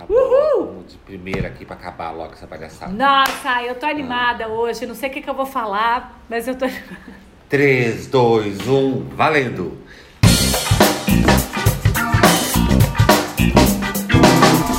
Acabou. 0.00 0.16
Uhul! 0.16 0.66
Vamos 0.66 0.92
de 0.92 0.98
primeira 0.98 1.48
aqui 1.48 1.64
pra 1.64 1.76
acabar 1.76 2.10
logo 2.10 2.32
essa 2.32 2.46
palhaçada. 2.46 2.92
Nossa, 2.92 3.62
eu 3.62 3.74
tô 3.74 3.84
animada 3.84 4.44
ah. 4.44 4.48
hoje. 4.48 4.86
Não 4.86 4.94
sei 4.94 5.10
o 5.10 5.12
que, 5.12 5.20
que 5.20 5.28
eu 5.28 5.34
vou 5.34 5.46
falar, 5.46 6.22
mas 6.28 6.48
eu 6.48 6.56
tô. 6.56 6.66
3, 7.48 8.06
2, 8.06 8.68
1, 8.68 9.08
valendo! 9.10 9.78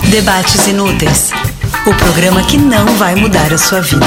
Debates 0.10 0.68
Inúteis 0.68 1.32
o 1.86 1.96
programa 1.96 2.44
que 2.44 2.58
não 2.58 2.86
vai 2.96 3.16
mudar 3.16 3.52
a 3.52 3.58
sua 3.58 3.82
vida. 3.82 4.06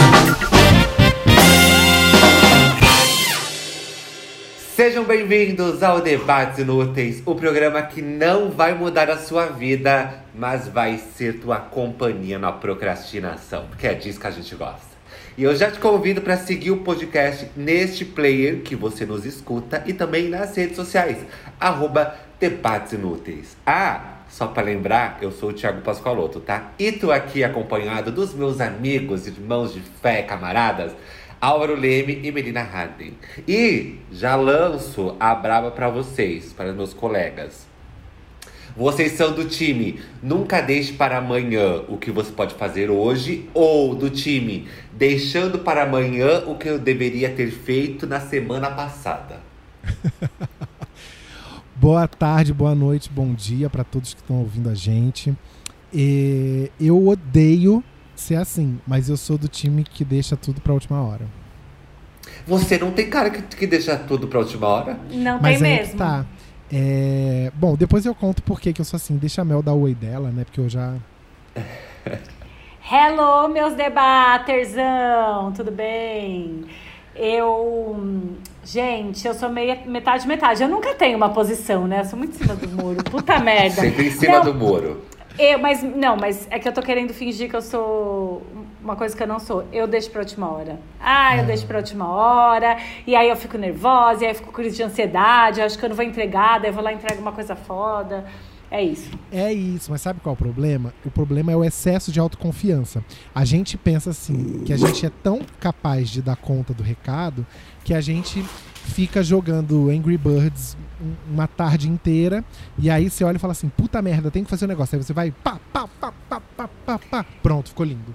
Sejam 4.74 5.04
bem-vindos 5.04 5.84
ao 5.84 6.00
Debates 6.00 6.58
Inúteis, 6.58 7.22
o 7.24 7.36
programa 7.36 7.80
que 7.80 8.02
não 8.02 8.50
vai 8.50 8.74
mudar 8.74 9.08
a 9.08 9.16
sua 9.16 9.46
vida, 9.46 10.12
mas 10.34 10.66
vai 10.66 10.98
ser 10.98 11.38
tua 11.38 11.58
companhia 11.58 12.40
na 12.40 12.50
procrastinação, 12.50 13.66
porque 13.68 13.86
é 13.86 13.94
disso 13.94 14.18
que 14.18 14.26
a 14.26 14.32
gente 14.32 14.52
gosta. 14.56 14.88
E 15.38 15.44
eu 15.44 15.54
já 15.54 15.70
te 15.70 15.78
convido 15.78 16.20
para 16.22 16.36
seguir 16.36 16.72
o 16.72 16.78
podcast 16.78 17.48
neste 17.54 18.04
player 18.04 18.62
que 18.62 18.74
você 18.74 19.06
nos 19.06 19.24
escuta 19.24 19.80
e 19.86 19.92
também 19.92 20.28
nas 20.28 20.56
redes 20.56 20.74
sociais, 20.74 21.18
arroba 21.60 22.16
Debates 22.40 22.94
Inúteis. 22.94 23.56
Ah, 23.64 24.22
só 24.28 24.48
para 24.48 24.64
lembrar, 24.64 25.18
eu 25.22 25.30
sou 25.30 25.50
o 25.50 25.52
Thiago 25.52 25.82
Pascoaloto, 25.82 26.40
tá? 26.40 26.72
E 26.80 26.90
tô 26.90 27.12
aqui 27.12 27.44
acompanhado 27.44 28.10
dos 28.10 28.34
meus 28.34 28.60
amigos, 28.60 29.28
irmãos 29.28 29.72
de 29.72 29.80
fé, 30.02 30.22
camaradas, 30.22 30.90
Álvaro 31.44 31.78
Leme 31.78 32.20
e 32.22 32.32
Melina 32.32 32.62
Harden. 32.62 33.12
E 33.46 33.98
já 34.10 34.34
lanço 34.34 35.14
a 35.20 35.34
braba 35.34 35.70
para 35.70 35.90
vocês, 35.90 36.54
para 36.54 36.72
meus 36.72 36.94
colegas. 36.94 37.66
Vocês 38.74 39.12
são 39.12 39.30
do 39.34 39.44
time 39.44 40.00
Nunca 40.22 40.62
Deixe 40.62 40.94
para 40.94 41.18
Amanhã 41.18 41.82
o 41.86 41.98
que 41.98 42.10
você 42.10 42.32
pode 42.32 42.54
fazer 42.54 42.88
hoje, 42.88 43.46
ou 43.52 43.94
do 43.94 44.08
time 44.08 44.66
Deixando 44.90 45.58
para 45.58 45.82
Amanhã 45.82 46.44
o 46.46 46.54
que 46.54 46.66
eu 46.66 46.78
deveria 46.78 47.28
ter 47.28 47.50
feito 47.50 48.06
na 48.06 48.20
semana 48.20 48.70
passada? 48.70 49.40
Boa 51.76 52.08
tarde, 52.08 52.54
boa 52.54 52.74
noite, 52.74 53.10
bom 53.10 53.34
dia 53.34 53.68
para 53.68 53.84
todos 53.84 54.14
que 54.14 54.20
estão 54.20 54.36
ouvindo 54.36 54.70
a 54.70 54.74
gente. 54.74 55.34
E 55.92 56.70
eu 56.80 57.06
odeio 57.06 57.84
ser 58.20 58.36
assim, 58.36 58.78
mas 58.86 59.08
eu 59.08 59.16
sou 59.16 59.36
do 59.36 59.48
time 59.48 59.84
que 59.84 60.04
deixa 60.04 60.36
tudo 60.36 60.60
para 60.60 60.72
última 60.72 61.02
hora. 61.02 61.26
Você 62.46 62.78
não 62.78 62.90
tem 62.90 63.08
cara 63.08 63.30
que, 63.30 63.42
que 63.42 63.66
deixa 63.66 63.96
tudo 63.96 64.28
para 64.28 64.38
última 64.38 64.66
hora? 64.66 64.98
Não 65.10 65.40
mas 65.40 65.60
tem 65.60 65.76
mesmo. 65.78 65.98
Tá. 65.98 66.24
É... 66.72 67.52
Bom, 67.54 67.76
depois 67.76 68.06
eu 68.06 68.14
conto 68.14 68.42
por 68.42 68.60
que 68.60 68.74
eu 68.78 68.84
sou 68.84 68.96
assim. 68.96 69.16
Deixa 69.16 69.42
a 69.42 69.44
Mel 69.44 69.62
dar 69.62 69.72
o 69.72 69.82
oi 69.82 69.94
dela, 69.94 70.30
né? 70.30 70.44
Porque 70.44 70.60
eu 70.60 70.68
já. 70.68 70.94
Hello, 72.90 73.48
meus 73.48 73.74
debaterzão, 73.74 75.52
tudo 75.52 75.70
bem? 75.70 76.64
Eu 77.14 78.36
Gente, 78.64 79.26
eu 79.28 79.34
sou 79.34 79.50
meia, 79.50 79.78
metade, 79.86 80.26
metade. 80.26 80.62
Eu 80.62 80.68
nunca 80.68 80.94
tenho 80.94 81.16
uma 81.16 81.28
posição, 81.28 81.86
né? 81.86 82.00
Eu 82.00 82.04
sou 82.06 82.18
muito 82.18 82.34
em 82.34 82.38
cima 82.38 82.54
do 82.54 82.68
muro. 82.68 83.04
Puta 83.04 83.38
merda. 83.40 83.82
Sempre 83.82 84.06
em 84.06 84.10
cima 84.10 84.38
não, 84.38 84.44
do 84.44 84.54
muro. 84.54 85.02
Eu, 85.38 85.58
mas, 85.58 85.82
não, 85.82 86.16
mas 86.16 86.46
é 86.50 86.58
que 86.58 86.68
eu 86.68 86.72
tô 86.72 86.80
querendo 86.80 87.12
fingir 87.12 87.50
que 87.50 87.56
eu 87.56 87.62
sou 87.62 88.42
uma 88.80 88.94
coisa 88.94 89.16
que 89.16 89.22
eu 89.22 89.26
não 89.26 89.40
sou. 89.40 89.64
Eu 89.72 89.86
deixo 89.86 90.10
pra 90.10 90.20
última 90.20 90.48
hora. 90.50 90.78
Ah, 91.00 91.36
eu 91.36 91.42
ah. 91.42 91.46
deixo 91.46 91.66
pra 91.66 91.78
última 91.78 92.08
hora. 92.08 92.76
E 93.06 93.16
aí 93.16 93.28
eu 93.28 93.36
fico 93.36 93.58
nervosa, 93.58 94.22
e 94.22 94.26
aí 94.26 94.32
eu 94.32 94.36
fico 94.36 94.48
com 94.48 94.52
crise 94.52 94.76
de 94.76 94.82
ansiedade. 94.82 95.60
Eu 95.60 95.66
acho 95.66 95.78
que 95.78 95.84
eu 95.84 95.88
não 95.88 95.96
vou 95.96 96.04
entregar, 96.04 96.60
daí 96.60 96.70
eu 96.70 96.74
vou 96.74 96.82
lá 96.82 96.92
e 96.92 96.96
entrego 96.96 97.20
uma 97.20 97.32
coisa 97.32 97.56
foda. 97.56 98.24
É 98.70 98.82
isso. 98.82 99.10
É 99.30 99.52
isso, 99.52 99.90
mas 99.90 100.00
sabe 100.00 100.20
qual 100.20 100.32
é 100.32 100.34
o 100.34 100.36
problema? 100.36 100.92
O 101.04 101.10
problema 101.10 101.52
é 101.52 101.56
o 101.56 101.64
excesso 101.64 102.10
de 102.10 102.18
autoconfiança. 102.18 103.04
A 103.34 103.44
gente 103.44 103.76
pensa 103.76 104.10
assim, 104.10 104.62
que 104.64 104.72
a 104.72 104.76
gente 104.76 105.06
é 105.06 105.10
tão 105.22 105.40
capaz 105.60 106.10
de 106.10 106.20
dar 106.20 106.36
conta 106.36 106.74
do 106.74 106.82
recado 106.82 107.46
que 107.84 107.94
a 107.94 108.00
gente 108.00 108.42
fica 108.42 109.22
jogando 109.22 109.90
Angry 109.90 110.18
Birds 110.18 110.76
uma 111.28 111.46
tarde 111.46 111.88
inteira 111.88 112.44
e 112.78 112.90
aí 112.90 113.10
você 113.10 113.24
olha 113.24 113.36
e 113.36 113.40
fala 113.40 113.52
assim, 113.52 113.68
puta 113.68 114.00
merda, 114.00 114.30
tem 114.30 114.44
que 114.44 114.50
fazer 114.50 114.64
um 114.64 114.68
negócio. 114.68 114.96
Aí 114.96 115.02
você 115.02 115.12
vai, 115.12 115.30
pá, 115.30 115.58
pá, 115.72 115.88
pá, 116.00 116.12
pá, 116.28 116.40
pá, 116.56 116.68
pá, 116.86 116.98
pá. 116.98 117.26
Pronto, 117.42 117.70
ficou 117.70 117.84
lindo. 117.84 118.14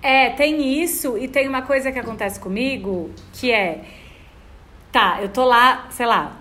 É, 0.00 0.30
tem 0.30 0.80
isso 0.80 1.18
e 1.18 1.26
tem 1.26 1.48
uma 1.48 1.62
coisa 1.62 1.90
que 1.90 1.98
acontece 1.98 2.38
comigo 2.38 3.10
que 3.32 3.50
é, 3.50 3.84
tá, 4.92 5.18
eu 5.20 5.28
tô 5.28 5.44
lá, 5.44 5.88
sei 5.90 6.06
lá, 6.06 6.36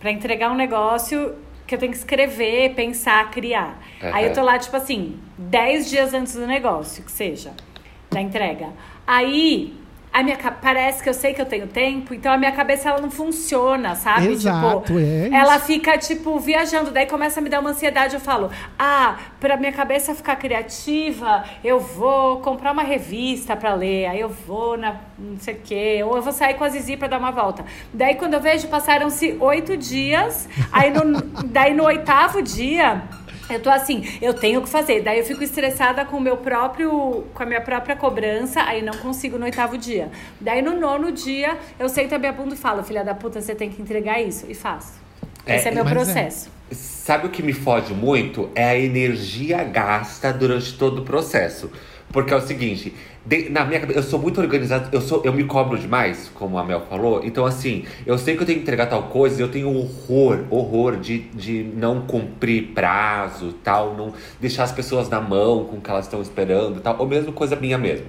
para 0.00 0.10
entregar 0.10 0.50
um 0.50 0.56
negócio 0.56 1.34
que 1.66 1.74
eu 1.74 1.78
tenho 1.78 1.92
que 1.92 1.98
escrever, 1.98 2.74
pensar, 2.74 3.30
criar. 3.30 3.80
Uhum. 4.02 4.14
Aí 4.14 4.26
eu 4.26 4.32
tô 4.32 4.42
lá, 4.42 4.58
tipo 4.58 4.76
assim, 4.76 5.18
10 5.38 5.90
dias 5.90 6.14
antes 6.14 6.34
do 6.34 6.46
negócio, 6.46 7.04
que 7.04 7.12
seja, 7.12 7.52
da 8.10 8.20
entrega. 8.20 8.70
Aí 9.06 9.74
a 10.12 10.22
minha 10.22 10.36
parece 10.36 11.02
que 11.02 11.08
eu 11.08 11.14
sei 11.14 11.32
que 11.32 11.40
eu 11.40 11.46
tenho 11.46 11.66
tempo, 11.66 12.12
então 12.12 12.30
a 12.30 12.36
minha 12.36 12.52
cabeça 12.52 12.90
ela 12.90 13.00
não 13.00 13.10
funciona, 13.10 13.94
sabe? 13.94 14.28
Exato, 14.28 14.82
tipo, 14.92 14.98
é 14.98 15.30
ela 15.32 15.58
fica 15.58 15.96
tipo 15.96 16.38
viajando, 16.38 16.90
daí 16.90 17.06
começa 17.06 17.40
a 17.40 17.42
me 17.42 17.48
dar 17.48 17.60
uma 17.60 17.70
ansiedade, 17.70 18.14
eu 18.14 18.20
falo: 18.20 18.50
"Ah, 18.78 19.16
para 19.40 19.56
minha 19.56 19.72
cabeça 19.72 20.14
ficar 20.14 20.36
criativa, 20.36 21.44
eu 21.64 21.80
vou 21.80 22.40
comprar 22.40 22.72
uma 22.72 22.82
revista 22.82 23.56
para 23.56 23.74
ler, 23.74 24.06
aí 24.06 24.20
eu 24.20 24.28
vou 24.28 24.76
na 24.76 24.96
não 25.18 25.38
sei 25.38 25.54
o 25.54 25.60
quê, 25.64 26.02
ou 26.04 26.16
eu 26.16 26.22
vou 26.22 26.32
sair 26.32 26.54
com 26.54 26.64
a 26.64 26.68
Zizi 26.68 26.96
para 26.96 27.08
dar 27.08 27.18
uma 27.18 27.30
volta". 27.30 27.64
Daí 27.92 28.14
quando 28.16 28.34
eu 28.34 28.40
vejo 28.40 28.68
passaram-se 28.68 29.36
oito 29.40 29.76
dias, 29.76 30.48
aí 30.70 30.90
no, 30.90 31.22
daí 31.46 31.72
no 31.72 31.84
oitavo 31.84 32.42
dia 32.42 33.02
eu 33.54 33.60
tô 33.60 33.70
assim, 33.70 34.04
eu 34.20 34.34
tenho 34.34 34.62
que 34.62 34.68
fazer. 34.68 35.02
Daí 35.02 35.18
eu 35.18 35.24
fico 35.24 35.42
estressada 35.42 36.04
com 36.04 36.16
o 36.16 36.20
meu 36.20 36.36
próprio, 36.36 37.24
com 37.32 37.42
a 37.42 37.46
minha 37.46 37.60
própria 37.60 37.96
cobrança, 37.96 38.62
aí 38.62 38.82
não 38.82 38.94
consigo 38.94 39.38
no 39.38 39.44
oitavo 39.44 39.76
dia. 39.78 40.10
Daí 40.40 40.62
no 40.62 40.78
nono 40.78 41.12
dia, 41.12 41.58
eu 41.78 41.88
sento 41.88 42.14
a 42.14 42.18
minha 42.18 42.32
bunda 42.32 42.54
e 42.54 42.58
falo, 42.58 42.82
filha 42.82 43.04
da 43.04 43.14
puta, 43.14 43.40
você 43.40 43.54
tem 43.54 43.70
que 43.70 43.80
entregar 43.80 44.20
isso. 44.20 44.46
E 44.48 44.54
faço. 44.54 45.00
Esse 45.46 45.68
é, 45.68 45.70
é 45.70 45.74
meu 45.74 45.86
é. 45.86 45.90
processo. 45.90 46.50
É. 46.70 46.74
Sabe 46.74 47.26
o 47.26 47.30
que 47.30 47.42
me 47.42 47.52
fode 47.52 47.92
muito? 47.92 48.50
É 48.54 48.70
a 48.70 48.78
energia 48.78 49.62
gasta 49.64 50.32
durante 50.32 50.76
todo 50.78 51.02
o 51.02 51.04
processo. 51.04 51.70
Porque 52.12 52.32
é 52.32 52.36
o 52.36 52.40
seguinte, 52.40 52.92
de, 53.24 53.48
na 53.48 53.64
minha 53.64 53.80
eu 53.88 54.02
sou 54.02 54.18
muito 54.18 54.38
organizado, 54.38 54.90
eu, 54.92 55.00
sou, 55.00 55.22
eu 55.24 55.32
me 55.32 55.44
cobro 55.44 55.78
demais, 55.78 56.30
como 56.34 56.58
a 56.58 56.64
Mel 56.64 56.82
falou. 56.88 57.22
Então, 57.24 57.46
assim, 57.46 57.84
eu 58.04 58.18
sei 58.18 58.36
que 58.36 58.42
eu 58.42 58.46
tenho 58.46 58.58
que 58.58 58.62
entregar 58.62 58.86
tal 58.86 59.04
coisa, 59.04 59.40
eu 59.40 59.48
tenho 59.48 59.74
horror, 59.74 60.44
horror 60.50 60.96
de, 60.96 61.20
de 61.20 61.64
não 61.74 62.02
cumprir 62.02 62.68
prazo 62.74 63.54
tal, 63.64 63.94
não 63.94 64.12
deixar 64.38 64.64
as 64.64 64.72
pessoas 64.72 65.08
na 65.08 65.20
mão 65.20 65.64
com 65.64 65.76
o 65.76 65.80
que 65.80 65.90
elas 65.90 66.04
estão 66.04 66.20
esperando 66.20 66.80
tal, 66.80 66.96
ou 66.98 67.06
mesmo 67.06 67.32
coisa 67.32 67.56
minha 67.56 67.78
mesmo. 67.78 68.06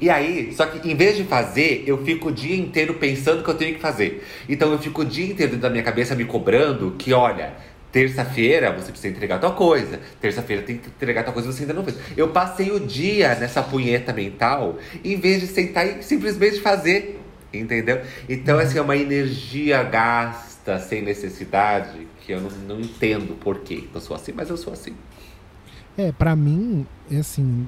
E 0.00 0.10
aí, 0.10 0.52
só 0.52 0.66
que 0.66 0.88
em 0.88 0.94
vez 0.94 1.16
de 1.16 1.24
fazer, 1.24 1.84
eu 1.86 1.98
fico 2.04 2.28
o 2.28 2.32
dia 2.32 2.56
inteiro 2.56 2.94
pensando 2.94 3.42
que 3.42 3.50
eu 3.50 3.54
tenho 3.54 3.74
que 3.74 3.80
fazer. 3.80 4.24
Então 4.48 4.72
eu 4.72 4.78
fico 4.78 5.02
o 5.02 5.04
dia 5.04 5.26
inteiro 5.26 5.52
dentro 5.52 5.62
da 5.62 5.70
minha 5.70 5.82
cabeça 5.82 6.14
me 6.14 6.24
cobrando 6.24 6.94
que, 6.98 7.12
olha, 7.12 7.54
Terça-feira 7.96 8.70
você 8.72 8.90
precisa 8.92 9.08
entregar 9.08 9.38
tal 9.38 9.54
coisa. 9.54 9.98
Terça-feira 10.20 10.60
tem 10.60 10.76
que 10.76 10.88
entregar 10.88 11.22
tal 11.22 11.32
coisa 11.32 11.50
você 11.50 11.62
ainda 11.62 11.72
não 11.72 11.82
fez. 11.82 11.96
Eu 12.14 12.28
passei 12.28 12.70
o 12.70 12.78
dia 12.78 13.34
nessa 13.36 13.62
punheta 13.62 14.12
mental 14.12 14.78
em 15.02 15.18
vez 15.18 15.40
de 15.40 15.46
sentar 15.46 15.86
e 15.86 16.02
simplesmente 16.02 16.60
fazer. 16.60 17.18
Entendeu? 17.50 18.02
Então, 18.28 18.58
assim, 18.58 18.76
é 18.76 18.82
uma 18.82 18.98
energia 18.98 19.82
gasta 19.82 20.78
sem 20.78 21.00
necessidade 21.00 22.06
que 22.20 22.32
eu 22.32 22.40
não, 22.42 22.50
não 22.68 22.80
entendo 22.82 23.34
por 23.34 23.60
que 23.60 23.88
eu 23.94 24.00
sou 24.02 24.14
assim, 24.14 24.32
mas 24.36 24.50
eu 24.50 24.58
sou 24.58 24.74
assim. 24.74 24.94
É, 25.96 26.12
para 26.12 26.36
mim, 26.36 26.86
é 27.10 27.16
assim, 27.16 27.66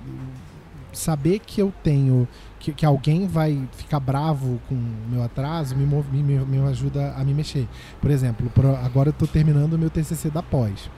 saber 0.93 1.39
que 1.39 1.63
eu 1.63 1.73
tenho 1.83 2.29
que, 2.59 2.73
que, 2.73 2.85
alguém 2.85 3.27
vai 3.27 3.69
ficar 3.77 4.01
bravo 4.01 4.61
com 4.69 4.75
o 4.75 5.11
meu 5.11 5.23
atraso 5.23 5.77
me, 5.77 5.87
me, 5.87 6.23
me 6.45 6.69
ajuda 6.69 7.15
a 7.17 7.25
me 7.25 7.35
mexer. 7.35 7.69
Por 8.01 8.11
exemplo, 8.11 8.51
agora 8.85 9.09
eu 9.09 9.13
estou 9.13 9.29
terminando 9.29 9.75
o 9.75 9.79
meu 9.79 9.91
TCC 9.91 10.31
da 10.31 10.43
pós. 10.43 10.91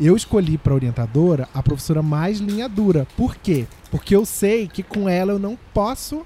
Eu 0.00 0.16
escolhi 0.16 0.56
para 0.56 0.74
orientadora 0.74 1.48
a 1.52 1.62
professora 1.62 2.02
mais 2.02 2.38
linha 2.38 2.68
dura. 2.68 3.06
Por 3.16 3.36
quê? 3.36 3.66
Porque 3.90 4.16
eu 4.16 4.24
sei 4.24 4.66
que 4.66 4.82
com 4.82 5.08
ela 5.08 5.32
eu 5.32 5.38
não 5.38 5.58
posso 5.74 6.24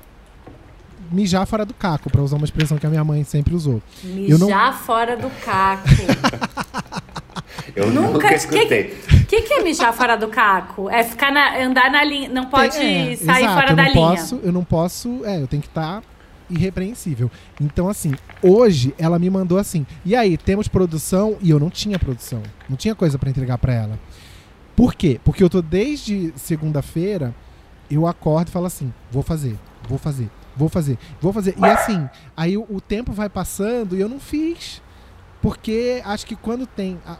mijar 1.11 1.47
fora 1.47 1.65
do 1.65 1.75
caco, 1.75 2.11
para 2.11 2.23
usar 2.23 2.37
uma 2.37 2.44
expressão 2.44 2.79
que 2.79 2.87
a 2.87 2.91
minha 2.91 3.05
mãe 3.05 3.23
sempre 3.25 3.55
usou. 3.55 3.82
Mijar 4.03 4.73
não... 4.73 4.79
fora 4.79 5.17
do 5.17 5.31
caco. 5.44 5.89
Eu 7.75 7.91
nunca, 7.91 8.13
nunca 8.13 8.35
escutei. 8.35 8.97
O 9.13 9.27
que, 9.27 9.43
que, 9.43 9.55
é 9.55 9.63
mijar 9.63 9.93
fora 9.93 10.17
do 10.17 10.29
caco? 10.29 10.89
É 10.89 11.03
ficar 11.03 11.33
na, 11.33 11.59
andar 11.59 11.91
na 11.91 12.05
linha, 12.05 12.29
não 12.29 12.47
pode 12.47 12.77
é, 12.77 13.17
sair 13.17 13.45
exato, 13.45 13.55
fora 13.55 13.75
da 13.75 13.83
linha. 13.83 13.95
Posso, 13.95 14.41
eu 14.43 14.53
não 14.53 14.65
posso, 14.65 15.25
é, 15.25 15.41
eu 15.41 15.47
tenho 15.47 15.63
que 15.63 15.69
estar 15.69 16.01
tá 16.01 16.03
irrepreensível. 16.49 17.31
Então, 17.61 17.89
assim, 17.89 18.15
hoje 18.43 18.95
ela 18.99 19.19
me 19.19 19.29
mandou 19.29 19.59
assim: 19.59 19.87
e 20.05 20.15
aí, 20.15 20.37
temos 20.37 20.69
produção? 20.69 21.37
E 21.41 21.51
eu 21.51 21.59
não 21.59 21.71
tinha 21.71 21.99
produção. 21.99 22.43
Não 22.69 22.77
tinha 22.77 22.95
coisa 22.95 23.19
para 23.19 23.31
entregar 23.31 23.59
para 23.59 23.75
ela. 23.75 23.99
Por 24.75 24.95
quê? 24.95 25.21
Porque 25.25 25.43
eu 25.43 25.51
tô 25.51 25.63
desde 25.63 26.33
segunda-feira, 26.37 27.35
eu 27.91 28.07
acordo 28.07 28.49
e 28.49 28.51
falo 28.51 28.67
assim: 28.67 28.93
vou 29.11 29.23
fazer, 29.23 29.57
vou 29.89 29.99
fazer, 29.99 30.29
vou 30.57 30.69
fazer, 30.69 30.99
vou 31.21 31.33
fazer. 31.33 31.55
E 31.59 31.65
assim, 31.65 32.09
aí 32.37 32.57
o, 32.57 32.67
o 32.69 32.81
tempo 32.81 33.13
vai 33.13 33.29
passando 33.29 33.97
e 33.97 34.01
eu 34.01 34.09
não 34.09 34.21
fiz. 34.21 34.83
Porque 35.43 36.03
acho 36.05 36.27
que 36.27 36.35
quando 36.35 36.67
tem, 36.67 36.99
a- 37.06 37.19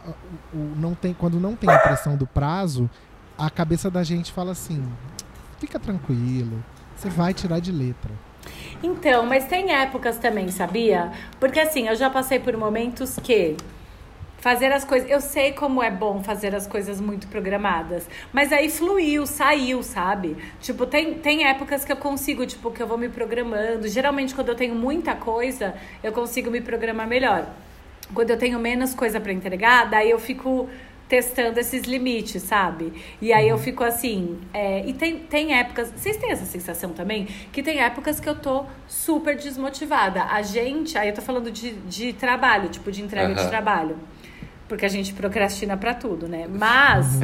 o, 0.53 0.57
o- 0.57 0.73
não 0.75 0.93
tem, 0.95 1.13
quando 1.13 1.39
não 1.39 1.55
tem 1.55 1.69
a 1.69 1.77
pressão 1.79 2.15
do 2.17 2.25
prazo, 2.27 2.89
a 3.37 3.49
cabeça 3.49 3.89
da 3.89 4.03
gente 4.03 4.31
fala 4.31 4.51
assim: 4.51 4.83
fica 5.59 5.79
tranquilo, 5.79 6.63
você 6.95 7.09
vai 7.09 7.33
tirar 7.33 7.59
de 7.59 7.71
letra. 7.71 8.11
Então, 8.81 9.25
mas 9.25 9.45
tem 9.45 9.73
épocas 9.73 10.17
também, 10.17 10.49
sabia? 10.49 11.11
Porque 11.39 11.59
assim, 11.59 11.87
eu 11.87 11.95
já 11.95 12.09
passei 12.09 12.39
por 12.39 12.55
momentos 12.55 13.17
que 13.21 13.55
fazer 14.39 14.71
as 14.71 14.83
coisas. 14.83 15.09
Eu 15.09 15.19
sei 15.21 15.51
como 15.51 15.81
é 15.81 15.89
bom 15.91 16.23
fazer 16.23 16.55
as 16.55 16.65
coisas 16.67 16.99
muito 17.01 17.27
programadas. 17.27 18.07
Mas 18.31 18.51
aí 18.53 18.69
fluiu, 18.69 19.25
saiu, 19.25 19.81
sabe? 19.83 20.37
Tipo, 20.61 20.85
tem, 20.85 21.15
tem 21.15 21.45
épocas 21.47 21.83
que 21.83 21.91
eu 21.91 21.97
consigo, 21.97 22.45
tipo, 22.45 22.71
que 22.71 22.81
eu 22.81 22.87
vou 22.87 22.97
me 22.97 23.09
programando. 23.09 23.87
Geralmente, 23.87 24.33
quando 24.35 24.49
eu 24.49 24.55
tenho 24.55 24.75
muita 24.75 25.15
coisa, 25.15 25.75
eu 26.03 26.11
consigo 26.11 26.49
me 26.51 26.61
programar 26.61 27.07
melhor. 27.07 27.47
Quando 28.13 28.29
eu 28.31 28.37
tenho 28.37 28.59
menos 28.59 28.93
coisa 28.93 29.19
pra 29.19 29.31
entregar, 29.33 29.89
daí 29.89 30.09
eu 30.09 30.19
fico 30.19 30.69
testando 31.07 31.57
esses 31.59 31.83
limites, 31.83 32.43
sabe? 32.43 32.91
E 33.21 33.31
aí 33.31 33.47
eu 33.47 33.57
fico 33.57 33.83
assim. 33.83 34.39
é, 34.53 34.85
e 34.85 34.93
tem, 34.93 35.19
tem 35.19 35.53
épocas. 35.57 35.91
Vocês 35.95 36.17
têm 36.17 36.31
essa 36.31 36.45
sensação 36.45 36.91
também? 36.91 37.27
Que 37.51 37.63
tem 37.63 37.79
épocas 37.81 38.19
que 38.19 38.27
eu 38.27 38.35
tô 38.35 38.65
super 38.87 39.35
desmotivada. 39.37 40.23
A 40.23 40.41
gente. 40.41 40.97
Aí 40.97 41.09
eu 41.09 41.15
tô 41.15 41.21
falando 41.21 41.49
de, 41.51 41.71
de 41.71 42.13
trabalho, 42.13 42.69
tipo, 42.69 42.91
de 42.91 43.01
entrega 43.01 43.33
de 43.33 43.39
Aham. 43.41 43.49
trabalho. 43.49 43.97
Porque 44.67 44.85
a 44.85 44.89
gente 44.89 45.13
procrastina 45.13 45.77
pra 45.77 45.93
tudo, 45.93 46.27
né? 46.27 46.45
Mas 46.49 47.19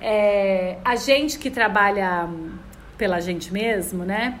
é, 0.00 0.78
a 0.84 0.94
gente 0.94 1.40
que 1.40 1.50
trabalha 1.50 2.28
pela 2.96 3.18
gente 3.20 3.52
mesmo, 3.52 4.04
né? 4.04 4.38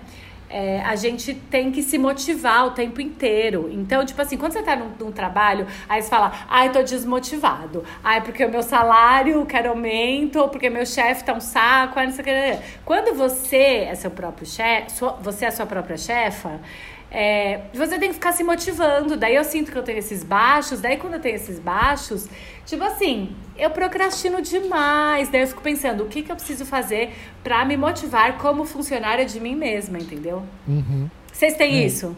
É, 0.56 0.80
a 0.82 0.94
gente 0.94 1.34
tem 1.34 1.72
que 1.72 1.82
se 1.82 1.98
motivar 1.98 2.68
o 2.68 2.70
tempo 2.70 3.00
inteiro. 3.00 3.68
Então, 3.72 4.06
tipo 4.06 4.22
assim, 4.22 4.36
quando 4.36 4.52
você 4.52 4.62
tá 4.62 4.76
num, 4.76 4.90
num 5.00 5.10
trabalho, 5.10 5.66
aí 5.88 6.00
você 6.00 6.08
fala, 6.08 6.30
ai, 6.48 6.70
tô 6.70 6.80
desmotivado. 6.80 7.82
Ai, 8.04 8.20
porque 8.20 8.44
o 8.44 8.48
meu 8.48 8.62
salário 8.62 9.44
quer 9.46 9.66
aumento, 9.66 10.38
ou 10.38 10.48
porque 10.48 10.70
meu 10.70 10.86
chefe 10.86 11.24
tá 11.24 11.34
um 11.34 11.40
saco, 11.40 12.00
não 12.00 12.12
sei 12.12 12.22
o 12.22 12.24
que. 12.24 12.64
Quando 12.84 13.16
você 13.16 13.88
é 13.90 13.96
seu 13.96 14.12
próprio 14.12 14.46
chefe, 14.46 14.86
você 15.20 15.46
é 15.46 15.50
sua 15.50 15.66
própria 15.66 15.96
chefa, 15.96 16.60
é, 17.16 17.60
você 17.72 17.96
tem 17.96 18.08
que 18.08 18.14
ficar 18.14 18.32
se 18.32 18.42
motivando. 18.42 19.16
Daí 19.16 19.36
eu 19.36 19.44
sinto 19.44 19.70
que 19.70 19.78
eu 19.78 19.84
tenho 19.84 19.98
esses 19.98 20.24
baixos. 20.24 20.80
Daí 20.80 20.96
quando 20.96 21.14
eu 21.14 21.20
tenho 21.20 21.36
esses 21.36 21.60
baixos, 21.60 22.26
tipo 22.66 22.82
assim, 22.82 23.36
eu 23.56 23.70
procrastino 23.70 24.42
demais. 24.42 25.28
Daí 25.28 25.42
eu 25.42 25.46
fico 25.46 25.62
pensando, 25.62 26.02
o 26.02 26.08
que, 26.08 26.22
que 26.22 26.32
eu 26.32 26.34
preciso 26.34 26.66
fazer 26.66 27.14
pra 27.44 27.64
me 27.64 27.76
motivar 27.76 28.36
como 28.38 28.64
funcionária 28.64 29.24
de 29.24 29.38
mim 29.38 29.54
mesma, 29.54 29.96
entendeu? 29.96 30.42
Uhum. 30.66 31.08
Vocês 31.32 31.56
têm 31.56 31.76
É. 31.76 31.86
isso? 31.86 32.16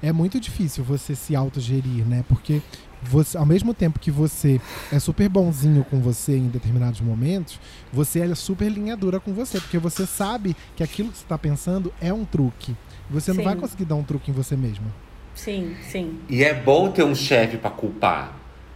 É 0.00 0.12
muito 0.12 0.38
difícil 0.38 0.84
você 0.84 1.16
se 1.16 1.34
autogerir, 1.34 2.06
né? 2.06 2.24
Porque 2.28 2.62
você, 3.02 3.36
ao 3.36 3.46
mesmo 3.46 3.74
tempo 3.74 3.98
que 3.98 4.10
você 4.10 4.60
é 4.92 4.98
super 4.98 5.28
bonzinho 5.28 5.84
com 5.84 6.00
você 6.00 6.36
em 6.36 6.48
determinados 6.48 7.00
momentos, 7.00 7.58
você 7.92 8.20
é 8.20 8.34
super 8.34 8.70
linha 8.70 8.96
dura 8.96 9.18
com 9.18 9.32
você, 9.32 9.60
porque 9.60 9.78
você 9.78 10.06
sabe 10.06 10.56
que 10.76 10.82
aquilo 10.82 11.10
que 11.10 11.18
você 11.18 11.24
está 11.24 11.36
pensando 11.36 11.92
é 12.00 12.12
um 12.12 12.24
truque. 12.24 12.76
Você 13.10 13.30
não 13.32 13.38
Sim. 13.38 13.44
vai 13.44 13.56
conseguir 13.56 13.84
dar 13.84 13.94
um 13.96 14.02
truque 14.02 14.30
em 14.30 14.34
você 14.34 14.56
mesma. 14.56 14.86
Sim, 15.34 15.74
sim. 15.82 16.18
E 16.28 16.42
é 16.44 16.54
bom 16.54 16.90
ter 16.90 17.02
um 17.04 17.14
chefe 17.14 17.56
pra 17.56 17.70
culpar. 17.70 18.32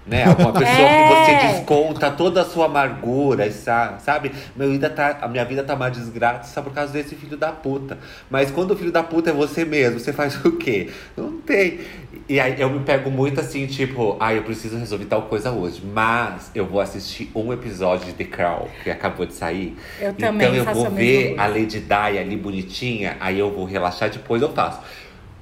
Né? 0.07 0.25
Uma 0.25 0.53
pessoa 0.55 0.67
É. 0.89 1.09
que 1.09 1.15
você 1.15 1.47
desconta 1.53 2.11
toda 2.11 2.41
a 2.41 2.45
sua 2.47 2.65
amargura, 2.65 3.45
essa- 3.45 3.99
sabe? 3.99 4.33
Meu 4.57 4.71
vida 4.71 4.89
tá, 4.89 5.19
a 5.21 5.29
minha 5.29 5.45
vida 5.45 5.63
tá 5.63 5.75
uma 5.75 5.91
desgraça 5.91 6.51
só 6.55 6.63
por 6.63 6.73
causa 6.73 6.95
desse 6.95 7.15
filho 7.15 7.37
da 7.37 7.53
puta. 7.53 7.99
Mas 8.31 8.51
quando 8.51 8.71
o 8.71 8.77
filho 8.77 8.91
da 8.91 9.03
puta 9.03 9.29
é 9.29 9.33
você 9.35 9.67
mesmo, 9.67 10.01
você 10.01 10.11
faz 10.11 10.35
o 10.47 10.53
quê? 10.53 10.89
Não 11.15 11.39
tem. 11.43 11.81
E 12.29 12.39
aí 12.39 12.61
eu 12.61 12.69
me 12.69 12.81
pego 12.81 13.11
muito 13.11 13.41
assim, 13.41 13.67
tipo, 13.67 14.17
ah, 14.21 14.35
eu 14.35 14.43
preciso 14.43 14.77
resolver 14.77 15.07
tal 15.07 15.23
coisa 15.23 15.51
hoje. 15.51 15.83
Mas 15.83 16.51
eu 16.55 16.67
vou 16.67 16.79
assistir 16.81 17.31
um 17.35 17.51
episódio 17.55 18.05
de 18.07 18.13
The 18.13 18.25
Crown, 18.25 18.69
que 18.85 18.91
acabou 18.91 19.25
de 19.25 19.33
sair. 19.33 19.75
Eu 19.99 20.13
também 20.13 20.47
então 20.49 20.59
eu 20.59 20.65
faço 20.65 20.77
vou 20.77 20.87
a 20.87 20.91
ver 20.91 21.29
coisa. 21.29 21.43
a 21.43 21.47
Lady 21.47 21.81
Di 21.81 21.93
ali 22.19 22.37
bonitinha, 22.37 23.17
aí 23.19 23.39
eu 23.39 23.51
vou 23.51 23.65
relaxar, 23.65 24.11
depois 24.11 24.43
eu 24.43 24.53
faço. 24.53 24.81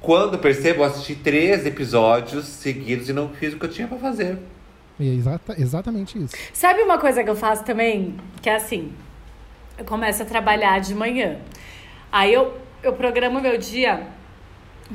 Quando 0.00 0.34
eu 0.34 0.38
percebo, 0.38 0.82
eu 0.82 0.84
assisti 0.84 1.16
três 1.16 1.66
episódios 1.66 2.44
seguidos 2.46 3.08
e 3.08 3.12
não 3.12 3.30
fiz 3.30 3.52
o 3.54 3.58
que 3.58 3.64
eu 3.64 3.70
tinha 3.70 3.88
pra 3.88 3.98
fazer. 3.98 4.38
E 5.00 5.10
é 5.10 5.12
exata- 5.12 5.56
exatamente 5.58 6.16
isso. 6.22 6.36
Sabe 6.52 6.82
uma 6.82 6.98
coisa 6.98 7.24
que 7.24 7.28
eu 7.30 7.34
faço 7.34 7.64
também? 7.64 8.14
Que 8.40 8.48
é 8.48 8.54
assim, 8.54 8.92
eu 9.76 9.84
começo 9.84 10.22
a 10.22 10.26
trabalhar 10.26 10.78
de 10.80 10.94
manhã. 10.94 11.38
Aí 12.12 12.32
eu, 12.32 12.54
eu 12.82 12.92
programo 12.92 13.40
meu 13.40 13.58
dia 13.58 14.06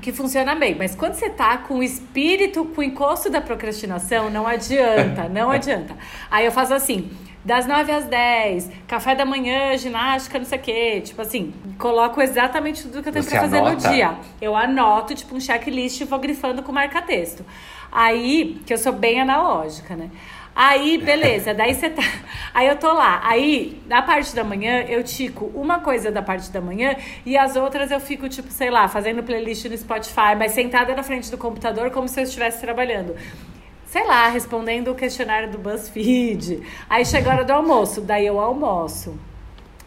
que 0.01 0.11
funciona 0.11 0.55
bem. 0.55 0.75
Mas 0.75 0.95
quando 0.95 1.13
você 1.15 1.29
tá 1.29 1.57
com 1.57 1.79
o 1.79 1.83
espírito, 1.83 2.63
com 2.65 2.81
o 2.81 2.83
encosto 2.83 3.29
da 3.29 3.41
procrastinação, 3.41 4.29
não 4.29 4.47
adianta, 4.47 5.27
não 5.27 5.49
adianta. 5.51 5.95
Aí 6.29 6.45
eu 6.45 6.51
faço 6.51 6.73
assim, 6.73 7.09
das 7.43 7.65
9 7.65 7.91
às 7.91 8.05
10, 8.05 8.69
café 8.87 9.15
da 9.15 9.25
manhã, 9.25 9.75
ginástica, 9.77 10.37
não 10.37 10.45
sei 10.45 10.59
o 10.59 10.61
quê. 10.61 11.01
Tipo 11.03 11.21
assim, 11.21 11.53
coloco 11.77 12.21
exatamente 12.21 12.83
tudo 12.83 13.01
que 13.01 13.09
eu 13.09 13.13
tenho 13.13 13.23
Você 13.23 13.31
pra 13.31 13.41
fazer 13.41 13.57
anota? 13.57 13.87
no 13.89 13.93
dia. 13.93 14.15
Eu 14.41 14.55
anoto, 14.55 15.15
tipo, 15.15 15.35
um 15.35 15.39
checklist 15.39 15.99
e 16.01 16.03
vou 16.05 16.19
grifando 16.19 16.61
com 16.63 16.71
marca-texto. 16.71 17.43
Aí, 17.91 18.61
que 18.65 18.73
eu 18.73 18.77
sou 18.77 18.93
bem 18.93 19.19
analógica, 19.19 19.95
né? 19.95 20.09
Aí, 20.55 20.97
beleza, 20.97 21.53
daí 21.53 21.73
você 21.73 21.89
tá. 21.89 22.03
Aí 22.53 22.67
eu 22.67 22.75
tô 22.75 22.91
lá. 22.91 23.21
Aí, 23.23 23.81
na 23.87 24.01
parte 24.01 24.35
da 24.35 24.43
manhã, 24.43 24.81
eu 24.81 25.03
tico 25.03 25.45
uma 25.55 25.79
coisa 25.79 26.11
da 26.11 26.21
parte 26.21 26.51
da 26.51 26.59
manhã 26.59 26.95
e 27.25 27.37
as 27.37 27.55
outras 27.55 27.89
eu 27.89 27.99
fico, 27.99 28.27
tipo, 28.27 28.51
sei 28.51 28.69
lá, 28.69 28.87
fazendo 28.87 29.23
playlist 29.23 29.65
no 29.65 29.77
Spotify, 29.77 30.35
mas 30.37 30.51
sentada 30.51 30.93
na 30.93 31.03
frente 31.03 31.31
do 31.31 31.37
computador 31.37 31.89
como 31.91 32.07
se 32.07 32.19
eu 32.19 32.23
estivesse 32.25 32.59
trabalhando. 32.59 33.15
Sei 33.85 34.05
lá, 34.05 34.27
respondendo 34.27 34.91
o 34.91 34.95
questionário 34.95 35.49
do 35.49 35.57
BuzzFeed. 35.57 36.61
Aí 36.89 37.05
chega 37.05 37.31
a 37.31 37.35
hora 37.35 37.45
do 37.45 37.51
almoço, 37.51 38.01
daí 38.01 38.25
eu 38.25 38.39
almoço. 38.39 39.17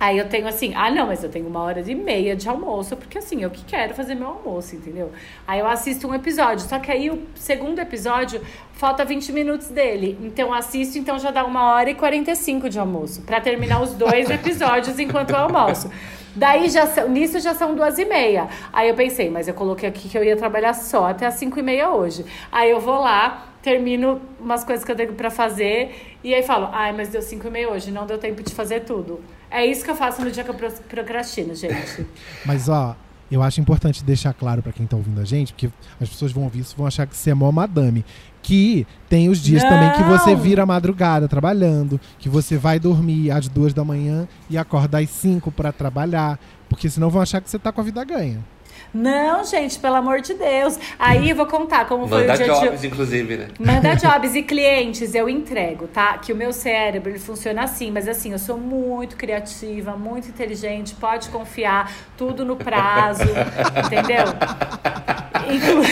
Aí 0.05 0.19
eu 0.19 0.29
tenho 0.29 0.47
assim, 0.47 0.75
ah 0.75 0.91
não, 0.91 1.07
mas 1.07 1.25
eu 1.25 1.31
tenho 1.31 1.47
uma 1.47 1.63
hora 1.63 1.81
e 1.81 1.95
meia 1.95 2.37
de 2.37 2.47
almoço, 2.47 2.95
porque 2.95 3.17
assim, 3.17 3.43
eu 3.43 3.49
que 3.49 3.65
quero 3.65 3.95
fazer 3.95 4.15
meu 4.15 4.29
almoço, 4.29 4.77
entendeu? 4.77 5.11
Aí 5.47 5.61
eu 5.61 5.67
assisto 5.67 6.07
um 6.07 6.15
episódio, 6.15 6.69
só 6.69 6.79
que 6.79 6.93
aí 6.93 7.09
o 7.09 7.23
segundo 7.35 7.79
episódio 7.79 8.43
falta 8.75 9.03
20 9.03 9.33
minutos 9.33 9.69
dele. 9.69 10.19
Então 10.21 10.53
assisto, 10.53 10.99
então 10.99 11.19
já 11.19 11.31
dá 11.31 11.43
uma 11.43 11.73
hora 11.73 11.89
e 11.89 11.95
45 11.95 12.69
de 12.69 12.79
almoço, 12.79 13.23
pra 13.23 13.41
terminar 13.41 13.81
os 13.81 13.95
dois 13.95 14.29
episódios 14.29 14.99
enquanto 14.99 15.31
eu 15.31 15.37
almoço. 15.37 15.91
Daí 16.37 16.69
já 16.69 16.85
nisso 17.07 17.41
já 17.41 17.55
são 17.55 17.75
duas 17.75 17.99
e 17.99 18.05
meia. 18.05 18.47
Aí 18.75 18.91
eu 18.91 18.95
pensei, 18.95 19.31
mas 19.31 19.49
eu 19.49 19.55
coloquei 19.55 19.89
aqui 19.89 20.07
que 20.11 20.19
eu 20.19 20.23
ia 20.23 20.37
trabalhar 20.37 20.75
só 20.75 21.07
até 21.07 21.25
as 21.25 21.35
cinco 21.37 21.59
e 21.59 21.63
meia 21.63 21.89
hoje. 21.89 22.27
Aí 22.53 22.71
eu 22.71 22.79
vou 22.79 23.01
lá, 23.01 23.47
termino 23.63 24.21
umas 24.39 24.65
coisas 24.65 24.85
que 24.85 24.93
eu 24.93 24.97
tenho 24.97 25.15
pra 25.15 25.31
fazer 25.31 26.19
e 26.23 26.35
aí 26.35 26.43
falo, 26.43 26.69
ai, 26.73 26.93
mas 26.93 27.09
deu 27.09 27.23
cinco 27.23 27.47
e 27.47 27.51
meia 27.51 27.71
hoje, 27.71 27.91
não 27.91 28.05
deu 28.05 28.19
tempo 28.19 28.43
de 28.43 28.55
fazer 28.55 28.81
tudo. 28.81 29.23
É 29.55 29.65
isso 29.65 29.85
que 29.85 29.91
eu 29.91 29.95
faço 29.97 30.21
no 30.23 30.31
dia 30.31 30.43
que 30.43 30.51
eu 30.51 30.55
pro- 30.55 30.71
procrastino, 30.89 31.55
gente. 31.55 32.05
Mas, 32.45 32.69
ó, 32.69 32.97
eu 33.31 33.41
acho 33.43 33.61
importante 33.61 34.03
deixar 34.05 34.35
claro 34.35 34.63
pra 34.63 34.73
quem 34.73 34.85
tá 34.87 34.97
ouvindo 34.97 35.21
a 35.21 35.25
gente, 35.25 35.53
porque 35.53 35.71
as 36.01 36.09
pessoas 36.09 36.33
vão 36.33 36.43
ouvir 36.45 36.61
isso 36.61 36.75
vão 36.77 36.87
achar 36.87 37.07
que 37.07 37.17
você 37.17 37.31
é 37.31 37.35
mó 37.35 37.51
madame. 37.53 38.05
Que 38.43 38.87
tem 39.09 39.29
os 39.31 39.39
dias 39.39 39.63
Não! 39.63 39.71
também 39.71 39.93
que 39.93 40.03
você 40.03 40.35
vira 40.35 40.67
madrugada 40.67 41.27
trabalhando, 41.29 41.99
que 42.19 42.29
você 42.29 42.59
vai 42.59 42.79
dormir 42.79 43.31
às 43.31 43.49
duas 43.49 43.73
da 43.73 43.83
manhã 43.85 44.29
e 44.51 44.59
acorda 44.59 44.99
às 44.99 45.09
cinco 45.09 45.51
pra 45.51 45.73
trabalhar, 45.73 46.39
porque 46.69 46.91
senão 46.91 47.09
vão 47.09 47.23
achar 47.23 47.41
que 47.41 47.49
você 47.49 47.59
tá 47.59 47.73
com 47.73 47.81
a 47.81 47.85
vida 47.85 48.05
ganha. 48.05 48.45
Não, 48.93 49.45
gente, 49.45 49.79
pelo 49.79 49.97
amor 49.97 50.21
de 50.21 50.35
Deus. 50.35 50.79
Aí 50.99 51.31
eu 51.31 51.37
vou 51.37 51.47
contar 51.47 51.87
como 51.87 52.07
foi 52.07 52.21
Manda 52.21 52.35
o 52.35 52.37
dia 52.37 52.47
jobs, 52.47 52.81
de 52.81 52.87
inclusive, 52.87 53.37
né? 53.37 53.49
Manda 53.59 53.95
jobs 53.97 54.35
e 54.35 54.43
clientes, 54.43 55.15
eu 55.15 55.29
entrego, 55.29 55.87
tá? 55.89 56.17
Que 56.19 56.33
o 56.33 56.37
meu 56.37 56.53
cérebro 56.53 57.11
ele 57.11 57.19
funciona 57.19 57.65
assim, 57.65 57.91
mas 57.91 58.07
assim, 58.09 58.33
eu 58.33 58.39
sou 58.39 58.57
muito 58.57 59.17
criativa, 59.17 59.97
muito 59.97 60.29
inteligente, 60.29 60.95
pode 60.95 61.29
confiar, 61.31 61.93
tudo 62.17 62.45
no 62.45 62.57
prazo, 62.57 63.23
entendeu? 63.85 64.25
Inclu- 65.53 65.85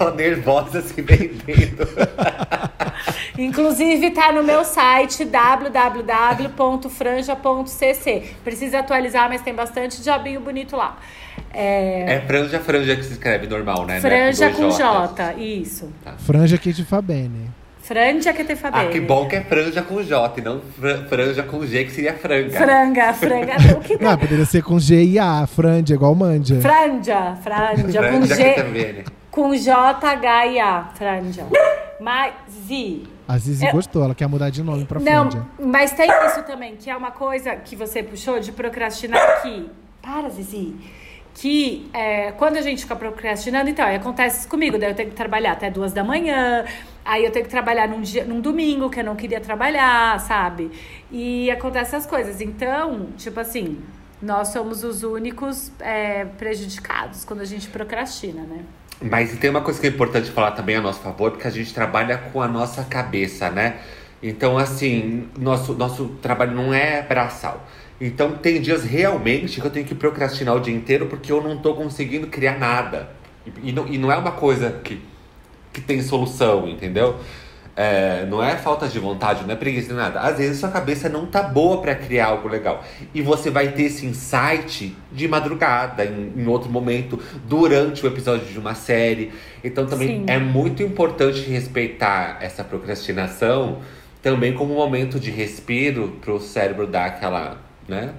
Ela 0.00 0.10
nervosa 0.14 0.82
se 0.82 1.00
vendendo. 1.00 1.86
Inclusive 3.44 4.10
tá 4.10 4.30
no 4.32 4.42
meu 4.42 4.64
site 4.64 5.24
www.franja.cc. 6.90 8.34
Precisa 8.44 8.80
atualizar, 8.80 9.28
mas 9.28 9.40
tem 9.42 9.54
bastante 9.54 10.02
jobinho 10.02 10.40
bonito 10.40 10.76
lá. 10.76 10.98
É, 11.52 12.16
É 12.16 12.20
franja, 12.20 12.60
franja 12.60 12.94
que 12.96 13.02
se 13.04 13.12
escreve 13.12 13.46
normal, 13.46 13.86
né? 13.86 14.00
franja 14.00 14.46
é 14.46 14.50
com 14.50 14.62
dois 14.62 14.76
J's. 14.76 14.82
J, 14.84 15.32
isso. 15.38 15.92
Franja 16.18 16.58
Kit 16.58 16.84
Fabene. 16.84 17.50
Franja 17.82 18.32
que 18.32 18.44
te 18.44 18.54
fa 18.54 18.68
Ah, 18.68 18.82
bene. 18.82 18.92
que 18.92 19.00
bom 19.00 19.26
que 19.26 19.34
é 19.34 19.40
franja 19.40 19.82
com 19.82 20.00
J 20.00 20.38
e 20.38 20.42
não 20.44 20.60
fra- 20.60 20.98
franja 21.08 21.42
com 21.42 21.66
G, 21.66 21.84
que 21.84 21.90
seria 21.90 22.14
franga. 22.14 22.50
Franga, 22.50 23.12
franga. 23.14 23.52
O 23.76 23.80
que 23.80 23.96
Não, 24.00 24.16
poderia 24.16 24.44
ser 24.44 24.62
com 24.62 24.78
G 24.78 25.02
e 25.02 25.18
A, 25.18 25.44
franja, 25.48 25.94
igual 25.94 26.14
manja. 26.14 26.60
Franja, 26.60 27.36
franja, 27.42 27.82
com 27.84 27.92
Franja 27.92 28.36
que 28.36 28.42
G, 28.42 28.50
também. 28.52 29.04
com 29.28 29.52
J, 29.56 30.06
H 30.06 30.46
e 30.46 30.60
A, 30.60 30.84
franja. 30.94 31.44
Mas, 32.00 32.32
Zi, 32.68 33.02
A 33.30 33.38
Zizi 33.38 33.64
Eu- 33.64 33.72
gostou, 33.72 34.02
ela 34.02 34.14
quer 34.14 34.26
mudar 34.26 34.50
de 34.50 34.60
nome 34.60 34.84
pra 34.84 34.98
não, 34.98 35.28
mas 35.60 35.92
tem 35.92 36.10
isso 36.26 36.42
também, 36.42 36.74
que 36.74 36.90
é 36.90 36.96
uma 36.96 37.12
coisa 37.12 37.54
que 37.54 37.76
você 37.76 38.02
puxou 38.02 38.40
de 38.40 38.50
procrastinar 38.50 39.22
aqui. 39.22 39.70
Para, 40.02 40.28
Zizi. 40.30 40.74
que 41.32 41.88
é, 41.94 42.32
quando 42.32 42.56
a 42.56 42.60
gente 42.60 42.82
fica 42.82 42.96
procrastinando, 42.96 43.70
então, 43.70 43.86
aí 43.86 43.94
acontece 43.96 44.40
isso 44.40 44.48
comigo, 44.48 44.76
daí 44.76 44.90
eu 44.90 44.96
tenho 44.96 45.10
que 45.10 45.14
trabalhar 45.14 45.52
até 45.52 45.70
duas 45.70 45.92
da 45.92 46.02
manhã, 46.02 46.64
aí 47.04 47.24
eu 47.24 47.30
tenho 47.30 47.44
que 47.44 47.50
trabalhar 47.50 47.86
num, 47.86 48.00
dia, 48.00 48.24
num 48.24 48.40
domingo 48.40 48.90
que 48.90 48.98
eu 48.98 49.04
não 49.04 49.14
queria 49.14 49.40
trabalhar, 49.40 50.18
sabe? 50.20 50.72
E 51.10 51.48
acontecem 51.52 51.96
essas 51.96 52.06
coisas. 52.10 52.40
Então, 52.40 53.10
tipo 53.16 53.38
assim, 53.38 53.78
nós 54.20 54.48
somos 54.48 54.82
os 54.82 55.04
únicos 55.04 55.70
é, 55.78 56.24
prejudicados 56.24 57.24
quando 57.24 57.40
a 57.42 57.44
gente 57.44 57.68
procrastina, 57.68 58.42
né? 58.42 58.64
Mas 59.02 59.36
tem 59.38 59.48
uma 59.48 59.62
coisa 59.62 59.80
que 59.80 59.86
é 59.86 59.90
importante 59.90 60.30
falar 60.30 60.50
também 60.52 60.76
a 60.76 60.80
nosso 60.80 61.00
favor, 61.00 61.30
porque 61.30 61.46
a 61.46 61.50
gente 61.50 61.72
trabalha 61.72 62.18
com 62.18 62.42
a 62.42 62.48
nossa 62.48 62.84
cabeça, 62.84 63.50
né? 63.50 63.78
Então, 64.22 64.58
assim, 64.58 65.28
nosso, 65.38 65.72
nosso 65.74 66.06
trabalho 66.20 66.52
não 66.52 66.74
é 66.74 67.00
braçal. 67.00 67.66
Então, 67.98 68.32
tem 68.32 68.60
dias 68.60 68.84
realmente 68.84 69.60
que 69.60 69.66
eu 69.66 69.70
tenho 69.70 69.86
que 69.86 69.94
procrastinar 69.94 70.54
o 70.54 70.60
dia 70.60 70.74
inteiro 70.74 71.06
porque 71.06 71.32
eu 71.32 71.42
não 71.42 71.56
tô 71.58 71.74
conseguindo 71.74 72.26
criar 72.26 72.58
nada. 72.58 73.10
E, 73.46 73.70
e 73.70 73.72
não, 73.72 73.88
e 73.88 73.96
não 73.96 74.12
é 74.12 74.16
uma 74.16 74.32
coisa 74.32 74.80
que, 74.84 75.00
que 75.72 75.80
tem 75.80 76.02
solução, 76.02 76.68
entendeu? 76.68 77.18
É, 77.76 78.26
não 78.26 78.42
é 78.42 78.56
falta 78.56 78.88
de 78.88 78.98
vontade, 78.98 79.44
não 79.44 79.52
é 79.52 79.56
preguiça, 79.56 79.94
nada. 79.94 80.20
Às 80.20 80.38
vezes 80.38 80.58
sua 80.58 80.68
cabeça 80.68 81.08
não 81.08 81.26
tá 81.26 81.42
boa 81.42 81.80
para 81.80 81.94
criar 81.94 82.26
algo 82.26 82.48
legal. 82.48 82.84
E 83.14 83.22
você 83.22 83.48
vai 83.48 83.68
ter 83.68 83.84
esse 83.84 84.04
insight 84.04 84.94
de 85.10 85.28
madrugada, 85.28 86.04
em, 86.04 86.32
em, 86.36 86.46
outro 86.46 86.70
momento, 86.70 87.18
durante 87.46 88.04
o 88.04 88.08
episódio 88.08 88.46
de 88.46 88.58
uma 88.58 88.74
série. 88.74 89.32
Então 89.62 89.86
também 89.86 90.20
Sim. 90.20 90.24
é 90.26 90.38
muito 90.38 90.82
importante 90.82 91.48
respeitar 91.48 92.38
essa 92.40 92.62
procrastinação 92.62 93.78
também 94.22 94.52
como 94.52 94.74
um 94.74 94.76
momento 94.76 95.18
de 95.18 95.30
respiro 95.30 96.18
pro 96.20 96.38
cérebro 96.38 96.86
dar 96.86 97.06
aquela 97.06 97.58
né? 97.88 98.14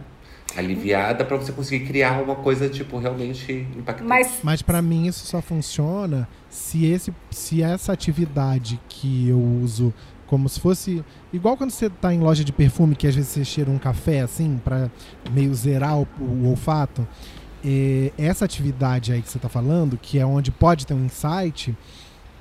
Aliviada 0.55 1.23
para 1.23 1.37
você 1.37 1.51
conseguir 1.53 1.85
criar 1.85 2.21
uma 2.21 2.35
coisa, 2.35 2.67
tipo, 2.67 2.97
realmente 2.97 3.65
impactante. 3.77 4.09
Mas, 4.09 4.39
Mas 4.43 4.61
para 4.61 4.81
mim 4.81 5.07
isso 5.07 5.25
só 5.25 5.41
funciona 5.41 6.27
se, 6.51 6.85
esse, 6.85 7.13
se 7.31 7.63
essa 7.63 7.93
atividade 7.93 8.79
que 8.87 9.29
eu 9.29 9.39
uso 9.39 9.91
como 10.27 10.47
se 10.47 10.59
fosse. 10.59 11.03
Igual 11.33 11.57
quando 11.57 11.71
você 11.71 11.89
tá 11.89 12.13
em 12.13 12.19
loja 12.19 12.43
de 12.43 12.51
perfume, 12.51 12.95
que 12.95 13.07
às 13.07 13.15
vezes 13.15 13.31
você 13.31 13.43
cheira 13.43 13.71
um 13.71 13.79
café 13.79 14.21
assim, 14.21 14.59
para 14.63 14.91
meio 15.31 15.53
zerar 15.55 15.97
o, 15.97 16.07
o 16.19 16.49
olfato. 16.49 17.07
E 17.63 18.13
essa 18.17 18.45
atividade 18.45 19.13
aí 19.13 19.21
que 19.21 19.29
você 19.29 19.39
tá 19.39 19.49
falando, 19.49 19.97
que 19.97 20.19
é 20.19 20.25
onde 20.25 20.51
pode 20.51 20.85
ter 20.85 20.93
um 20.93 21.05
insight, 21.05 21.75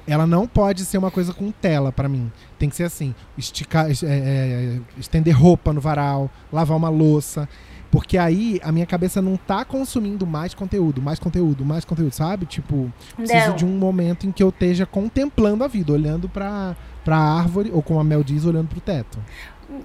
ela 0.06 0.26
não 0.26 0.46
pode 0.46 0.84
ser 0.84 0.98
uma 0.98 1.10
coisa 1.10 1.32
com 1.32 1.50
tela 1.52 1.92
para 1.92 2.08
mim. 2.08 2.30
Tem 2.58 2.68
que 2.68 2.76
ser 2.76 2.84
assim, 2.84 3.14
esticar, 3.38 3.88
é, 3.90 3.92
é, 4.04 4.80
estender 4.98 5.36
roupa 5.36 5.72
no 5.72 5.80
varal, 5.80 6.30
lavar 6.52 6.76
uma 6.76 6.88
louça. 6.88 7.48
Porque 7.90 8.16
aí 8.16 8.60
a 8.62 8.70
minha 8.70 8.86
cabeça 8.86 9.20
não 9.20 9.36
tá 9.36 9.64
consumindo 9.64 10.26
mais 10.26 10.54
conteúdo, 10.54 11.02
mais 11.02 11.18
conteúdo, 11.18 11.64
mais 11.64 11.84
conteúdo, 11.84 12.12
sabe? 12.12 12.46
Tipo, 12.46 12.92
preciso 13.16 13.48
não. 13.48 13.56
de 13.56 13.64
um 13.64 13.76
momento 13.76 14.26
em 14.26 14.32
que 14.32 14.42
eu 14.42 14.50
esteja 14.50 14.86
contemplando 14.86 15.64
a 15.64 15.68
vida, 15.68 15.92
olhando 15.92 16.28
pra, 16.28 16.76
pra 17.04 17.16
árvore, 17.16 17.70
ou 17.72 17.82
como 17.82 17.98
a 17.98 18.04
Mel 18.04 18.22
diz, 18.22 18.44
olhando 18.44 18.68
pro 18.68 18.80
teto. 18.80 19.18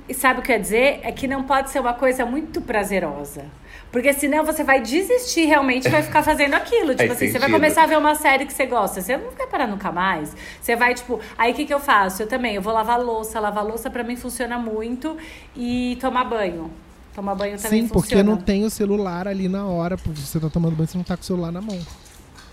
E 0.07 0.13
sabe 0.13 0.39
o 0.39 0.41
que 0.41 0.47
quer 0.47 0.59
dizer? 0.59 0.99
É 1.03 1.11
que 1.11 1.27
não 1.27 1.43
pode 1.43 1.69
ser 1.69 1.79
uma 1.79 1.93
coisa 1.93 2.25
muito 2.25 2.61
prazerosa. 2.61 3.45
Porque 3.91 4.11
senão 4.13 4.43
você 4.43 4.63
vai 4.63 4.81
desistir 4.81 5.45
realmente 5.45 5.87
e 5.87 5.91
vai 5.91 6.01
ficar 6.01 6.23
fazendo 6.23 6.53
aquilo. 6.55 6.93
Tipo 6.95 7.13
assim, 7.13 7.31
você 7.31 7.39
vai 7.39 7.49
começar 7.49 7.83
a 7.83 7.87
ver 7.87 7.97
uma 7.97 8.15
série 8.15 8.45
que 8.45 8.53
você 8.53 8.65
gosta. 8.65 8.99
Você 8.99 9.15
não 9.15 9.31
vai 9.31 9.47
parar 9.47 9.67
nunca 9.67 9.91
mais. 9.91 10.35
Você 10.59 10.75
vai, 10.75 10.93
tipo, 10.93 11.19
aí 11.37 11.51
o 11.51 11.55
que, 11.55 11.65
que 11.65 11.73
eu 11.73 11.79
faço? 11.79 12.23
Eu 12.23 12.27
também, 12.27 12.55
eu 12.55 12.61
vou 12.61 12.73
lavar 12.73 12.99
louça. 12.99 13.39
Lavar 13.39 13.65
louça 13.65 13.89
para 13.89 14.03
mim 14.03 14.15
funciona 14.15 14.57
muito. 14.57 15.15
E 15.55 15.97
tomar 16.01 16.25
banho. 16.25 16.71
Tomar 17.15 17.33
banho 17.33 17.57
também 17.57 17.83
Sim, 17.83 17.87
funciona. 17.87 18.01
porque 18.01 18.23
não 18.23 18.35
tem 18.35 18.65
o 18.65 18.69
celular 18.69 19.25
ali 19.25 19.47
na 19.47 19.65
hora. 19.65 19.95
Você 19.95 20.37
tá 20.37 20.49
tomando 20.49 20.75
banho, 20.75 20.87
você 20.87 20.97
não 20.97 21.05
tá 21.05 21.15
com 21.15 21.23
o 21.23 21.25
celular 21.25 21.49
na 21.49 21.61
mão. 21.61 21.79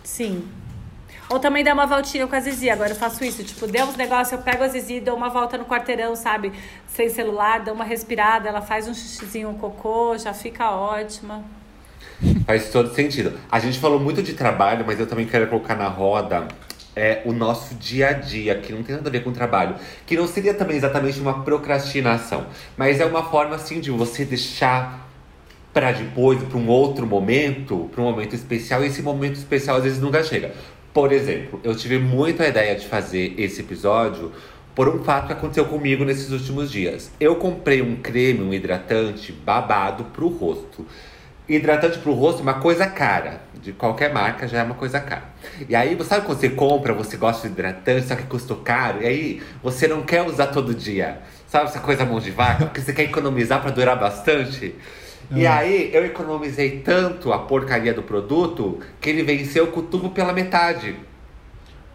Sim. 0.05 0.45
Ou 1.29 1.41
também 1.41 1.65
dar 1.65 1.75
uma 1.75 1.87
voltinha 1.87 2.29
com 2.29 2.37
a 2.37 2.41
Zizi. 2.41 2.71
Agora 2.71 2.91
eu 2.91 2.97
faço 2.97 3.25
isso. 3.25 3.43
Tipo, 3.43 3.67
deu 3.67 3.87
uns 3.87 3.97
negócios, 3.97 4.33
eu 4.33 4.39
pego 4.39 4.63
a 4.63 4.69
Zizi, 4.69 5.01
dou 5.01 5.17
uma 5.17 5.29
volta 5.29 5.59
no 5.59 5.65
quarteirão, 5.65 6.15
sabe? 6.15 6.53
Sem 6.87 7.09
celular, 7.09 7.65
dou 7.65 7.75
uma 7.75 7.85
respirada, 7.85 8.49
ela 8.49 8.63
faz 8.63 8.87
um 8.87 8.95
xixizinho, 8.95 9.49
um 9.49 9.55
cocô, 9.59 10.17
já 10.17 10.33
fica 10.33 10.71
ótima. 10.71 11.43
Faz 12.47 12.71
todo 12.71 12.95
sentido. 12.95 13.37
A 13.51 13.59
gente 13.59 13.81
falou 13.81 13.99
muito 13.99 14.23
de 14.23 14.35
trabalho, 14.35 14.85
mas 14.87 15.01
eu 15.01 15.09
também 15.09 15.27
quero 15.27 15.49
colocar 15.49 15.75
na 15.75 15.89
roda 15.89 16.47
é, 16.95 17.23
o 17.25 17.33
nosso 17.33 17.75
dia 17.75 18.09
a 18.09 18.13
dia, 18.13 18.55
que 18.57 18.73
não 18.73 18.83
tem 18.83 18.97
nada 18.97 19.09
a 19.09 19.13
ver 19.13 19.25
com 19.25 19.33
trabalho. 19.33 19.77
Que 20.07 20.17
não 20.17 20.27
seria 20.27 20.55
também 20.55 20.77
exatamente 20.77 21.21
uma 21.21 21.43
procrastinação, 21.43 22.47
mas 22.77 23.01
é 23.01 23.05
uma 23.05 23.25
forma 23.25 23.57
assim 23.57 23.81
de 23.81 23.91
você 23.91 24.25
deixar 24.25 25.09
para 25.73 25.93
depois, 25.93 26.43
para 26.43 26.59
um 26.59 26.69
outro 26.69 27.07
momento, 27.07 27.89
para 27.93 28.03
um 28.03 28.05
momento 28.05 28.35
especial, 28.35 28.85
e 28.85 28.89
esse 28.89 29.03
momento 29.03 29.37
especial 29.37 29.77
às 29.77 29.85
vezes 29.85 30.01
nunca 30.01 30.23
chega. 30.23 30.53
Por 30.93 31.11
exemplo, 31.11 31.59
eu 31.65 31.75
tive 31.75 31.99
muito 31.99 32.43
a 32.43 32.49
ideia 32.49 32.77
de 32.77 32.87
fazer 32.87 33.35
esse 33.39 33.63
episódio 33.63 34.31
por 34.75 34.89
um 34.89 35.03
fato 35.03 35.27
que 35.27 35.33
aconteceu 35.33 35.65
comigo 35.65 36.05
nesses 36.05 36.31
últimos 36.31 36.71
dias. 36.71 37.11
Eu 37.19 37.37
comprei 37.37 37.81
um 37.81 37.97
creme, 37.97 38.43
um 38.43 38.53
hidratante 38.53 39.33
babado 39.33 40.05
pro 40.05 40.29
rosto. 40.29 40.87
Hidratante 41.57 41.99
pro 41.99 42.13
rosto 42.13 42.41
é 42.41 42.43
uma 42.43 42.55
coisa 42.55 42.87
cara. 42.87 43.41
De 43.61 43.73
qualquer 43.73 44.13
marca 44.13 44.49
já 44.49 44.61
é 44.61 44.63
uma 44.63 44.75
coisa 44.75 44.99
cara. 44.99 45.25
E 45.69 45.77
aí, 45.77 45.97
sabe 46.05 46.27
quando 46.27 46.41
você 46.41 46.49
compra, 46.49 46.93
você 46.93 47.17
gosta 47.17 47.47
de 47.47 47.53
hidratante, 47.53 48.09
só 48.09 48.17
que 48.17 48.25
custou 48.25 48.57
caro, 48.57 49.03
e 49.03 49.07
aí 49.07 49.43
você 49.63 49.87
não 49.87 50.03
quer 50.03 50.23
usar 50.27 50.49
todo 50.49 50.75
dia. 50.75 51.21
Sabe 51.47 51.67
essa 51.67 51.79
coisa 51.79 52.05
mão 52.05 52.19
de 52.19 52.31
vaca? 52.31 52.65
Porque 52.67 52.81
você 52.81 52.93
quer 52.93 53.05
economizar 53.05 53.61
para 53.61 53.71
durar 53.71 53.99
bastante. 53.99 54.75
E 55.31 55.47
ah. 55.47 55.59
aí 55.59 55.91
eu 55.93 56.05
economizei 56.05 56.81
tanto 56.81 57.33
a 57.33 57.39
porcaria 57.39 57.95
do 57.95 58.03
produto 58.03 58.81
que 59.01 59.11
ele 59.11 59.23
venceu 59.23 59.69
com 59.69 59.81
o 59.81 59.83
tubo 59.83 60.11
pela 60.11 60.33
metade. 60.33 60.97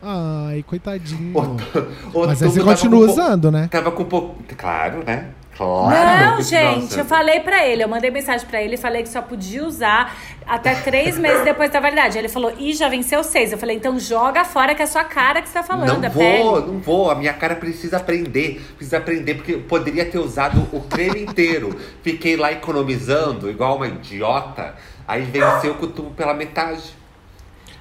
Ai, 0.01 0.63
coitadinho. 0.65 1.35
O, 1.35 2.19
o 2.19 2.27
Mas 2.27 2.41
aí 2.41 2.49
você 2.49 2.61
continua 2.61 3.09
usando, 3.09 3.51
né? 3.51 3.67
Tava 3.69 3.91
com 3.91 4.05
pouco. 4.05 4.41
Claro, 4.55 5.03
né? 5.03 5.29
Claro. 5.57 6.35
Não, 6.35 6.41
gente, 6.43 6.97
eu 6.97 7.03
falei 7.03 7.39
pra 7.39 7.65
ele, 7.65 7.83
eu 7.83 7.87
mandei 7.87 8.11
mensagem 8.11 8.45
pra 8.45 8.61
ele 8.61 8.75
e 8.75 8.77
falei 8.77 9.01
que 9.01 9.09
só 9.09 9.23
podia 9.23 9.65
usar 9.65 10.15
até 10.45 10.75
três 10.75 11.17
meses 11.19 11.43
depois 11.43 11.71
da 11.71 11.79
validade. 11.79 12.15
Ele 12.15 12.29
falou, 12.29 12.53
ih, 12.59 12.73
já 12.73 12.87
venceu 12.87 13.23
seis. 13.23 13.51
Eu 13.51 13.57
falei, 13.57 13.75
então 13.75 13.99
joga 13.99 14.45
fora 14.45 14.75
que 14.75 14.83
é 14.83 14.85
a 14.85 14.87
sua 14.87 15.03
cara 15.03 15.41
que 15.41 15.49
você 15.49 15.55
tá 15.55 15.63
falando. 15.63 15.99
Não 15.99 16.09
vou, 16.11 16.23
pele. 16.23 16.43
não 16.43 16.79
vou. 16.79 17.09
A 17.09 17.15
minha 17.15 17.33
cara 17.33 17.55
precisa 17.55 17.97
aprender. 17.97 18.61
Precisa 18.75 18.97
aprender, 18.97 19.33
porque 19.33 19.55
eu 19.55 19.61
poderia 19.61 20.05
ter 20.05 20.19
usado 20.19 20.67
o 20.71 20.81
creme 20.81 21.23
inteiro. 21.23 21.75
Fiquei 22.03 22.37
lá 22.37 22.51
economizando, 22.51 23.49
igual 23.49 23.77
uma 23.77 23.87
idiota. 23.87 24.75
Aí 25.07 25.23
venceu 25.23 25.73
o 25.73 25.87
tubo 25.87 26.11
pela 26.11 26.35
metade. 26.35 26.96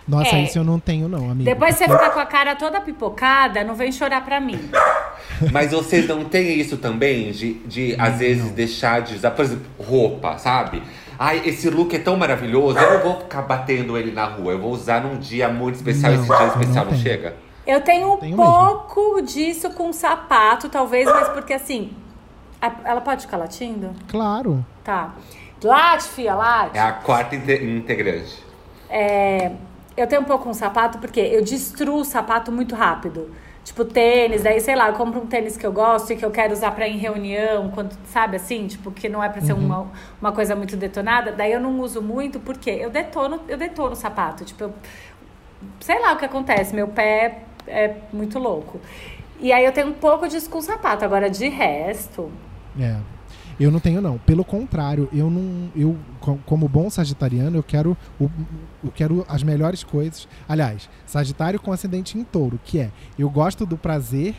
Nossa, 0.07 0.37
é. 0.37 0.45
isso 0.45 0.59
eu 0.59 0.65
não 0.65 0.79
tenho, 0.79 1.09
não, 1.09 1.31
amigo. 1.31 1.45
Depois 1.45 1.75
você 1.75 1.85
ficar 1.85 2.11
com 2.11 2.21
a 2.21 2.27
cara 2.27 2.55
toda 2.55 2.81
pipocada, 2.81 3.65
não 3.65 3.75
vem 3.75 3.91
chorar 3.91 4.25
pra 4.25 4.41
mim. 4.41 4.71
Mas 5.51 5.73
vocês 5.73 6.07
não 6.07 6.25
têm 6.25 6.59
isso 6.61 6.77
também? 6.77 7.33
De, 7.33 7.55
de 7.67 7.97
às 7.99 8.19
vezes, 8.19 8.45
não. 8.45 8.53
deixar 8.53 9.01
de 9.03 9.17
usar, 9.17 9.33
por 9.33 9.45
exemplo, 9.45 9.67
roupa, 9.79 10.39
sabe? 10.39 10.83
Ai, 11.19 11.43
esse 11.45 11.69
look 11.71 11.95
é 11.95 11.99
tão 11.99 12.17
maravilhoso, 12.17 12.79
eu 12.79 12.95
não 12.95 13.01
vou 13.01 13.21
ficar 13.21 13.43
batendo 13.43 13.97
ele 13.97 14.13
na 14.13 14.27
rua. 14.27 14.53
Eu 14.53 14.61
vou 14.61 14.71
usar 14.71 15.03
num 15.03 15.19
dia 15.19 15.49
muito 15.49 15.77
especial, 15.77 16.13
não, 16.13 16.21
esse 16.21 16.29
dia 16.29 16.47
especial 16.47 16.85
não, 16.85 16.93
não 16.93 16.99
chega? 16.99 17.37
Eu 17.67 17.81
tenho 17.81 18.15
um 18.15 18.17
tenho 18.19 18.37
pouco 18.37 19.15
mesmo. 19.15 19.27
disso 19.27 19.71
com 19.71 19.93
sapato, 19.93 20.69
talvez, 20.69 21.07
mas 21.07 21.29
porque 21.31 21.53
assim. 21.53 21.91
Ela 22.85 23.01
pode 23.01 23.23
ficar 23.23 23.37
latindo? 23.37 23.91
Claro. 24.09 24.65
Tá. 24.83 25.15
Late, 25.63 26.05
fia, 26.05 26.35
late. 26.35 26.77
É 26.77 26.81
a 26.81 26.93
quarta 26.93 27.35
integrante. 27.35 28.45
É, 28.89 29.53
eu 29.97 30.07
tenho 30.07 30.23
um 30.23 30.25
pouco 30.25 30.45
com 30.45 30.55
sapato 30.55 30.99
porque 30.99 31.21
eu 31.21 31.43
destruo 31.43 32.01
o 32.01 32.05
sapato 32.05 32.53
muito 32.53 32.75
rápido. 32.75 33.31
Tipo, 33.65 33.85
tênis, 33.85 34.45
daí, 34.45 34.61
sei 34.61 34.77
lá, 34.77 34.89
eu 34.89 34.95
compro 34.95 35.21
um 35.21 35.27
tênis 35.27 35.57
que 35.57 35.67
eu 35.67 35.73
gosto 35.73 36.13
e 36.13 36.17
que 36.17 36.25
eu 36.25 36.31
quero 36.31 36.53
usar 36.53 36.71
pra 36.71 36.87
ir 36.87 36.95
em 36.95 36.99
reunião, 36.99 37.69
quando, 37.71 37.97
sabe 38.07 38.37
assim? 38.37 38.69
Tipo, 38.69 38.93
que 38.93 39.09
não 39.09 39.21
é 39.21 39.29
pra 39.29 39.41
ser 39.41 39.55
uhum. 39.55 39.65
uma, 39.65 39.87
uma 40.21 40.31
coisa 40.31 40.55
muito 40.55 40.77
detonada. 40.77 41.33
Daí 41.33 41.51
eu 41.51 41.59
não 41.59 41.81
uso 41.81 42.01
muito 42.01 42.39
porque 42.39 42.71
eu 42.71 42.91
detono, 42.91 43.41
eu 43.49 43.57
detono 43.57 43.93
o 43.93 43.97
sapato. 43.97 44.45
Tipo, 44.45 44.65
eu, 44.65 44.75
sei 45.81 46.01
lá 46.01 46.13
o 46.13 46.17
que 46.17 46.25
acontece, 46.25 46.75
meu 46.77 46.87
pé 46.87 47.43
é 47.67 47.97
muito 48.13 48.39
louco. 48.39 48.81
E 49.41 49.53
aí 49.53 49.65
eu 49.65 49.73
tenho 49.73 49.89
um 49.89 49.95
pouco 49.95 50.29
disso 50.29 50.49
com 50.49 50.59
o 50.59 50.63
sapato. 50.63 51.05
Agora, 51.05 51.29
de 51.29 51.49
resto. 51.49 52.31
É. 52.79 53.16
Eu 53.59 53.71
não 53.71 53.81
tenho, 53.81 54.01
não. 54.03 54.19
Pelo 54.19 54.45
contrário, 54.45 55.09
eu 55.13 55.31
não. 55.31 55.71
Eu, 55.75 55.97
como 56.45 56.69
bom 56.69 56.91
sagitariano, 56.91 57.57
eu 57.57 57.63
quero, 57.63 57.97
o, 58.21 58.31
eu 58.85 58.93
quero 58.95 59.25
as 59.29 59.43
melhores 59.43 59.83
coisas. 59.83 60.29
Aliás, 60.49 60.89
Sagitário 61.07 61.59
com 61.59 61.73
ascendente 61.73 62.19
em 62.19 62.25
touro, 62.25 62.61
que 62.63 62.79
é 62.79 62.91
eu 63.19 63.31
gosto 63.31 63.65
do 63.65 63.77
prazer 63.77 64.35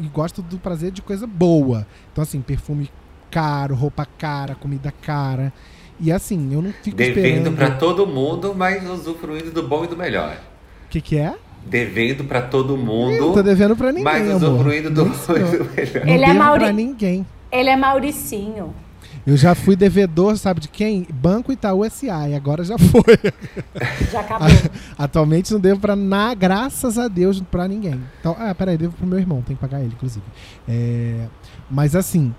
e 0.00 0.06
gosto 0.08 0.40
do 0.40 0.58
prazer 0.58 0.90
de 0.90 1.02
coisa 1.02 1.26
boa. 1.26 1.86
Então, 2.10 2.22
assim, 2.22 2.40
perfume 2.40 2.90
caro, 3.30 3.74
roupa 3.74 4.06
cara, 4.06 4.54
comida 4.54 4.90
cara. 4.90 5.52
E 6.00 6.10
assim, 6.10 6.52
eu 6.52 6.62
não 6.62 6.72
fico 6.72 6.96
Devendo 6.96 7.16
esperando... 7.18 7.56
para 7.56 7.70
todo 7.72 8.06
mundo, 8.06 8.54
mas 8.56 8.88
usufruindo 8.88 9.50
do 9.50 9.62
bom 9.62 9.84
e 9.84 9.86
do 9.86 9.96
melhor. 9.96 10.36
O 10.86 10.88
que, 10.88 11.00
que 11.00 11.16
é? 11.18 11.34
Devendo 11.64 12.24
para 12.24 12.42
todo 12.42 12.76
mundo. 12.76 13.12
Eu 13.12 13.26
não 13.26 13.34
tô 13.34 13.42
devendo 13.42 13.76
para 13.76 13.92
ninguém. 13.92 14.04
Mas 14.04 14.42
usufruindo 14.42 14.90
do 14.90 15.04
bom 15.04 15.12
e 15.12 15.58
do 15.58 15.64
melhor. 15.64 16.08
Ele 16.08 16.26
não 16.26 16.30
é 16.30 16.34
Mauri... 16.34 16.64
pra 16.64 16.72
ninguém. 16.72 17.26
Ele 17.52 17.68
é 17.68 17.76
Mauricinho. 17.76 18.74
Eu 19.24 19.36
já 19.36 19.54
fui 19.54 19.76
devedor, 19.76 20.36
sabe 20.36 20.60
de 20.60 20.68
quem? 20.68 21.06
Banco 21.12 21.52
Itaú 21.52 21.88
SA, 21.88 22.28
e 22.28 22.34
agora 22.34 22.64
já 22.64 22.76
foi. 22.76 23.18
Já 24.10 24.20
acabou. 24.20 24.48
Atualmente 24.98 25.52
não 25.52 25.60
devo 25.60 25.78
pra 25.78 25.94
na, 25.94 26.34
graças 26.34 26.98
a 26.98 27.06
Deus, 27.06 27.40
pra 27.40 27.68
ninguém. 27.68 28.00
Então, 28.18 28.34
ah, 28.38 28.52
peraí, 28.54 28.76
devo 28.76 28.96
pro 28.96 29.06
meu 29.06 29.18
irmão, 29.18 29.42
tem 29.42 29.54
que 29.54 29.60
pagar 29.60 29.80
ele, 29.80 29.92
inclusive. 29.94 30.24
É, 30.66 31.28
mas 31.70 31.94
assim, 31.94 32.34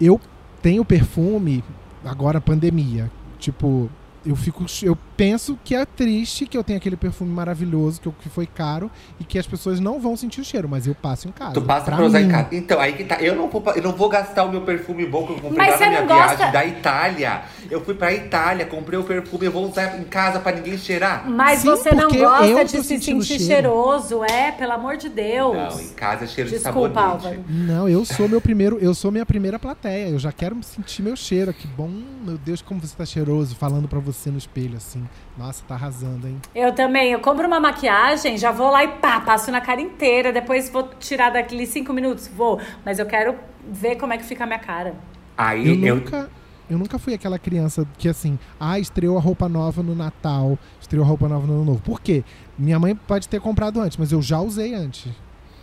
eu 0.00 0.20
tenho 0.60 0.84
perfume, 0.84 1.62
agora 2.04 2.40
pandemia. 2.40 3.10
Tipo, 3.38 3.88
eu 4.28 4.36
fico 4.36 4.64
eu 4.82 4.96
penso 5.16 5.58
que 5.64 5.74
é 5.74 5.84
triste 5.84 6.46
que 6.46 6.56
eu 6.56 6.62
tenho 6.62 6.76
aquele 6.78 6.96
perfume 6.96 7.30
maravilhoso 7.32 8.00
que, 8.00 8.06
eu, 8.08 8.14
que 8.20 8.28
foi 8.28 8.46
caro 8.46 8.90
e 9.18 9.24
que 9.24 9.38
as 9.38 9.46
pessoas 9.46 9.80
não 9.80 9.98
vão 10.00 10.16
sentir 10.16 10.40
o 10.40 10.44
cheiro, 10.44 10.68
mas 10.68 10.86
eu 10.86 10.94
passo 10.94 11.26
em 11.28 11.32
casa. 11.32 11.54
Tu 11.54 11.62
passa 11.62 11.86
pra, 11.86 11.96
pra 11.96 12.04
usar 12.04 12.20
em 12.20 12.28
casa. 12.28 12.48
Então, 12.52 12.78
aí 12.80 12.92
que 12.92 13.04
tá. 13.04 13.16
Eu 13.20 13.34
não 13.34 13.48
vou, 13.48 13.62
eu 13.74 13.82
não 13.82 13.92
vou 13.92 14.08
gastar 14.08 14.44
o 14.44 14.50
meu 14.50 14.60
perfume 14.62 15.06
bom 15.06 15.26
que 15.26 15.32
eu 15.32 15.36
comprei 15.40 15.56
Mas 15.58 15.70
lá 15.72 15.76
você 15.78 15.84
na 15.84 15.90
minha 15.90 16.00
não 16.02 16.08
gosta- 16.08 16.36
viagem 16.36 16.52
da 16.52 16.66
Itália. 16.66 17.42
Eu 17.70 17.84
fui 17.84 17.94
pra 17.94 18.12
Itália, 18.12 18.66
comprei 18.66 18.98
o 18.98 19.04
perfume, 19.04 19.46
eu 19.46 19.52
vou 19.52 19.68
usar 19.68 19.98
em 19.98 20.04
casa 20.04 20.38
pra 20.40 20.52
ninguém 20.52 20.76
cheirar. 20.76 21.28
Mas 21.28 21.60
Sim, 21.60 21.68
você 21.68 21.90
não 21.94 22.10
gosta 22.10 22.64
de 22.64 22.70
se 22.82 22.84
sentir 22.84 23.22
cheiro. 23.22 23.44
cheiroso, 23.44 24.24
é? 24.24 24.52
Pelo 24.52 24.72
amor 24.72 24.96
de 24.96 25.08
Deus. 25.08 25.56
Não, 25.56 25.80
em 25.80 25.88
casa 25.90 26.24
é 26.24 26.26
cheiro 26.26 26.50
Desculpa, 26.50 26.88
de 26.88 26.94
sabonete. 26.94 27.26
Álvaro. 27.26 27.44
Não, 27.48 27.88
eu 27.88 28.04
sou 28.04 28.28
meu 28.28 28.40
primeiro, 28.40 28.78
eu 28.78 28.94
sou 28.94 29.10
minha 29.10 29.26
primeira 29.26 29.58
plateia. 29.58 30.08
Eu 30.08 30.18
já 30.18 30.32
quero 30.32 30.56
sentir 30.62 31.02
meu 31.02 31.16
cheiro. 31.16 31.52
Que 31.52 31.66
bom, 31.66 31.88
meu 32.24 32.36
Deus, 32.38 32.60
como 32.62 32.80
você 32.80 32.94
tá 32.96 33.04
cheiroso, 33.06 33.54
falando 33.56 33.88
pra 33.88 33.98
você 33.98 34.17
no 34.26 34.38
espelho 34.38 34.76
assim. 34.76 35.06
Nossa, 35.36 35.62
tá 35.66 35.74
arrasando, 35.74 36.26
hein? 36.26 36.40
Eu 36.54 36.72
também, 36.72 37.12
eu 37.12 37.20
compro 37.20 37.46
uma 37.46 37.60
maquiagem, 37.60 38.36
já 38.36 38.50
vou 38.50 38.70
lá 38.70 38.84
e 38.84 38.88
pá, 38.88 39.20
passo 39.20 39.50
na 39.50 39.60
cara 39.60 39.80
inteira, 39.80 40.32
depois 40.32 40.68
vou 40.70 40.88
tirar 40.98 41.30
daqueles 41.30 41.68
cinco 41.68 41.92
minutos, 41.92 42.28
vou. 42.28 42.60
Mas 42.84 42.98
eu 42.98 43.06
quero 43.06 43.36
ver 43.70 43.96
como 43.96 44.12
é 44.12 44.18
que 44.18 44.24
fica 44.24 44.44
a 44.44 44.46
minha 44.46 44.58
cara. 44.58 44.94
Aí 45.36 45.68
Eu 45.68 45.74
eu, 45.86 45.94
nunca, 45.96 46.30
eu 46.68 46.78
nunca 46.78 46.98
fui 46.98 47.14
aquela 47.14 47.38
criança 47.38 47.86
que 47.96 48.08
assim, 48.08 48.38
ah, 48.58 48.78
estreou 48.78 49.16
a 49.16 49.20
roupa 49.20 49.48
nova 49.48 49.82
no 49.82 49.94
Natal, 49.94 50.58
estreou 50.80 51.04
a 51.04 51.08
roupa 51.08 51.28
nova 51.28 51.46
no 51.46 51.54
Ano 51.54 51.64
Novo. 51.64 51.80
Por 51.82 52.00
quê? 52.00 52.24
Minha 52.58 52.78
mãe 52.78 52.94
pode 52.94 53.28
ter 53.28 53.40
comprado 53.40 53.80
antes, 53.80 53.96
mas 53.96 54.10
eu 54.10 54.20
já 54.20 54.40
usei 54.40 54.74
antes. 54.74 55.12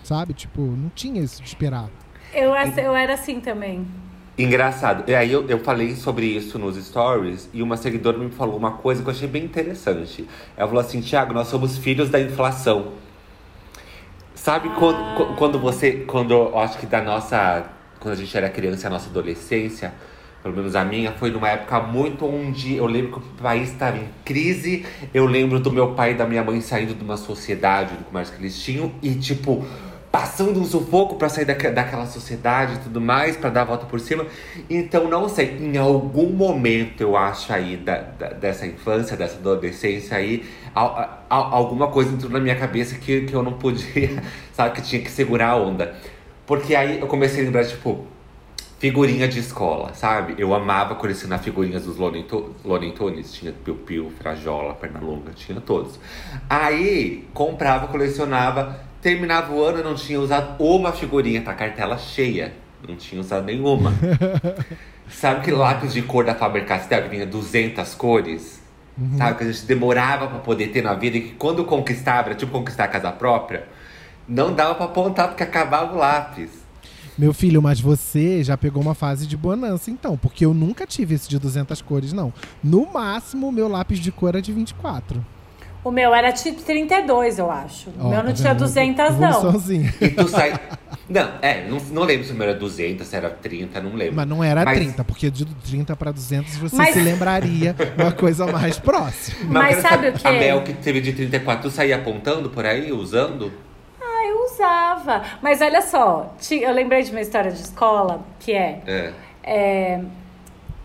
Sabe? 0.04 0.34
Tipo, 0.34 0.62
não 0.62 0.90
tinha 0.90 1.22
isso 1.22 1.42
de 1.42 1.48
esperar. 1.48 1.90
Eu, 2.32 2.52
eu 2.54 2.96
era 2.96 3.16
assim 3.16 3.40
também. 3.40 3.88
Engraçado. 4.38 5.10
E 5.10 5.15
aí 5.15 5.32
eu, 5.32 5.48
eu 5.48 5.60
falei 5.60 5.96
sobre 5.96 6.25
isso 6.25 6.60
nos 6.60 6.75
stories 6.84 7.50
e 7.54 7.62
uma 7.63 7.77
seguidora 7.77 8.18
me 8.18 8.30
falou 8.30 8.58
uma 8.58 8.72
coisa 8.74 9.01
que 9.01 9.08
eu 9.08 9.13
achei 9.13 9.27
bem 9.30 9.46
interessante. 9.46 10.27
Ela 10.58 10.68
falou 10.68 10.82
assim, 10.84 11.00
Thiago, 11.01 11.34
nós 11.34 11.48
somos 11.48 11.77
filhos 11.77 12.10
da 12.10 12.20
inflação. 12.20 12.92
Sabe 14.34 14.70
quando, 14.77 15.15
qu- 15.15 15.36
quando 15.36 15.60
você. 15.60 16.04
Quando 16.06 16.34
eu 16.34 16.60
acho 16.60 16.77
que 16.77 16.86
da 16.86 17.01
nossa. 17.01 17.65
Quando 18.00 18.13
a 18.13 18.18
gente 18.18 18.36
era 18.36 18.50
criança, 18.50 18.88
a 18.88 18.89
nossa 18.89 19.10
adolescência, 19.10 19.94
pelo 20.44 20.56
menos 20.56 20.75
a 20.75 20.84
minha, 20.86 21.12
foi 21.13 21.32
numa 21.32 21.50
época 21.50 21.80
muito 21.80 22.25
onde 22.25 22.75
eu 22.75 22.86
lembro 22.86 23.13
que 23.13 23.18
o 23.20 23.42
país 23.42 23.72
estava 23.72 23.98
em 23.98 24.08
crise. 24.24 24.86
Eu 25.13 25.25
lembro 25.25 25.60
do 25.60 25.72
meu 25.72 25.94
pai 25.94 26.12
e 26.12 26.13
da 26.15 26.25
minha 26.27 26.44
mãe 26.44 26.60
saindo 26.62 26.94
de 26.94 27.04
uma 27.04 27.18
sociedade, 27.18 27.96
do 27.96 28.04
comércio 28.04 28.36
que 28.36 28.42
eles 28.42 28.60
tinham, 28.62 28.92
e 29.01 29.15
tipo, 29.15 29.65
passando 30.15 30.62
um 30.62 30.65
sufoco 30.65 31.15
pra 31.15 31.27
sair 31.27 31.43
daque- 31.43 31.69
daquela 31.72 32.05
sociedade 32.05 32.75
e 32.75 32.77
tudo 32.77 33.01
mais, 33.01 33.36
pra 33.36 33.50
dar 33.50 33.63
a 33.63 33.65
volta 33.65 33.86
por 33.86 34.00
cima. 34.00 34.25
Então, 34.69 35.10
não 35.10 35.27
sei, 35.27 35.57
em 35.60 35.75
algum 35.77 36.29
momento 36.29 37.01
eu 37.01 37.17
acho 37.17 37.51
aí 37.51 37.75
da, 37.75 37.98
da- 37.98 38.29
dessa 38.29 38.65
infância, 38.65 39.17
dessa 39.17 39.36
adolescência 39.36 40.15
aí, 40.15 40.45
al- 40.74 41.19
al- 41.29 41.53
alguma 41.53 41.89
coisa 41.89 42.13
entrou 42.13 42.31
na 42.31 42.39
minha 42.39 42.55
cabeça 42.55 42.95
que, 42.95 43.24
que 43.25 43.34
eu 43.34 43.43
não 43.43 43.51
podia, 43.53 44.24
sabe, 44.55 44.75
que 44.75 44.84
tinha 44.84 45.01
que 45.01 45.12
segurar 45.12 45.50
a 45.50 45.57
onda. 45.57 45.93
Porque 46.48 46.74
aí 46.75 46.98
eu 47.01 47.07
comecei 47.07 47.41
a 47.41 47.43
lembrar, 47.43 47.65
tipo, 47.65 48.05
figurinha 48.79 49.27
de 49.27 49.39
escola, 49.39 49.93
sabe? 49.95 50.36
Eu 50.38 50.53
amava 50.53 50.95
colecionar 50.95 51.39
figurinhas 51.39 51.84
dos 51.84 51.98
Looney 51.98 52.91
Tunes. 52.93 53.34
Tinha 53.34 53.51
Piu 53.51 53.75
Piu, 53.75 54.10
Frajola, 54.17 54.75
Pernalonga, 54.75 55.31
tinha 55.36 55.60
todos. 55.60 56.00
Aí, 56.50 57.27
comprava, 57.34 57.88
colecionava. 57.88 58.79
Terminava 59.06 59.54
o 59.54 59.64
ano, 59.64 59.78
eu 59.78 59.84
não 59.84 59.94
tinha 59.94 60.20
usado 60.20 60.56
uma 60.58 60.92
figurinha, 60.92 61.40
tá? 61.40 61.54
Cartela 61.54 61.96
cheia. 61.96 62.56
Não 62.90 62.96
tinha 62.96 63.22
usado 63.22 63.46
nenhuma. 63.46 63.94
Sabe 65.08 65.42
aquele 65.42 65.58
lápis 65.58 65.94
de 65.94 66.02
cor 66.02 66.26
da 66.26 66.34
Faber-Castell 66.34 67.04
que 67.04 67.10
vinha 67.10 67.26
200 67.28 67.94
cores? 67.94 68.60
Sabe? 69.15 69.38
Que 69.38 69.44
a 69.44 69.52
gente 69.52 69.63
demorava 69.68 70.26
pra 70.26 70.39
poder 70.39 70.70
ter 70.70 70.82
na 70.82 70.96
vida 70.96 71.18
e 71.18 71.22
que 71.22 71.32
quando 71.36 71.63
conquistava, 71.65 72.30
era 72.30 72.36
tipo 72.36 72.52
conquistar 72.52 72.86
a 72.86 72.88
casa 72.88 73.12
própria, 73.12 73.68
não 74.28 74.56
dava 74.56 74.74
pra 74.74 74.86
apontar 74.86 75.28
porque 75.28 75.44
acabava 75.44 75.94
o 75.94 76.00
lápis. 76.00 76.50
Meu 77.15 77.32
filho, 77.32 77.62
mas 77.62 77.80
você 77.80 78.44
já 78.44 78.58
pegou 78.58 78.82
uma 78.82 78.96
fase 78.96 79.28
de 79.28 79.38
bonança, 79.38 79.91
então. 79.91 80.18
Porque 80.18 80.44
eu 80.44 80.52
nunca 80.52 80.88
tive 80.88 81.13
esse 81.13 81.30
de 81.30 81.38
200 81.38 81.80
cores, 81.84 82.12
não. 82.12 82.34
No 82.63 82.91
máximo, 82.91 83.50
o 83.50 83.52
meu 83.52 83.68
lápis 83.68 84.00
de 84.00 84.12
cor 84.12 84.30
era 84.30 84.41
de 84.41 84.52
24. 84.52 85.24
O 85.86 85.91
meu 85.91 86.15
era 86.15 86.32
tipo 86.34 86.63
32, 86.63 87.38
eu 87.38 87.52
acho. 87.52 87.91
O 87.91 88.10
meu 88.10 88.17
tá 88.17 88.24
não 88.24 88.34
tinha 88.34 88.50
vendo? 88.54 88.60
200, 88.62 89.17
não. 89.19 89.30
Evoluçãozinha. 89.30 89.93
E 90.02 90.10
tu 90.10 90.28
sai. 90.28 90.54
Não, 91.08 91.30
é, 91.39 91.67
não, 91.69 91.78
não 91.91 92.02
lembro 92.02 92.26
se 92.26 92.32
o 92.32 92.36
meu 92.36 92.50
era 92.50 92.58
200, 92.58 93.06
se 93.06 93.15
era 93.15 93.30
30, 93.30 93.80
não 93.80 93.93
lembro. 93.93 94.15
Mas 94.15 94.28
não 94.28 94.43
era 94.43 94.65
Mas- 94.65 94.76
30, 94.80 95.04
porque 95.04 95.30
de 95.30 95.45
30 95.45 95.95
para 95.95 96.12
200 96.12 96.58
você 96.58 96.76
Mas- 96.76 96.95
se 96.95 97.00
lembraria 97.00 97.76
uma 97.95 98.12
coisa 98.12 98.48
mais 98.48 98.80
próxima. 98.80 99.38
Mas 99.52 99.76
quero 99.76 99.88
sabe 99.88 100.10
o 100.10 100.13
quê? 100.13 100.28
A 100.28 100.32
Mel 100.32 100.63
que 100.63 100.74
teve 100.74 101.02
de 101.02 101.13
34, 101.13 101.69
tu 101.69 101.76
saía 101.76 101.98
apontando 101.98 102.50
por 102.50 102.65
aí, 102.65 102.91
usando? 102.91 103.54
Ah, 104.02 104.28
eu 104.28 104.45
usava. 104.45 105.21
Mas 105.43 105.62
olha 105.62 105.84
só, 105.84 106.34
eu 106.50 106.74
lembrei 106.74 107.04
de 107.04 107.12
uma 107.12 107.21
história 107.21 107.52
de 107.52 107.62
escola, 107.62 108.26
que 108.39 108.52
é... 108.54 108.82
É. 108.88 109.13
É, 109.43 110.02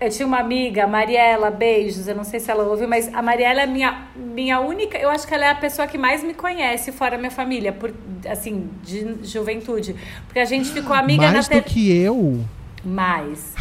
eu 0.01 0.09
tinha 0.09 0.27
uma 0.27 0.39
amiga, 0.39 0.87
Mariela, 0.87 1.51
beijos, 1.51 2.09
eu 2.09 2.15
não 2.15 2.25
sei 2.25 2.41
se 2.41 2.51
ela 2.51 2.65
ouve, 2.65 2.87
mas 2.87 3.13
a 3.13 3.21
Mariela 3.21 3.63
é 3.63 3.67
minha, 3.67 4.09
minha 4.17 4.59
única. 4.59 4.97
Eu 4.97 5.11
acho 5.11 5.27
que 5.27 5.35
ela 5.35 5.45
é 5.45 5.51
a 5.51 5.55
pessoa 5.55 5.87
que 5.87 5.99
mais 5.99 6.25
me 6.25 6.33
conhece 6.33 6.91
fora 6.91 7.19
minha 7.19 7.31
família, 7.31 7.71
por, 7.71 7.93
assim, 8.27 8.71
de 8.83 9.19
juventude. 9.23 9.95
Porque 10.25 10.39
a 10.39 10.47
gente 10.47 10.71
ficou 10.71 10.97
amiga 10.97 11.31
mais 11.31 11.35
na 11.35 11.41
do 11.41 11.63
ter... 11.63 11.71
que 11.71 11.95
eu. 11.95 12.43
Mais. 12.83 13.55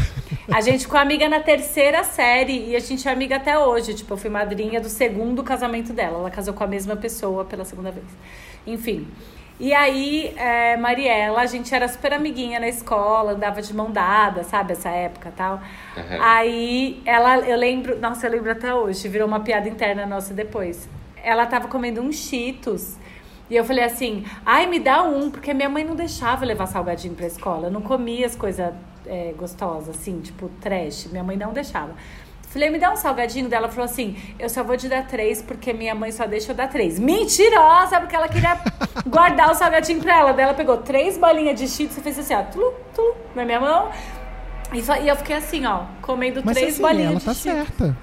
A 0.50 0.62
gente 0.62 0.84
ficou 0.84 0.98
amiga 0.98 1.28
na 1.28 1.40
terceira 1.40 2.02
série 2.04 2.70
e 2.70 2.76
a 2.76 2.80
gente 2.80 3.06
é 3.06 3.12
amiga 3.12 3.36
até 3.36 3.58
hoje. 3.58 3.92
Tipo, 3.92 4.14
eu 4.14 4.16
fui 4.16 4.30
madrinha 4.30 4.80
do 4.80 4.88
segundo 4.88 5.42
casamento 5.44 5.92
dela. 5.92 6.20
Ela 6.20 6.30
casou 6.30 6.54
com 6.54 6.64
a 6.64 6.66
mesma 6.66 6.96
pessoa 6.96 7.44
pela 7.44 7.66
segunda 7.66 7.90
vez. 7.90 8.06
Enfim. 8.66 9.06
E 9.60 9.74
aí, 9.74 10.32
é, 10.38 10.74
Mariela, 10.78 11.42
a 11.42 11.44
gente 11.44 11.74
era 11.74 11.86
super 11.86 12.14
amiguinha 12.14 12.58
na 12.58 12.66
escola, 12.66 13.32
andava 13.32 13.60
de 13.60 13.74
mão 13.74 13.90
dada, 13.90 14.42
sabe? 14.42 14.72
Essa 14.72 14.88
época 14.88 15.30
tal. 15.36 15.56
Uhum. 15.94 16.22
Aí, 16.22 17.02
ela, 17.04 17.40
eu 17.40 17.58
lembro, 17.58 18.00
nossa, 18.00 18.26
eu 18.26 18.32
lembro 18.32 18.50
até 18.50 18.74
hoje, 18.74 19.06
virou 19.06 19.28
uma 19.28 19.40
piada 19.40 19.68
interna 19.68 20.06
nossa 20.06 20.32
depois. 20.32 20.88
Ela 21.22 21.44
tava 21.44 21.68
comendo 21.68 22.00
uns 22.00 22.16
cheetos. 22.16 22.96
E 23.50 23.56
eu 23.56 23.62
falei 23.62 23.84
assim, 23.84 24.24
ai, 24.46 24.66
me 24.66 24.80
dá 24.80 25.02
um, 25.02 25.30
porque 25.30 25.52
minha 25.52 25.68
mãe 25.68 25.84
não 25.84 25.94
deixava 25.94 26.46
levar 26.46 26.64
salgadinho 26.64 27.14
pra 27.14 27.26
escola. 27.26 27.66
Eu 27.66 27.70
não 27.70 27.82
comia 27.82 28.24
as 28.24 28.34
coisas 28.34 28.72
é, 29.04 29.34
gostosas, 29.36 29.94
assim, 29.94 30.20
tipo 30.20 30.48
trash. 30.60 31.08
Minha 31.10 31.22
mãe 31.22 31.36
não 31.36 31.52
deixava. 31.52 31.94
Falei, 32.50 32.68
me 32.68 32.78
dá 32.78 32.92
um 32.92 32.96
salgadinho 32.96 33.48
dela. 33.48 33.66
Ela 33.66 33.72
falou 33.72 33.84
assim, 33.84 34.16
eu 34.38 34.48
só 34.48 34.62
vou 34.64 34.76
te 34.76 34.88
dar 34.88 35.06
três, 35.06 35.40
porque 35.40 35.72
minha 35.72 35.94
mãe 35.94 36.10
só 36.10 36.26
deixa 36.26 36.50
eu 36.50 36.54
dar 36.56 36.68
três. 36.68 36.98
Mentirosa, 36.98 38.00
porque 38.00 38.14
ela 38.16 38.28
queria 38.28 38.58
guardar 39.06 39.50
o 39.50 39.54
salgadinho 39.54 40.00
pra 40.00 40.18
ela. 40.18 40.32
Daí 40.32 40.44
ela 40.44 40.54
pegou 40.54 40.76
três 40.78 41.16
bolinhas 41.16 41.58
de 41.58 41.68
cheetos 41.68 41.96
e 41.96 42.00
fez 42.00 42.18
assim, 42.18 42.34
ó, 42.34 42.42
tlu, 42.42 42.72
tlu, 42.94 43.14
na 43.36 43.44
minha 43.44 43.60
mão. 43.60 43.88
E, 44.72 44.82
fa- 44.82 44.98
e 44.98 45.08
eu 45.08 45.16
fiquei 45.16 45.36
assim, 45.36 45.64
ó, 45.64 45.82
comendo 46.02 46.42
Mas 46.44 46.56
três 46.56 46.74
assim, 46.74 46.82
bolinhas 46.82 47.10
ela 47.10 47.18
de 47.20 47.24
tá 47.24 47.34
cheetos. 47.34 47.66
certa. 47.78 47.96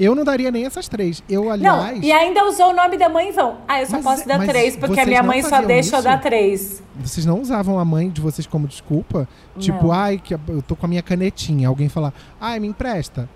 Eu 0.00 0.14
não 0.16 0.24
daria 0.24 0.50
nem 0.50 0.64
essas 0.66 0.88
três. 0.88 1.22
Eu, 1.28 1.44
Não, 1.44 1.50
aliás. 1.52 2.02
e 2.02 2.10
ainda 2.10 2.44
usou 2.46 2.70
o 2.70 2.72
nome 2.72 2.96
da 2.96 3.08
mãe 3.08 3.28
em 3.28 3.32
vão. 3.32 3.58
Ah, 3.68 3.80
eu 3.82 3.86
só 3.86 3.92
Mas- 4.00 4.04
posso 4.04 4.26
dar 4.26 4.44
três, 4.44 4.74
porque 4.76 4.98
a 4.98 5.06
minha 5.06 5.20
não 5.22 5.28
mãe 5.28 5.42
só 5.42 5.60
deixa 5.62 5.94
eu 5.96 5.98
isso? 6.00 6.02
dar 6.08 6.18
três. 6.20 6.82
Vocês 6.96 7.24
não 7.24 7.38
usavam 7.40 7.78
a 7.78 7.84
mãe 7.84 8.08
de 8.10 8.20
vocês 8.20 8.44
como 8.46 8.66
desculpa? 8.66 9.28
Tipo, 9.58 9.88
Não. 9.88 9.92
ai, 9.92 10.18
que 10.18 10.34
eu 10.34 10.40
tô 10.66 10.74
com 10.74 10.86
a 10.86 10.88
minha 10.88 11.02
canetinha. 11.02 11.68
Alguém 11.68 11.88
falar, 11.88 12.12
ai, 12.40 12.58
me 12.58 12.66
empresta. 12.66 13.28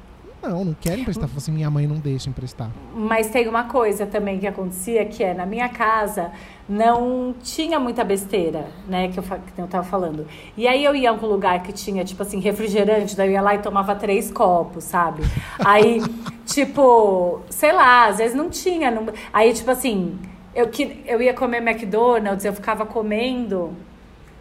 Não, 0.49 0.65
não 0.65 0.75
quero 0.81 1.01
emprestar. 1.01 1.27
Fala 1.29 1.39
assim, 1.39 1.53
minha 1.53 1.69
mãe 1.71 1.87
não 1.87 1.97
deixa 1.97 2.29
emprestar. 2.31 2.71
Mas 2.95 3.29
tem 3.29 3.49
uma 3.49 3.65
coisa 3.65 4.07
também 4.07 4.39
que 4.39 4.47
acontecia, 4.47 5.05
que 5.05 5.23
é, 5.25 5.35
na 5.35 5.45
minha 5.45 5.69
casa, 5.69 6.31
não 6.69 7.35
tinha 7.43 7.79
muita 7.81 8.05
besteira, 8.05 8.67
né, 8.89 9.09
que 9.09 9.19
eu, 9.19 9.23
que 9.23 9.61
eu 9.61 9.67
tava 9.67 9.85
falando. 9.85 10.27
E 10.57 10.67
aí 10.69 10.85
eu 10.85 10.95
ia 10.95 11.09
a 11.11 11.13
algum 11.13 11.27
lugar 11.27 11.63
que 11.63 11.73
tinha, 11.73 12.05
tipo 12.05 12.23
assim, 12.23 12.39
refrigerante, 12.41 13.17
daí 13.17 13.29
eu 13.29 13.33
ia 13.33 13.43
lá 13.43 13.55
e 13.55 13.59
tomava 13.59 13.95
três 13.95 14.31
copos, 14.31 14.85
sabe? 14.85 15.23
Aí, 15.65 16.01
tipo, 16.47 17.41
sei 17.51 17.73
lá, 17.73 18.07
às 18.07 18.19
vezes 18.19 18.37
não 18.37 18.49
tinha. 18.49 18.91
não- 18.91 19.07
Aí, 19.33 19.53
tipo 19.53 19.71
assim, 19.71 20.19
eu, 20.55 20.69
que, 20.69 21.03
eu 21.07 21.21
ia 21.21 21.35
comer 21.35 21.59
McDonald's, 21.59 22.45
eu 22.45 22.53
ficava 22.53 22.87
comendo 22.87 23.73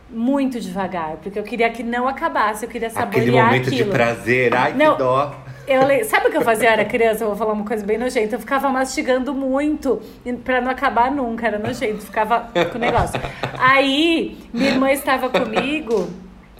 muito 0.09 0.59
devagar, 0.59 1.17
porque 1.21 1.37
eu 1.37 1.43
queria 1.43 1.69
que 1.69 1.81
não 1.83 2.07
acabasse, 2.07 2.63
eu 2.65 2.69
queria 2.69 2.87
Aquele 2.89 3.25
saborear 3.25 3.45
momento 3.47 3.67
aquilo. 3.69 3.85
de 3.85 3.89
prazer, 3.91 4.55
ai 4.55 4.73
Não. 4.73 4.93
que 4.93 4.99
dó. 4.99 5.35
Eu 5.67 6.05
Sabe 6.05 6.27
o 6.27 6.31
que 6.31 6.37
eu 6.37 6.41
fazia? 6.41 6.69
Eu 6.69 6.73
era 6.73 6.85
criança, 6.85 7.23
eu 7.23 7.29
vou 7.29 7.35
falar 7.35 7.53
uma 7.53 7.65
coisa 7.65 7.85
bem 7.85 7.97
nojenta. 7.97 8.35
Eu 8.35 8.39
ficava 8.39 8.69
mastigando 8.69 9.33
muito 9.33 10.01
pra 10.43 10.61
não 10.61 10.71
acabar 10.71 11.11
nunca, 11.11 11.47
era 11.47 11.57
nojento, 11.59 12.01
ficava 12.01 12.49
com 12.71 12.77
o 12.77 12.81
negócio. 12.81 13.19
Aí, 13.57 14.37
minha 14.53 14.71
irmã 14.71 14.91
estava 14.91 15.29
comigo 15.29 16.09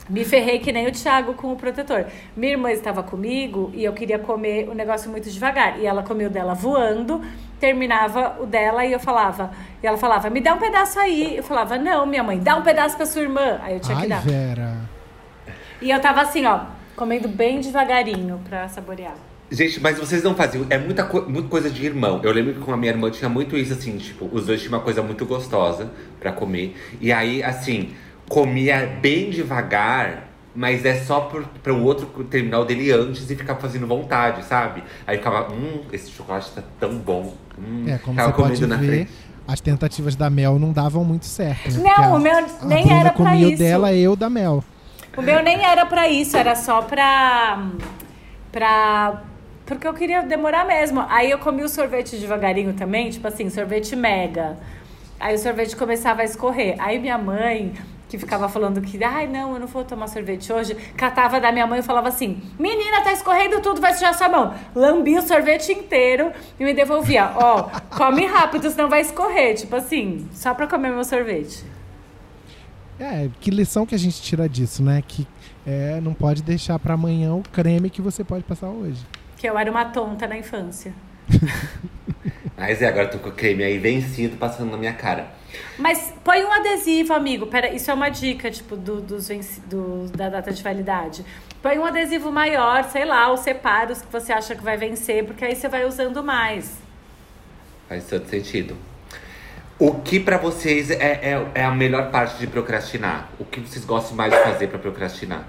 Me 0.08 0.24
ferrei 0.24 0.60
que 0.60 0.72
nem 0.72 0.88
o 0.88 0.92
Thiago 0.92 1.34
com 1.34 1.52
o 1.52 1.56
protetor. 1.56 2.06
Minha 2.38 2.54
irmã 2.54 2.72
estava 2.72 3.02
comigo 3.02 3.72
e 3.74 3.84
eu 3.84 3.92
queria 3.92 4.20
comer 4.20 4.70
o 4.70 4.74
negócio 4.76 5.10
muito 5.10 5.32
devagar. 5.32 5.80
E 5.80 5.86
ela 5.86 6.04
comeu 6.04 6.30
dela 6.30 6.54
voando, 6.54 7.24
terminava 7.60 8.38
o 8.40 8.46
dela 8.46 8.86
e 8.86 8.94
eu 8.94 9.00
falava. 9.00 9.50
E 9.82 9.88
ela 9.88 9.98
falava, 9.98 10.30
me 10.30 10.42
dá 10.42 10.54
um 10.54 10.60
pedaço 10.60 11.00
aí. 11.00 11.38
Eu 11.38 11.44
falava, 11.44 11.78
não, 11.80 12.06
minha 12.06 12.24
mãe, 12.24 12.38
dá 12.38 12.56
um 12.56 12.62
pedaço 12.62 12.96
pra 12.96 13.06
sua 13.08 13.24
irmã. 13.24 13.60
Aí 13.64 13.74
eu 13.76 13.80
tinha 13.80 13.98
Ai, 13.98 14.04
que 14.04 14.10
dar. 14.10 14.22
Vera. 14.22 14.76
E 15.82 15.90
eu 15.90 16.00
tava 16.00 16.22
assim, 16.22 16.46
ó, 16.46 16.62
comendo 16.96 17.28
bem 17.28 17.60
devagarinho 17.60 18.40
pra 18.48 18.68
saborear. 18.68 19.16
Gente, 19.52 19.80
mas 19.80 19.98
vocês 20.00 20.24
não 20.24 20.34
faziam. 20.34 20.66
É 20.70 20.78
muita, 20.78 21.04
co- 21.04 21.22
muita 21.28 21.48
coisa 21.48 21.70
de 21.70 21.86
irmão. 21.86 22.20
Eu 22.24 22.32
lembro 22.32 22.54
que 22.56 22.60
com 22.60 22.74
a 22.74 22.78
minha 22.78 22.92
irmã 22.92 23.12
tinha 23.12 23.30
muito 23.30 23.56
isso, 23.56 23.74
assim, 23.74 23.96
tipo, 23.98 24.28
os 24.32 24.46
dois 24.48 24.60
tinham 24.60 24.74
uma 24.74 24.82
coisa 24.84 25.04
muito 25.04 25.24
gostosa 25.26 25.92
pra 26.20 26.32
comer. 26.32 26.76
E 27.00 27.12
aí, 27.14 27.44
assim, 27.44 27.92
comia 28.28 28.98
bem 29.00 29.30
devagar, 29.30 30.30
mas 30.56 30.84
é 30.84 30.96
só 30.96 31.22
pro, 31.22 31.46
pra 31.62 31.72
o 31.74 31.84
outro 31.84 32.08
terminar 32.24 32.60
o 32.62 32.66
dele 32.66 32.92
antes 32.92 33.30
e 33.30 33.36
ficar 33.36 33.56
fazendo 33.58 33.86
vontade, 33.86 34.44
sabe? 34.46 34.84
Aí 35.06 35.18
ficava, 35.18 35.54
hum, 35.54 35.82
esse 35.94 36.10
chocolate 36.10 36.50
tá 36.52 36.64
tão 36.80 36.98
bom. 36.98 37.36
Hum, 37.60 37.84
É, 37.88 38.00
como 38.00 38.18
ficava 38.18 38.32
você 38.36 38.42
pode 38.42 38.54
comendo 38.56 38.68
na 38.68 38.78
ver, 38.78 38.88
frente. 38.88 39.12
as 39.48 39.62
tentativas 39.62 40.16
da 40.16 40.28
Mel 40.28 40.58
não 40.58 40.72
davam 40.74 41.04
muito 41.06 41.26
certo. 41.28 41.72
Né? 41.78 41.84
Não, 41.96 42.04
a- 42.04 42.16
o 42.16 42.20
meu 42.20 42.36
a 42.36 42.42
nem 42.66 42.84
Bruna 42.84 43.00
era 43.00 43.12
pra 43.14 43.26
comia 43.26 43.46
o 43.48 43.50
isso. 43.52 43.60
dela, 43.62 43.94
eu 43.94 44.16
da 44.16 44.28
Mel. 44.30 44.64
O 45.18 45.22
meu 45.22 45.42
nem 45.42 45.64
era 45.64 45.86
pra 45.86 46.08
isso, 46.08 46.36
era 46.36 46.56
só 46.56 46.82
pra. 46.82 47.68
pra. 48.52 49.22
Porque 49.66 49.88
eu 49.88 49.94
queria 49.94 50.22
demorar 50.22 50.66
mesmo. 50.66 51.06
Aí 51.10 51.32
eu 51.32 51.40
comi 51.40 51.64
o 51.64 51.70
sorvete 51.70 52.18
devagarinho 52.18 52.74
também, 52.74 53.10
tipo 53.10 53.28
assim, 53.28 53.50
sorvete 53.50 53.96
mega. 53.96 54.58
Aí 55.20 55.34
o 55.36 55.40
sorvete 55.40 55.76
começava 55.76 56.22
a 56.22 56.26
escorrer. 56.26 56.76
Aí 56.78 57.00
minha 57.00 57.18
mãe, 57.18 57.74
que 58.10 58.18
ficava 58.18 58.48
falando 58.48 58.82
que, 58.82 59.02
ai, 59.04 59.26
não, 59.26 59.54
eu 59.54 59.60
não 59.60 59.68
vou 59.68 59.84
tomar 59.84 60.08
sorvete 60.08 60.52
hoje, 60.52 60.76
catava 60.96 61.40
da 61.40 61.52
minha 61.52 61.66
mãe 61.66 61.80
e 61.80 61.84
falava 61.84 62.10
assim: 62.10 62.42
Menina, 62.60 63.02
tá 63.02 63.12
escorrendo 63.12 63.62
tudo, 63.62 63.82
vai 63.82 63.94
sujar 63.94 64.14
sua 64.14 64.30
mão. 64.30 64.54
Lambia 64.76 65.20
o 65.20 65.22
sorvete 65.22 65.72
inteiro 65.72 66.32
e 66.60 66.64
me 66.64 66.74
devolvia: 66.74 67.32
Ó, 67.36 67.70
come 67.98 68.26
rápido, 68.26 68.70
senão 68.70 68.90
vai 68.90 69.02
escorrer. 69.02 69.56
Tipo 69.56 69.78
assim, 69.78 70.28
só 70.34 70.54
pra 70.54 70.68
comer 70.68 70.92
meu 70.92 71.04
sorvete. 71.04 71.75
É, 73.00 73.30
que 73.42 73.52
lição 73.52 73.86
que 73.86 73.94
a 73.94 74.00
gente 74.00 74.22
tira 74.22 74.48
disso, 74.48 74.82
né? 74.84 75.04
Que 75.06 75.28
é, 75.68 76.00
não 76.02 76.14
pode 76.14 76.42
deixar 76.42 76.80
pra 76.80 76.94
amanhã 76.94 77.34
o 77.34 77.44
creme 77.44 77.90
que 77.90 78.02
você 78.02 78.24
pode 78.24 78.44
passar 78.44 78.70
hoje. 78.70 79.06
Que 79.38 79.48
eu 79.50 79.58
era 79.58 79.70
uma 79.70 79.86
tonta 79.86 80.28
na 80.28 80.38
infância. 80.38 80.94
Mas 82.58 82.82
é, 82.82 82.88
agora 82.88 83.08
eu 83.08 83.12
tô 83.12 83.20
com 83.20 83.30
o 83.30 83.32
creme 83.34 83.64
aí 83.64 83.78
vencido 83.78 84.38
passando 84.38 84.72
na 84.72 84.78
minha 84.78 84.94
cara. 84.94 85.28
Mas 85.78 86.14
põe 86.24 86.44
um 86.46 86.52
adesivo, 86.52 87.14
amigo. 87.14 87.48
Pera, 87.48 87.74
isso 87.74 87.92
é 87.92 87.94
uma 87.94 88.08
dica, 88.10 88.50
tipo, 88.50 88.78
do, 88.78 89.02
dos 89.02 89.28
venci- 89.28 89.60
do- 89.62 90.08
da 90.16 90.30
data 90.30 90.52
de 90.54 90.64
validade. 90.64 91.26
Põe 91.62 91.78
um 91.78 91.86
adesivo 91.86 92.32
maior, 92.32 92.84
sei 92.86 93.04
lá, 93.04 93.32
os 93.34 93.42
separos 93.42 94.02
que 94.02 94.12
você 94.12 94.32
acha 94.32 94.56
que 94.56 94.64
vai 94.64 94.78
vencer, 94.78 95.26
porque 95.26 95.44
aí 95.44 95.56
você 95.56 95.68
vai 95.68 95.86
usando 95.86 96.24
mais. 96.24 96.78
Faz 97.90 98.06
todo 98.08 98.26
sentido. 98.28 98.78
O 99.78 99.94
que 99.96 100.20
pra 100.20 100.38
vocês 100.38 100.90
é, 100.90 101.34
é, 101.34 101.52
é 101.54 101.66
a 101.66 101.72
melhor 101.72 102.10
parte 102.10 102.40
de 102.40 102.48
procrastinar? 102.48 103.30
O 103.38 103.44
que 103.44 103.60
vocês 103.60 103.84
gostam 103.84 104.16
mais 104.16 104.34
de 104.34 104.42
fazer 104.42 104.68
pra 104.68 104.80
procrastinar? 104.80 105.46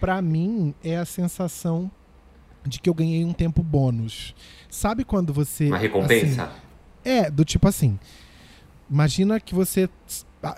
Pra 0.00 0.22
mim, 0.22 0.74
é 0.82 0.96
a 0.96 1.04
sensação 1.04 1.90
de 2.64 2.80
que 2.80 2.88
eu 2.88 2.94
ganhei 2.94 3.22
um 3.22 3.34
tempo 3.34 3.62
bônus. 3.62 4.34
Sabe 4.70 5.04
quando 5.04 5.32
você. 5.32 5.66
Uma 5.66 5.76
recompensa? 5.76 6.44
assim, 6.44 6.52
é, 7.04 7.30
do 7.30 7.44
tipo 7.44 7.68
assim. 7.68 7.98
Imagina 8.90 9.38
que 9.38 9.54
você 9.54 9.90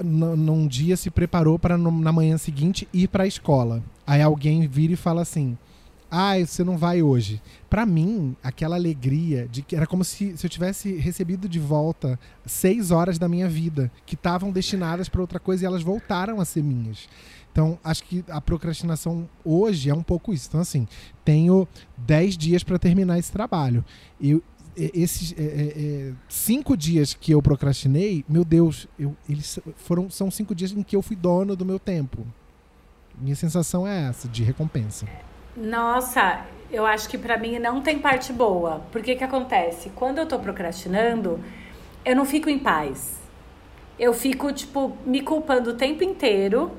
num 0.04 0.66
dia 0.68 0.96
se 0.96 1.10
preparou 1.10 1.58
para 1.58 1.76
na 1.76 2.12
manhã 2.12 2.38
seguinte 2.38 2.88
ir 2.92 3.08
para 3.08 3.24
a 3.24 3.26
escola. 3.26 3.82
Aí 4.06 4.22
alguém 4.22 4.66
vira 4.68 4.92
e 4.92 4.96
fala 4.96 5.22
assim: 5.22 5.58
"Ah, 6.12 6.38
você 6.38 6.62
não 6.62 6.76
vai 6.76 7.02
hoje". 7.02 7.40
Pra 7.70 7.86
mim, 7.86 8.36
aquela 8.42 8.76
alegria 8.76 9.48
de 9.48 9.62
que 9.62 9.74
era 9.74 9.86
como 9.86 10.04
se, 10.04 10.36
se 10.36 10.46
eu 10.46 10.50
tivesse 10.50 10.94
recebido 10.96 11.48
de 11.48 11.58
volta 11.58 12.20
seis 12.44 12.90
horas 12.90 13.18
da 13.18 13.28
minha 13.28 13.48
vida 13.48 13.90
que 14.04 14.14
estavam 14.14 14.50
destinadas 14.50 15.08
para 15.08 15.20
outra 15.20 15.40
coisa 15.40 15.64
e 15.64 15.66
elas 15.66 15.82
voltaram 15.82 16.40
a 16.40 16.44
ser 16.44 16.62
minhas. 16.62 17.08
Então, 17.50 17.78
acho 17.84 18.04
que 18.04 18.24
a 18.28 18.40
procrastinação 18.40 19.28
hoje 19.44 19.90
é 19.90 19.94
um 19.94 20.02
pouco 20.02 20.32
isso. 20.32 20.48
Então, 20.48 20.60
assim, 20.60 20.88
tenho 21.24 21.68
10 21.98 22.36
dias 22.36 22.62
para 22.62 22.78
terminar 22.78 23.18
esse 23.18 23.30
trabalho. 23.30 23.84
Eu, 24.20 24.42
esses 24.76 25.34
é, 25.36 25.42
é, 25.42 25.46
é, 25.46 26.12
cinco 26.28 26.76
dias 26.76 27.12
que 27.12 27.32
eu 27.32 27.42
procrastinei, 27.42 28.24
meu 28.26 28.44
Deus, 28.44 28.88
eu, 28.98 29.14
eles 29.28 29.58
foram, 29.76 30.08
são 30.08 30.30
cinco 30.30 30.54
dias 30.54 30.72
em 30.72 30.82
que 30.82 30.96
eu 30.96 31.02
fui 31.02 31.14
dono 31.14 31.54
do 31.54 31.64
meu 31.64 31.78
tempo. 31.78 32.26
Minha 33.20 33.36
sensação 33.36 33.86
é 33.86 34.08
essa, 34.08 34.26
de 34.28 34.42
recompensa. 34.42 35.06
Nossa, 35.56 36.46
eu 36.70 36.86
acho 36.86 37.08
que 37.08 37.18
pra 37.18 37.36
mim 37.36 37.58
não 37.58 37.82
tem 37.82 37.98
parte 37.98 38.32
boa. 38.32 38.82
Porque 38.90 39.14
que 39.14 39.24
acontece? 39.24 39.90
Quando 39.90 40.18
eu 40.18 40.26
tô 40.26 40.38
procrastinando, 40.38 41.38
eu 42.04 42.16
não 42.16 42.24
fico 42.24 42.48
em 42.48 42.58
paz. 42.58 43.20
Eu 43.98 44.14
fico, 44.14 44.50
tipo, 44.52 44.96
me 45.04 45.20
culpando 45.20 45.70
o 45.70 45.74
tempo 45.74 46.02
inteiro. 46.02 46.72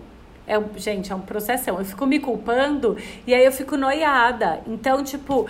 É, 0.48 0.60
gente, 0.78 1.12
é 1.12 1.16
um 1.16 1.22
processão. 1.22 1.78
Eu 1.78 1.86
fico 1.86 2.06
me 2.06 2.20
culpando 2.20 2.98
e 3.28 3.34
aí 3.34 3.46
eu 3.46 3.52
fico 3.52 3.78
noiada. 3.78 4.62
Então, 4.66 5.04
tipo, 5.04 5.48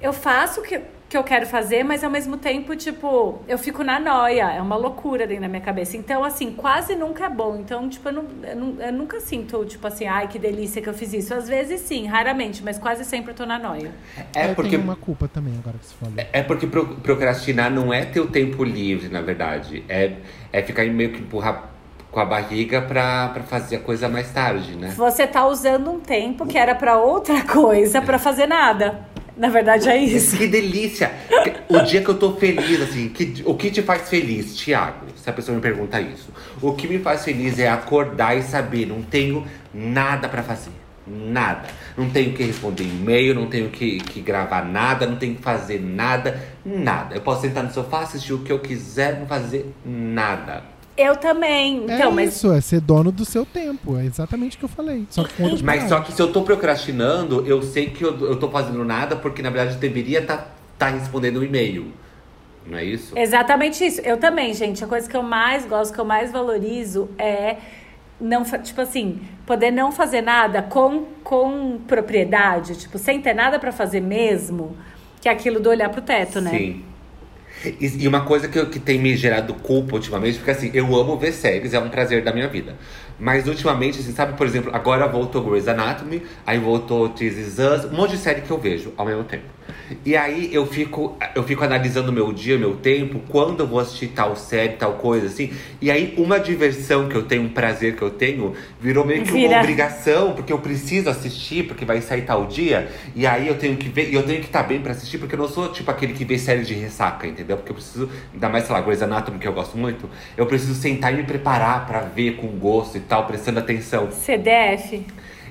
eu 0.00 0.12
faço 0.12 0.60
o 0.60 0.62
que, 0.62 0.82
que 1.12 1.18
eu 1.18 1.22
quero 1.22 1.44
fazer, 1.44 1.84
mas 1.84 2.02
ao 2.02 2.10
mesmo 2.10 2.38
tempo, 2.38 2.74
tipo, 2.74 3.38
eu 3.46 3.58
fico 3.58 3.84
na 3.84 4.00
noia. 4.00 4.50
É 4.50 4.62
uma 4.62 4.76
loucura 4.76 5.26
dentro 5.26 5.42
da 5.42 5.48
minha 5.48 5.60
cabeça. 5.60 5.94
Então, 5.94 6.24
assim, 6.24 6.52
quase 6.52 6.96
nunca 6.96 7.26
é 7.26 7.28
bom. 7.28 7.56
Então, 7.56 7.86
tipo, 7.86 8.08
eu, 8.08 8.12
não, 8.14 8.24
eu, 8.42 8.56
não- 8.56 8.80
eu 8.80 8.92
nunca 8.94 9.20
sinto, 9.20 9.62
tipo 9.66 9.86
assim, 9.86 10.06
ai, 10.06 10.26
que 10.26 10.38
delícia 10.38 10.80
que 10.80 10.88
eu 10.88 10.94
fiz 10.94 11.12
isso. 11.12 11.34
Às 11.34 11.46
vezes 11.46 11.82
sim, 11.82 12.06
raramente, 12.06 12.62
mas 12.64 12.78
quase 12.78 13.04
sempre 13.04 13.32
eu 13.32 13.34
tô 13.34 13.44
na 13.44 13.58
noia. 13.58 13.92
É 14.34 14.48
eu 14.50 14.54
porque 14.54 14.70
tenho 14.70 14.82
uma 14.82 14.96
culpa 14.96 15.28
também, 15.28 15.52
agora 15.58 15.76
que 15.76 15.84
você 15.84 15.94
falou. 16.00 16.14
É 16.32 16.42
porque 16.42 16.66
pro- 16.66 16.86
procrastinar 17.02 17.70
não 17.70 17.92
é 17.92 18.06
ter 18.06 18.20
o 18.20 18.26
tempo 18.28 18.64
livre, 18.64 19.10
na 19.10 19.20
verdade. 19.20 19.84
É, 19.90 20.12
é 20.50 20.62
ficar 20.62 20.82
meio 20.86 21.12
que 21.12 21.20
empurrar 21.20 21.68
com 22.10 22.20
a 22.20 22.24
barriga 22.24 22.80
pra, 22.80 23.28
pra 23.34 23.42
fazer 23.42 23.76
a 23.76 23.80
coisa 23.80 24.08
mais 24.08 24.30
tarde, 24.32 24.76
né? 24.76 24.88
Você 24.96 25.26
tá 25.26 25.46
usando 25.46 25.90
um 25.90 26.00
tempo 26.00 26.46
que 26.46 26.56
era 26.56 26.74
pra 26.74 26.96
outra 26.96 27.42
coisa 27.44 28.00
pra 28.00 28.18
fazer 28.18 28.46
nada. 28.46 29.11
Na 29.36 29.48
verdade, 29.48 29.88
é 29.88 29.96
isso. 29.96 30.36
Que 30.36 30.46
delícia! 30.46 31.10
O 31.68 31.80
dia 31.80 32.02
que 32.02 32.08
eu 32.08 32.18
tô 32.18 32.34
feliz, 32.34 32.80
assim, 32.82 33.08
que, 33.08 33.42
o 33.46 33.54
que 33.54 33.70
te 33.70 33.82
faz 33.82 34.08
feliz, 34.08 34.54
Thiago? 34.56 35.06
Se 35.16 35.28
a 35.30 35.32
pessoa 35.32 35.56
me 35.56 35.62
pergunta 35.62 36.00
isso. 36.00 36.30
O 36.60 36.72
que 36.74 36.86
me 36.86 36.98
faz 36.98 37.24
feliz 37.24 37.58
é 37.58 37.68
acordar 37.68 38.36
e 38.36 38.42
saber, 38.42 38.86
não 38.86 39.02
tenho 39.02 39.46
nada 39.72 40.28
pra 40.28 40.42
fazer. 40.42 40.70
Nada. 41.06 41.68
Não 41.96 42.10
tenho 42.10 42.32
que 42.32 42.42
responder 42.42 42.84
e-mail, 42.84 43.34
não 43.34 43.46
tenho 43.46 43.70
que, 43.70 43.98
que 43.98 44.20
gravar 44.20 44.64
nada, 44.64 45.06
não 45.06 45.16
tenho 45.16 45.34
que 45.34 45.42
fazer 45.42 45.80
nada, 45.80 46.40
nada. 46.64 47.14
Eu 47.14 47.20
posso 47.22 47.40
sentar 47.40 47.64
no 47.64 47.72
sofá, 47.72 48.02
assistir 48.02 48.32
o 48.32 48.40
que 48.40 48.52
eu 48.52 48.60
quiser, 48.60 49.18
não 49.18 49.26
fazer 49.26 49.72
nada. 49.84 50.62
Eu 50.96 51.16
também. 51.16 51.84
Então, 51.84 52.10
é 52.10 52.14
mas 52.14 52.36
isso, 52.36 52.52
é 52.52 52.60
ser 52.60 52.80
dono 52.80 53.10
do 53.10 53.24
seu 53.24 53.46
tempo. 53.46 53.96
É 53.96 54.04
exatamente 54.04 54.56
o 54.56 54.58
que 54.58 54.64
eu 54.64 54.68
falei. 54.68 55.06
Só 55.10 55.24
que 55.24 55.62
Mas 55.62 55.88
só 55.88 56.00
que 56.00 56.12
se 56.12 56.20
eu 56.20 56.32
tô 56.32 56.42
procrastinando, 56.42 57.46
eu 57.46 57.62
sei 57.62 57.90
que 57.90 58.04
eu, 58.04 58.18
eu 58.20 58.36
tô 58.36 58.50
fazendo 58.50 58.84
nada 58.84 59.16
porque 59.16 59.42
na 59.42 59.50
verdade 59.50 59.74
eu 59.76 59.80
deveria 59.80 60.20
estar 60.20 60.54
tá, 60.78 60.88
respondendo 60.88 61.40
um 61.40 61.42
e-mail. 61.42 61.92
Não 62.66 62.78
é 62.78 62.84
isso? 62.84 63.16
Exatamente 63.18 63.84
isso. 63.84 64.00
Eu 64.02 64.18
também, 64.18 64.54
gente. 64.54 64.84
A 64.84 64.86
coisa 64.86 65.08
que 65.08 65.16
eu 65.16 65.22
mais 65.22 65.64
gosto, 65.64 65.94
que 65.94 66.00
eu 66.00 66.04
mais 66.04 66.30
valorizo 66.30 67.08
é 67.18 67.56
não, 68.20 68.44
tipo 68.44 68.80
assim, 68.80 69.20
poder 69.44 69.72
não 69.72 69.90
fazer 69.90 70.20
nada 70.20 70.62
com, 70.62 71.06
com 71.24 71.80
propriedade, 71.88 72.76
tipo, 72.76 72.96
sem 72.98 73.20
ter 73.20 73.34
nada 73.34 73.58
pra 73.58 73.72
fazer 73.72 74.00
mesmo, 74.00 74.76
que 75.20 75.28
é 75.28 75.32
aquilo 75.32 75.58
do 75.58 75.68
olhar 75.68 75.88
pro 75.88 76.00
teto, 76.00 76.40
né? 76.40 76.50
Sim. 76.50 76.84
E, 77.64 78.04
e 78.04 78.08
uma 78.08 78.22
coisa 78.22 78.48
que, 78.48 78.64
que 78.66 78.78
tem 78.78 78.98
me 78.98 79.16
gerado 79.16 79.54
culpa 79.54 79.94
ultimamente, 79.94 80.38
porque 80.38 80.50
assim, 80.50 80.70
eu 80.74 80.94
amo 80.96 81.16
ver 81.16 81.32
séries, 81.32 81.72
é 81.72 81.78
um 81.78 81.88
prazer 81.88 82.22
da 82.22 82.32
minha 82.32 82.48
vida. 82.48 82.74
Mas 83.18 83.46
ultimamente, 83.46 84.00
assim, 84.00 84.12
sabe, 84.12 84.36
por 84.36 84.46
exemplo, 84.46 84.74
agora 84.74 85.06
voltou 85.06 85.44
Grey's 85.44 85.68
Anatomy, 85.68 86.22
aí 86.44 86.58
voltou 86.58 87.08
This 87.08 87.38
Is 87.38 87.58
Us, 87.58 87.84
um 87.84 87.94
monte 87.94 88.12
de 88.12 88.18
série 88.18 88.40
que 88.40 88.50
eu 88.50 88.58
vejo 88.58 88.92
ao 88.96 89.06
mesmo 89.06 89.24
tempo. 89.24 89.44
E 90.04 90.16
aí 90.16 90.50
eu 90.52 90.66
fico, 90.66 91.16
eu 91.34 91.42
fico 91.42 91.64
analisando 91.64 92.10
o 92.10 92.12
meu 92.12 92.32
dia, 92.32 92.58
meu 92.58 92.76
tempo, 92.76 93.20
quando 93.28 93.60
eu 93.60 93.66
vou 93.66 93.78
assistir 93.80 94.08
tal 94.08 94.36
série, 94.36 94.74
tal 94.74 94.94
coisa, 94.94 95.26
assim. 95.26 95.52
E 95.80 95.90
aí 95.90 96.14
uma 96.16 96.38
diversão 96.38 97.08
que 97.08 97.14
eu 97.14 97.22
tenho, 97.22 97.42
um 97.42 97.48
prazer 97.48 97.96
que 97.96 98.02
eu 98.02 98.10
tenho, 98.10 98.54
virou 98.80 99.04
meio 99.04 99.22
que 99.22 99.30
uma 99.30 99.38
Vira. 99.38 99.60
obrigação, 99.60 100.32
porque 100.32 100.52
eu 100.52 100.58
preciso 100.58 101.08
assistir, 101.10 101.66
porque 101.66 101.84
vai 101.84 102.00
sair 102.00 102.22
tal 102.22 102.46
dia. 102.46 102.90
E 103.14 103.26
aí 103.26 103.48
eu 103.48 103.56
tenho 103.56 103.76
que 103.76 103.88
ver, 103.88 104.10
e 104.10 104.14
eu 104.14 104.22
tenho 104.22 104.40
que 104.40 104.46
estar 104.46 104.62
bem 104.62 104.80
pra 104.80 104.92
assistir, 104.92 105.18
porque 105.18 105.34
eu 105.34 105.38
não 105.38 105.48
sou 105.48 105.68
tipo 105.70 105.90
aquele 105.90 106.12
que 106.12 106.24
vê 106.24 106.38
série 106.38 106.62
de 106.62 106.74
ressaca, 106.74 107.26
entendeu? 107.26 107.56
Porque 107.56 107.72
eu 107.72 107.76
preciso, 107.76 108.10
ainda 108.32 108.48
mais, 108.48 108.64
sei 108.64 108.74
lá, 108.74 108.80
Grey's 108.80 109.02
Anatomy, 109.02 109.38
que 109.38 109.48
eu 109.48 109.52
gosto 109.52 109.76
muito, 109.76 110.08
eu 110.36 110.46
preciso 110.46 110.74
sentar 110.74 111.12
e 111.12 111.16
me 111.16 111.24
preparar 111.24 111.86
pra 111.86 112.00
ver 112.00 112.36
com 112.36 112.46
gosto 112.48 112.96
e 112.96 113.00
tal, 113.00 113.26
prestando 113.26 113.58
atenção. 113.58 114.10
CDF. 114.10 115.04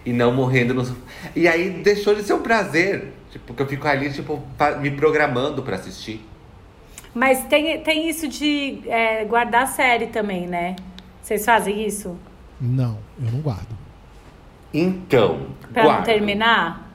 E 0.06 0.12
não 0.12 0.34
morrendo 0.34 0.74
no. 0.74 0.98
E 1.36 1.48
aí 1.48 1.70
deixou 1.70 2.16
de 2.16 2.24
ser 2.24 2.34
um 2.34 2.42
prazer. 2.42 3.14
Tipo, 3.32 3.46
porque 3.46 3.64
eu 3.64 3.68
fico 3.68 3.88
ali, 3.88 4.12
tipo, 4.12 4.42
me 4.82 4.92
programando 4.92 5.64
pra 5.64 5.78
assistir. 5.78 6.26
Mas 7.14 7.44
tem, 7.46 7.82
tem 7.82 8.10
isso 8.10 8.28
de 8.28 8.82
é, 8.88 9.26
guardar 9.26 9.68
série 9.68 10.08
também, 10.08 10.48
né? 10.48 10.76
Vocês 11.22 11.44
fazem 11.46 11.86
isso? 11.86 12.18
Não, 12.60 12.98
eu 13.22 13.32
não 13.32 13.40
guardo. 13.42 13.78
Então, 14.74 15.48
Pra 15.74 15.84
não 15.84 15.90
guardo. 15.92 16.06
terminar? 16.06 16.90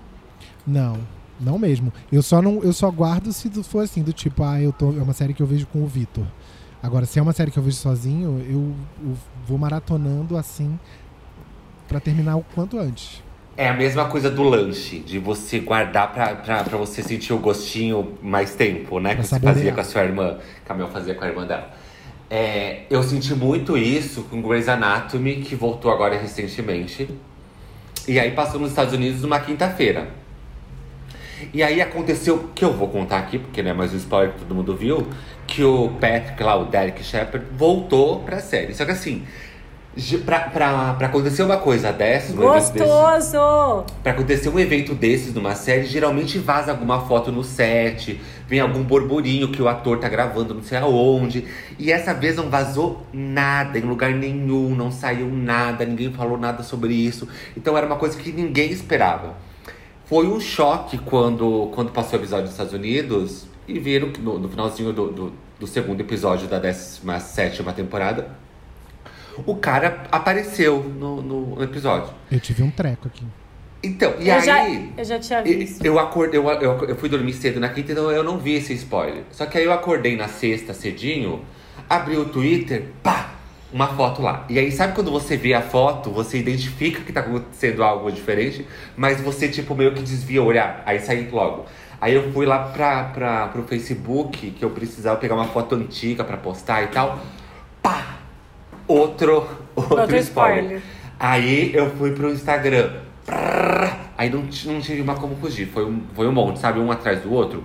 Não, 0.67 0.99
não 1.39 1.59
mesmo. 1.59 1.93
Eu 2.11 2.23
só 2.23 2.41
não, 2.41 2.63
eu 2.63 2.73
só 2.73 2.91
guardo 2.91 3.33
se 3.33 3.51
for 3.63 3.85
assim, 3.85 4.03
do 4.03 4.13
tipo, 4.13 4.43
ah, 4.43 4.61
eu 4.61 4.73
tô, 4.73 4.91
é 4.93 5.03
uma 5.03 5.13
série 5.13 5.35
que 5.35 5.43
eu 5.43 5.47
vejo 5.47 5.67
com 5.67 5.83
o 5.83 5.87
Vitor. 5.87 6.25
Agora, 6.83 7.05
se 7.05 7.19
é 7.19 7.23
uma 7.23 7.33
série 7.33 7.51
que 7.51 7.59
eu 7.59 7.63
vejo 7.63 7.77
sozinho, 7.77 8.41
eu, 8.49 8.75
eu 9.03 9.17
vou 9.47 9.59
maratonando 9.59 10.37
assim 10.37 10.79
pra 11.89 12.01
terminar 12.01 12.37
o 12.37 12.45
quanto 12.55 12.79
antes. 12.79 13.23
É 13.57 13.69
a 13.69 13.73
mesma 13.73 14.05
coisa 14.05 14.31
do 14.31 14.43
lanche, 14.43 14.99
de 14.99 15.19
você 15.19 15.61
guardar 15.61 16.13
pra, 16.13 16.35
pra, 16.35 16.63
pra 16.63 16.77
você 16.77 17.03
sentir 17.03 17.33
o 17.33 17.39
gostinho 17.39 18.19
mais 18.23 18.55
tempo, 18.55 19.01
né? 19.01 19.11
Pra 19.15 19.23
Que 19.23 19.23
você 19.23 19.29
saborear. 19.31 19.55
fazia 19.55 19.73
com 19.73 19.81
a 19.81 19.85
sua 19.85 20.05
irmã, 20.05 20.39
que 20.65 20.71
a 20.73 20.75
Mel 20.75 20.89
fazia 20.89 21.15
com 21.15 21.25
a 21.25 21.29
irmã 21.29 21.47
dela. 21.47 21.71
É, 22.29 22.83
eu 22.91 23.03
senti 23.03 23.35
muito 23.35 23.79
isso 23.79 24.25
com 24.25 24.43
Grey's 24.43 24.69
Anatomy, 24.69 25.37
que 25.37 25.55
voltou 25.55 25.91
agora 25.91 26.19
recentemente. 26.19 27.09
E 28.07 28.21
aí 28.21 28.33
passou 28.33 28.61
nos 28.61 28.71
Estados 28.71 28.93
Unidos 28.93 29.23
numa 29.23 29.41
quinta-feira. 29.41 30.09
E 31.55 31.63
aí 31.63 31.81
aconteceu, 31.81 32.51
que 32.55 32.65
eu 32.65 32.73
vou 32.75 32.89
contar 32.89 33.19
aqui, 33.19 33.39
porque 33.39 33.63
não 33.63 33.71
é 33.71 33.75
mais 33.75 33.93
um 33.95 33.97
spoiler 33.97 34.33
que 34.35 34.41
todo 34.41 34.55
mundo 34.55 34.77
viu, 34.77 35.07
que 35.47 35.63
o 35.65 35.91
Patrick 36.01 36.43
lá, 36.43 36.57
o 36.57 36.67
Derek 36.67 37.03
Shepard, 37.03 37.47
voltou 37.57 38.21
pra 38.21 38.39
série. 38.41 38.75
Só 38.75 38.85
que 38.85 38.91
assim, 38.91 39.23
pra, 40.25 40.41
pra, 40.41 40.95
pra 40.95 41.07
acontecer 41.07 41.43
uma 41.43 41.57
coisa 41.57 41.91
dessas, 41.91 42.37
um 42.37 42.43
Gostoso! 42.43 43.85
Pra 44.03 44.13
acontecer 44.13 44.49
um 44.51 44.59
evento 44.59 44.95
desses 44.95 45.33
numa 45.33 45.55
série, 45.55 45.85
geralmente 45.87 46.39
vaza 46.39 46.71
alguma 46.71 47.07
foto 47.07 47.33
no 47.33 47.43
set, 47.43 48.21
vem 48.47 48.61
algum 48.61 48.83
borburinho 48.83 49.49
que 49.49 49.63
o 49.63 49.69
ator 49.69 49.99
tá 49.99 50.09
gravando 50.09 50.53
não 50.55 50.63
sei 50.63 50.79
aonde. 50.79 51.47
E 51.79 51.91
essa 51.91 52.13
vez 52.13 52.37
não 52.37 52.51
vazou 52.51 53.07
nada, 53.13 53.79
em 53.79 53.83
lugar 53.83 54.13
nenhum, 54.13 54.75
não 54.75 54.91
saiu 54.91 55.29
nada, 55.29 55.85
ninguém 55.85 56.13
falou 56.13 56.37
nada 56.37 56.63
sobre 56.63 56.93
isso. 56.93 57.27
Então 57.57 57.77
era 57.77 57.87
uma 57.87 57.97
coisa 57.97 58.19
que 58.19 58.31
ninguém 58.31 58.71
esperava. 58.71 59.35
Foi 60.05 60.29
um 60.29 60.39
choque 60.39 60.99
quando, 60.99 61.71
quando 61.75 61.91
passou 61.91 62.19
o 62.19 62.23
episódio 62.23 62.45
dos 62.45 62.53
Estados 62.53 62.73
Unidos 62.73 63.47
e 63.67 63.79
viram 63.79 64.13
que 64.13 64.21
no, 64.21 64.39
no 64.39 64.49
finalzinho 64.49 64.93
do, 64.93 65.11
do, 65.11 65.33
do 65.59 65.67
segundo 65.67 66.01
episódio 66.01 66.47
da 66.47 66.59
17 66.59 67.63
temporada, 67.75 68.46
o 69.45 69.57
cara 69.57 70.05
apareceu 70.11 70.83
no, 70.83 71.21
no- 71.23 71.63
episódio. 71.63 72.13
Eu 72.31 72.41
tive 72.41 72.63
um 72.63 72.71
treco 72.71 73.09
aqui. 73.09 73.25
Então, 73.83 74.15
e 74.19 74.29
eu, 74.29 74.35
aí. 74.35 74.41
já, 74.41 74.69
eu 74.97 75.05
já 75.05 75.19
tinha 75.19 75.43
visto. 75.43 75.85
Eu 75.85 75.99
acordei, 75.99 76.41
eu, 76.41 76.49
eu, 76.49 76.85
eu 76.89 76.97
fui 76.97 77.09
dormir 77.09 77.35
cedo 77.35 77.61
na 77.61 77.69
quinta, 77.69 77.93
então 77.93 78.11
eu 78.11 78.25
não 78.25 78.39
vi 78.39 78.55
esse 78.55 78.73
spoiler. 78.73 79.23
Só 79.31 79.47
que 79.47 79.59
aí 79.59 79.65
eu 79.65 79.73
acordei 79.73 80.17
na 80.17 80.29
sexta 80.29 80.73
cedinho, 80.75 81.43
abri 81.89 82.17
o 82.17 82.25
Twitter, 82.25 82.87
pá, 83.03 83.31
uma 83.73 83.87
foto 83.89 84.23
lá. 84.23 84.45
E 84.49 84.59
aí, 84.59 84.73
sabe 84.73 84.95
quando 84.95 85.11
você 85.11 85.37
vê 85.37 85.53
a 85.55 85.61
foto, 85.63 86.11
você 86.11 86.39
identifica 86.39 87.03
que 87.03 87.13
tá 87.13 87.21
acontecendo 87.21 87.85
algo 87.85 88.11
diferente, 88.11 88.67
mas 88.97 89.21
você, 89.21 89.49
tipo, 89.49 89.75
meio 89.75 89.93
que 89.95 90.03
desvia 90.03 90.43
o 90.43 90.47
olhar. 90.47 90.83
Aí 90.87 90.99
saí 91.01 91.29
logo. 91.31 91.67
Aí 92.01 92.15
eu 92.15 92.33
fui 92.33 92.45
lá 92.45 92.59
pra, 92.59 93.05
pra, 93.05 93.49
pro 93.49 93.63
Facebook, 93.65 94.51
que 94.51 94.65
eu 94.65 94.71
precisava 94.71 95.19
pegar 95.19 95.35
uma 95.35 95.47
foto 95.47 95.75
antiga 95.77 96.25
pra 96.25 96.37
postar 96.37 96.83
e 96.83 96.87
tal. 96.89 97.21
Pá! 97.83 98.17
Outro, 98.89 99.47
outro, 99.75 100.01
Outro 100.01 100.17
spoiler. 100.17 100.65
spoiler. 100.65 100.83
Aí 101.19 101.75
eu 101.75 101.91
fui 101.97 102.13
pro 102.13 102.31
Instagram. 102.31 102.91
Aí 104.17 104.31
não, 104.31 104.43
não 104.43 104.81
tive 104.81 105.03
mais 105.03 105.19
como 105.19 105.37
fugir. 105.37 105.67
Foi 105.67 105.85
um, 105.85 106.03
foi 106.15 106.29
um 106.29 106.33
monte, 106.33 106.59
sabe? 106.59 106.79
Um 106.79 106.91
atrás 106.91 107.21
do 107.21 107.33
outro. 107.33 107.65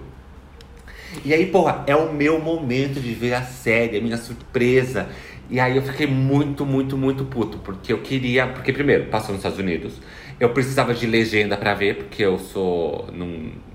E 1.26 1.34
aí, 1.34 1.46
porra, 1.48 1.84
é 1.88 1.96
o 1.96 2.12
meu 2.14 2.40
momento 2.40 3.00
de 3.00 3.14
ver 3.14 3.34
a 3.34 3.42
série, 3.42 3.98
a 3.98 4.02
minha 4.02 4.18
surpresa. 4.18 5.10
E 5.50 5.60
aí 5.60 5.76
eu 5.76 5.84
fiquei 5.84 6.08
muito, 6.08 6.66
muito, 6.66 6.98
muito 6.98 7.26
puto. 7.26 7.58
Porque 7.60 7.92
eu 7.92 8.00
queria. 8.00 8.48
Porque, 8.48 8.72
primeiro, 8.72 9.06
passou 9.06 9.30
nos 9.30 9.40
Estados 9.40 9.60
Unidos. 9.60 9.94
Eu 10.40 10.50
precisava 10.50 10.94
de 10.94 11.06
legenda 11.06 11.56
pra 11.56 11.74
ver, 11.74 11.98
porque 11.98 12.24
eu 12.24 12.40
sou. 12.40 13.08
Não, 13.14 13.28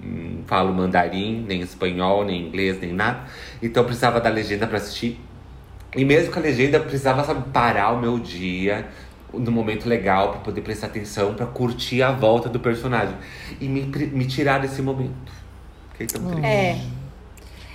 não 0.02 0.42
falo 0.46 0.72
mandarim, 0.72 1.44
nem 1.46 1.60
espanhol, 1.60 2.24
nem 2.24 2.46
inglês, 2.48 2.80
nem 2.80 2.92
nada. 2.92 3.24
Então 3.62 3.82
eu 3.82 3.86
precisava 3.86 4.20
da 4.20 4.30
legenda 4.30 4.66
pra 4.66 4.78
assistir. 4.78 5.20
E 5.96 6.04
mesmo 6.04 6.32
com 6.32 6.38
a 6.38 6.42
legenda, 6.42 6.76
eu 6.76 6.82
precisava 6.82 7.24
sabe, 7.24 7.48
parar 7.50 7.92
o 7.92 8.00
meu 8.00 8.18
dia 8.18 8.88
no 9.32 9.50
momento 9.50 9.88
legal 9.88 10.30
pra 10.32 10.40
poder 10.40 10.60
prestar 10.60 10.88
atenção, 10.88 11.34
pra 11.34 11.46
curtir 11.46 12.02
a 12.02 12.12
volta 12.12 12.48
do 12.48 12.60
personagem. 12.60 13.14
E 13.60 13.66
me, 13.66 13.82
me 13.82 14.26
tirar 14.26 14.60
desse 14.60 14.82
momento. 14.82 15.32
Fiquei 15.92 16.06
tão 16.06 16.24
triste. 16.26 16.44
É. 16.44 16.80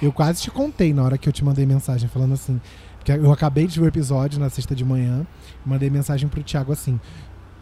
Eu 0.02 0.12
quase 0.12 0.42
te 0.42 0.52
contei 0.52 0.94
na 0.94 1.04
hora 1.04 1.18
que 1.18 1.28
eu 1.28 1.34
te 1.34 1.44
mandei 1.44 1.66
mensagem 1.66 2.08
falando 2.08 2.34
assim. 2.34 2.60
Porque 2.98 3.12
eu 3.12 3.32
acabei 3.32 3.66
de 3.66 3.80
ver 3.80 3.86
o 3.86 3.90
episódio 3.90 4.40
na 4.40 4.50
sexta 4.50 4.76
de 4.76 4.86
manhã. 4.86 5.26
Mandei 5.66 5.90
mensagem 5.90 6.30
pro 6.30 6.44
Thiago 6.44 6.72
assim. 6.72 7.00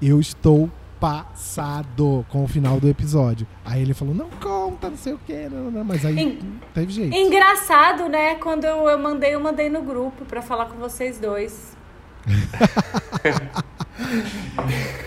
Eu 0.02 0.20
estou 0.20 0.70
passado 1.00 2.26
com 2.30 2.44
o 2.44 2.48
final 2.48 2.80
do 2.80 2.88
episódio. 2.88 3.48
Aí 3.64 3.82
ele 3.82 3.94
falou, 3.94 4.14
não 4.14 4.30
conta, 4.30 4.90
não 4.90 4.98
sei 4.98 5.14
o 5.14 5.20
quê. 5.26 5.48
Não, 5.52 5.72
não, 5.72 5.84
mas 5.84 6.06
aí 6.06 6.20
Em- 6.20 6.60
teve 6.74 6.92
jeito. 6.92 7.16
Engraçado, 7.16 8.10
né? 8.10 8.36
Quando 8.36 8.66
eu, 8.66 8.88
eu 8.90 9.00
mandei, 9.00 9.34
eu 9.34 9.40
mandei 9.40 9.70
no 9.70 9.82
grupo 9.82 10.26
pra 10.26 10.42
falar 10.42 10.66
com 10.66 10.78
vocês 10.78 11.18
dois. 11.20 11.76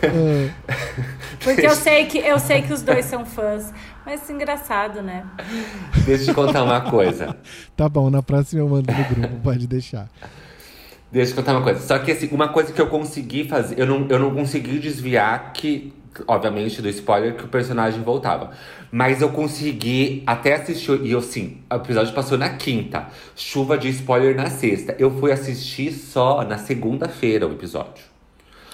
É, 0.02 0.50
Porque 1.42 1.66
eu 1.66 1.74
sei 1.74 2.06
que 2.06 2.18
eu 2.18 2.38
sei 2.38 2.62
que 2.62 2.72
os 2.72 2.82
dois 2.82 3.04
são 3.04 3.24
fãs. 3.24 3.72
Mas 4.04 4.28
engraçado, 4.30 5.02
né? 5.02 5.24
Deixa 6.04 6.22
eu 6.24 6.26
te 6.28 6.34
contar 6.34 6.62
uma 6.64 6.80
coisa. 6.90 7.36
tá 7.76 7.88
bom, 7.88 8.10
na 8.10 8.22
próxima 8.22 8.60
eu 8.62 8.68
mando 8.68 8.92
no 8.92 9.04
grupo, 9.04 9.36
pode 9.42 9.66
deixar. 9.66 10.08
Deixa 11.12 11.32
eu 11.32 11.36
contar 11.36 11.52
uma 11.52 11.62
coisa. 11.62 11.78
Só 11.80 11.98
que 11.98 12.10
assim, 12.10 12.28
uma 12.32 12.48
coisa 12.48 12.72
que 12.72 12.80
eu 12.80 12.86
consegui 12.86 13.44
fazer, 13.44 13.78
eu 13.78 13.86
não, 13.86 14.06
eu 14.08 14.18
não 14.18 14.34
consegui 14.34 14.78
desviar 14.78 15.52
que, 15.52 15.92
obviamente, 16.26 16.80
do 16.80 16.88
spoiler 16.88 17.36
que 17.36 17.44
o 17.44 17.48
personagem 17.48 18.00
voltava. 18.02 18.52
Mas 18.90 19.20
eu 19.20 19.28
consegui 19.28 20.22
até 20.26 20.54
assistir. 20.54 21.02
E 21.02 21.12
eu 21.12 21.20
sim, 21.20 21.58
o 21.70 21.74
episódio 21.74 22.14
passou 22.14 22.38
na 22.38 22.48
quinta. 22.48 23.08
Chuva 23.36 23.76
de 23.76 23.90
spoiler 23.90 24.34
na 24.34 24.48
sexta. 24.48 24.96
Eu 24.98 25.10
fui 25.10 25.30
assistir 25.30 25.92
só 25.92 26.42
na 26.44 26.56
segunda-feira 26.56 27.46
o 27.46 27.52
episódio. 27.52 28.11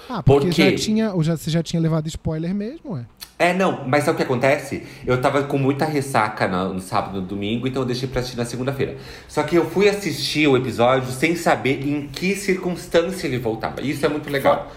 Ah, 0.09 0.23
porque 0.23 0.47
Por 0.47 0.55
quê? 0.55 0.71
já 0.71 0.75
tinha, 0.75 1.13
ou 1.13 1.23
já, 1.23 1.37
você 1.37 1.51
já 1.51 1.61
tinha 1.61 1.79
levado 1.81 2.07
spoiler 2.07 2.53
mesmo, 2.53 2.93
ué? 2.93 3.05
É, 3.37 3.53
não, 3.53 3.87
mas 3.87 4.03
sabe 4.03 4.15
o 4.15 4.17
que 4.17 4.23
acontece? 4.23 4.83
Eu 5.05 5.21
tava 5.21 5.43
com 5.43 5.57
muita 5.57 5.85
ressaca 5.85 6.47
no, 6.47 6.73
no 6.73 6.79
sábado 6.81 7.19
e 7.19 7.21
no 7.21 7.27
domingo, 7.27 7.67
então 7.67 7.83
eu 7.83 7.85
deixei 7.85 8.07
pra 8.09 8.19
assistir 8.19 8.37
na 8.37 8.43
segunda-feira. 8.43 8.97
Só 9.27 9.43
que 9.43 9.55
eu 9.55 9.69
fui 9.69 9.87
assistir 9.87 10.47
o 10.47 10.57
episódio 10.57 11.09
sem 11.11 11.35
saber 11.35 11.87
em 11.87 12.07
que 12.07 12.35
circunstância 12.35 13.27
ele 13.27 13.37
voltava. 13.37 13.81
Isso 13.81 14.05
é 14.05 14.09
muito 14.09 14.29
legal. 14.29 14.69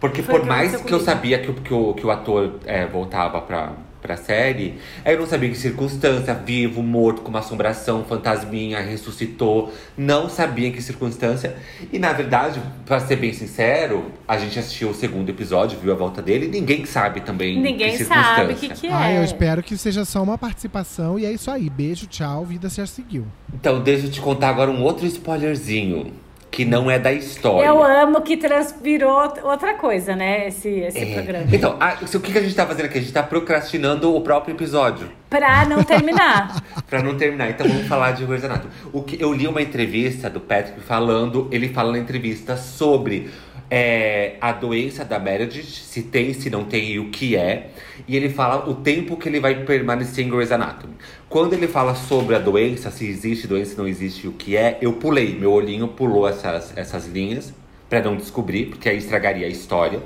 Porque 0.00 0.22
Foi 0.22 0.34
por 0.34 0.40
que 0.42 0.48
mais 0.48 0.76
que 0.80 0.92
eu 0.92 1.00
sabia 1.00 1.38
que, 1.40 1.50
o- 1.50 1.54
que, 1.54 1.72
o, 1.72 1.94
que 1.94 2.04
o 2.06 2.10
ator 2.10 2.56
é, 2.66 2.84
voltava 2.86 3.40
pra, 3.40 3.72
pra 4.02 4.16
série, 4.16 4.74
eu 5.06 5.18
não 5.18 5.26
sabia 5.26 5.48
em 5.48 5.52
que 5.52 5.58
circunstância, 5.58 6.34
vivo, 6.34 6.82
morto, 6.82 7.22
com 7.22 7.28
uma 7.28 7.38
assombração, 7.38 8.04
fantasminha, 8.04 8.80
ressuscitou. 8.80 9.72
Não 9.96 10.28
sabia 10.28 10.68
em 10.68 10.72
que 10.72 10.82
circunstância. 10.82 11.56
E 11.92 11.98
na 11.98 12.12
verdade, 12.12 12.60
pra 12.84 12.98
ser 12.98 13.16
bem 13.16 13.32
sincero, 13.32 14.10
a 14.26 14.36
gente 14.36 14.58
assistiu 14.58 14.90
o 14.90 14.94
segundo 14.94 15.30
episódio, 15.30 15.78
viu 15.78 15.92
a 15.92 15.96
volta 15.96 16.20
dele, 16.20 16.46
e 16.46 16.48
ninguém 16.48 16.84
sabe 16.84 17.20
também 17.20 17.62
Ninguém 17.62 17.96
que 17.96 18.04
sabe 18.04 18.52
o 18.52 18.56
que, 18.56 18.68
que 18.68 18.86
é. 18.88 18.92
Ah, 18.92 19.12
eu 19.12 19.22
espero 19.22 19.62
que 19.62 19.76
seja 19.78 20.04
só 20.04 20.22
uma 20.22 20.36
participação 20.36 21.18
e 21.18 21.24
é 21.24 21.32
isso 21.32 21.50
aí. 21.50 21.70
Beijo, 21.70 22.06
tchau, 22.06 22.44
vida 22.44 22.68
já 22.68 22.86
seguiu. 22.86 23.24
Então, 23.54 23.80
deixa 23.80 24.06
eu 24.06 24.10
te 24.10 24.20
contar 24.20 24.48
agora 24.48 24.70
um 24.70 24.82
outro 24.82 25.06
spoilerzinho. 25.06 26.12
Que 26.52 26.64
não 26.66 26.88
é 26.90 26.98
da 26.98 27.10
história. 27.12 27.66
Eu 27.66 27.82
amo 27.82 28.20
que 28.20 28.36
transpirou 28.36 29.32
outra 29.42 29.74
coisa, 29.74 30.14
né? 30.14 30.46
Esse, 30.48 30.68
esse 30.68 30.98
É. 30.98 31.14
programa. 31.14 31.46
Então, 31.50 31.76
a- 31.80 31.96
o 32.02 32.20
que 32.20 32.30
que 32.30 32.38
a 32.38 32.42
gente 32.42 32.54
tá 32.54 32.66
fazendo 32.66 32.84
aqui? 32.86 32.98
A 32.98 33.00
gente 33.00 33.12
tá 33.12 33.22
procrastinando 33.22 34.14
o 34.14 34.20
próprio 34.20 34.54
episódio. 34.54 35.08
Pra 35.30 35.64
não 35.64 35.82
terminar. 35.82 36.62
Pra 36.88 37.02
não 37.02 37.16
terminar, 37.16 37.48
então 37.48 37.66
vamos 37.66 37.86
falar 37.88 38.12
de 38.12 38.26
Grey's 38.26 38.44
Anatomy. 38.44 38.70
O 38.92 39.02
que 39.02 39.20
eu 39.20 39.32
li 39.32 39.48
uma 39.48 39.62
entrevista 39.62 40.28
do 40.28 40.40
Patrick 40.40 40.78
falando, 40.82 41.48
ele 41.50 41.70
fala 41.70 41.90
na 41.92 41.98
entrevista 41.98 42.54
sobre 42.58 43.30
é, 43.70 44.34
a 44.38 44.52
doença 44.52 45.02
da 45.02 45.18
Meredith, 45.18 45.64
se 45.64 46.02
tem, 46.02 46.34
se 46.34 46.50
não 46.50 46.64
tem 46.64 46.90
e 46.90 46.98
o 46.98 47.08
que 47.08 47.34
é. 47.34 47.68
E 48.06 48.14
ele 48.14 48.28
fala 48.28 48.68
o 48.68 48.74
tempo 48.74 49.16
que 49.16 49.26
ele 49.26 49.40
vai 49.40 49.54
permanecer 49.64 50.26
em 50.26 50.28
Grey's 50.28 50.52
Anatomy. 50.52 50.92
Quando 51.32 51.54
ele 51.54 51.66
fala 51.66 51.94
sobre 51.94 52.34
a 52.36 52.38
doença, 52.38 52.90
se 52.90 53.06
existe 53.08 53.46
doença, 53.46 53.70
se 53.70 53.78
não 53.78 53.88
existe 53.88 54.28
o 54.28 54.32
que 54.32 54.54
é, 54.54 54.76
eu 54.82 54.92
pulei, 54.92 55.34
meu 55.34 55.50
olhinho 55.50 55.88
pulou 55.88 56.28
essas, 56.28 56.76
essas 56.76 57.06
linhas 57.06 57.54
pra 57.88 58.02
não 58.02 58.16
descobrir, 58.16 58.66
porque 58.66 58.86
aí 58.86 58.98
estragaria 58.98 59.46
a 59.46 59.48
história. 59.48 60.02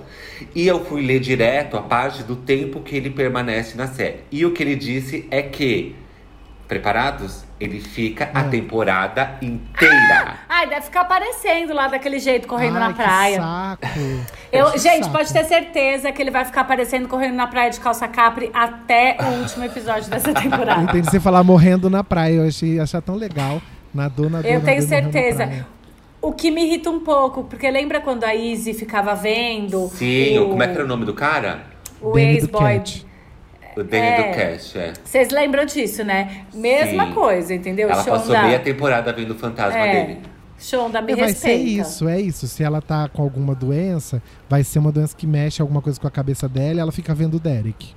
E 0.55 0.69
eu 0.69 0.85
fui 0.85 1.05
ler 1.05 1.19
direto 1.19 1.77
a 1.77 1.83
parte 1.83 2.23
do 2.23 2.37
tempo 2.37 2.79
que 2.79 2.95
ele 2.95 3.11
permanece 3.11 3.77
na 3.77 3.89
série. 3.89 4.19
E 4.31 4.47
o 4.47 4.53
que 4.53 4.63
ele 4.63 4.77
disse 4.77 5.27
é 5.29 5.43
que, 5.43 5.97
preparados? 6.67 7.45
Ele 7.59 7.81
fica 7.81 8.29
a 8.35 8.43
Hum. 8.43 8.51
temporada 8.51 9.37
inteira. 9.41 10.35
Ai, 10.49 10.67
deve 10.69 10.83
ficar 10.83 11.03
aparecendo 11.03 11.73
lá 11.73 11.89
daquele 11.89 12.19
jeito, 12.19 12.47
correndo 12.47 12.75
Ai, 12.77 12.81
na 12.81 12.89
que 12.93 13.03
praia. 13.03 13.41
saco. 13.41 13.87
Eu, 14.53 14.71
Que 14.73 14.79
gente, 14.79 15.05
saco. 15.05 15.17
pode 15.17 15.33
ter 15.33 15.45
certeza 15.45 16.13
que 16.13 16.21
ele 16.21 16.31
vai 16.31 16.45
ficar 16.45 16.63
aparecendo 16.63 17.09
correndo 17.09 17.35
na 17.35 17.47
praia 17.47 17.71
de 17.71 17.81
calça 17.81 18.07
capri 18.09 18.51
até 18.53 19.17
o 19.21 19.41
último 19.41 19.65
episódio 19.65 20.11
dessa 20.11 20.31
Eu 20.31 20.35
temporada. 20.41 20.83
entendi 20.83 21.09
você 21.11 21.19
falar 21.21 21.43
morrendo 21.43 21.89
na 21.89 22.05
praia. 22.05 22.35
Eu 22.35 22.47
achei 22.49 22.79
achar 22.79 23.01
tão 23.01 23.15
legal. 23.15 23.61
Nadou, 23.95 24.29
nadou, 24.29 24.51
Eu 24.51 24.61
tenho 24.61 24.83
nadou, 24.83 24.97
na 25.03 25.11
certeza. 25.13 25.67
O 26.21 26.33
que 26.33 26.51
me 26.51 26.65
irrita 26.67 26.91
um 26.91 27.01
pouco, 27.01 27.45
porque 27.45 27.71
lembra 27.71 28.01
quando 28.01 28.25
a 28.25 28.35
Izzy 28.35 28.75
ficava 28.75 29.15
vendo. 29.15 29.89
Sim, 29.95 30.39
o, 30.41 30.49
como 30.51 30.63
é 30.63 30.67
que 30.69 30.75
era 30.75 30.85
o 30.85 30.89
nome 30.89 31.05
do 31.05 31.15
cara? 31.15 31.61
O 32.01 32.19
ex-boy. 32.19 32.83
O 33.77 33.83
Danny 33.85 34.07
É. 34.07 34.17
do 34.33 34.37
Cash, 34.37 34.77
é. 34.77 34.93
Vocês 35.05 35.29
lembram 35.31 35.65
disso, 35.67 36.03
né? 36.03 36.47
Mesma 36.55 37.07
Sim. 37.09 37.13
coisa, 37.13 37.55
entendeu? 37.55 37.91
Ela 37.91 38.03
passou 38.03 38.35
Shonda- 38.35 38.43
meia 38.45 38.59
temporada 38.59 39.13
vendo 39.13 39.33
o 39.33 39.35
fantasma 39.35 39.79
é, 39.79 40.05
dele. 40.07 40.21
Shonda 40.59 41.03
me 41.03 41.13
É, 41.13 41.17
vai 41.17 41.27
respeita. 41.27 41.59
ser 41.59 41.63
isso, 41.65 42.09
é 42.09 42.19
isso. 42.21 42.49
Se 42.49 42.65
ela 42.65 42.81
tá 42.81 43.09
com 43.13 43.21
alguma 43.23 43.55
doença, 43.55 44.23
vai 44.49 44.65
ser 44.65 44.79
uma 44.79 44.91
doença 44.91 45.15
que 45.15 45.27
mexe 45.27 45.61
alguma 45.61 45.83
coisa 45.83 46.01
com 46.01 46.07
a 46.07 46.11
cabeça 46.11 46.49
dela 46.49 46.77
e 46.77 46.79
ela 46.81 46.91
fica 46.93 47.15
vendo 47.15 47.35
o 47.35 47.41
Derek. 47.41 47.95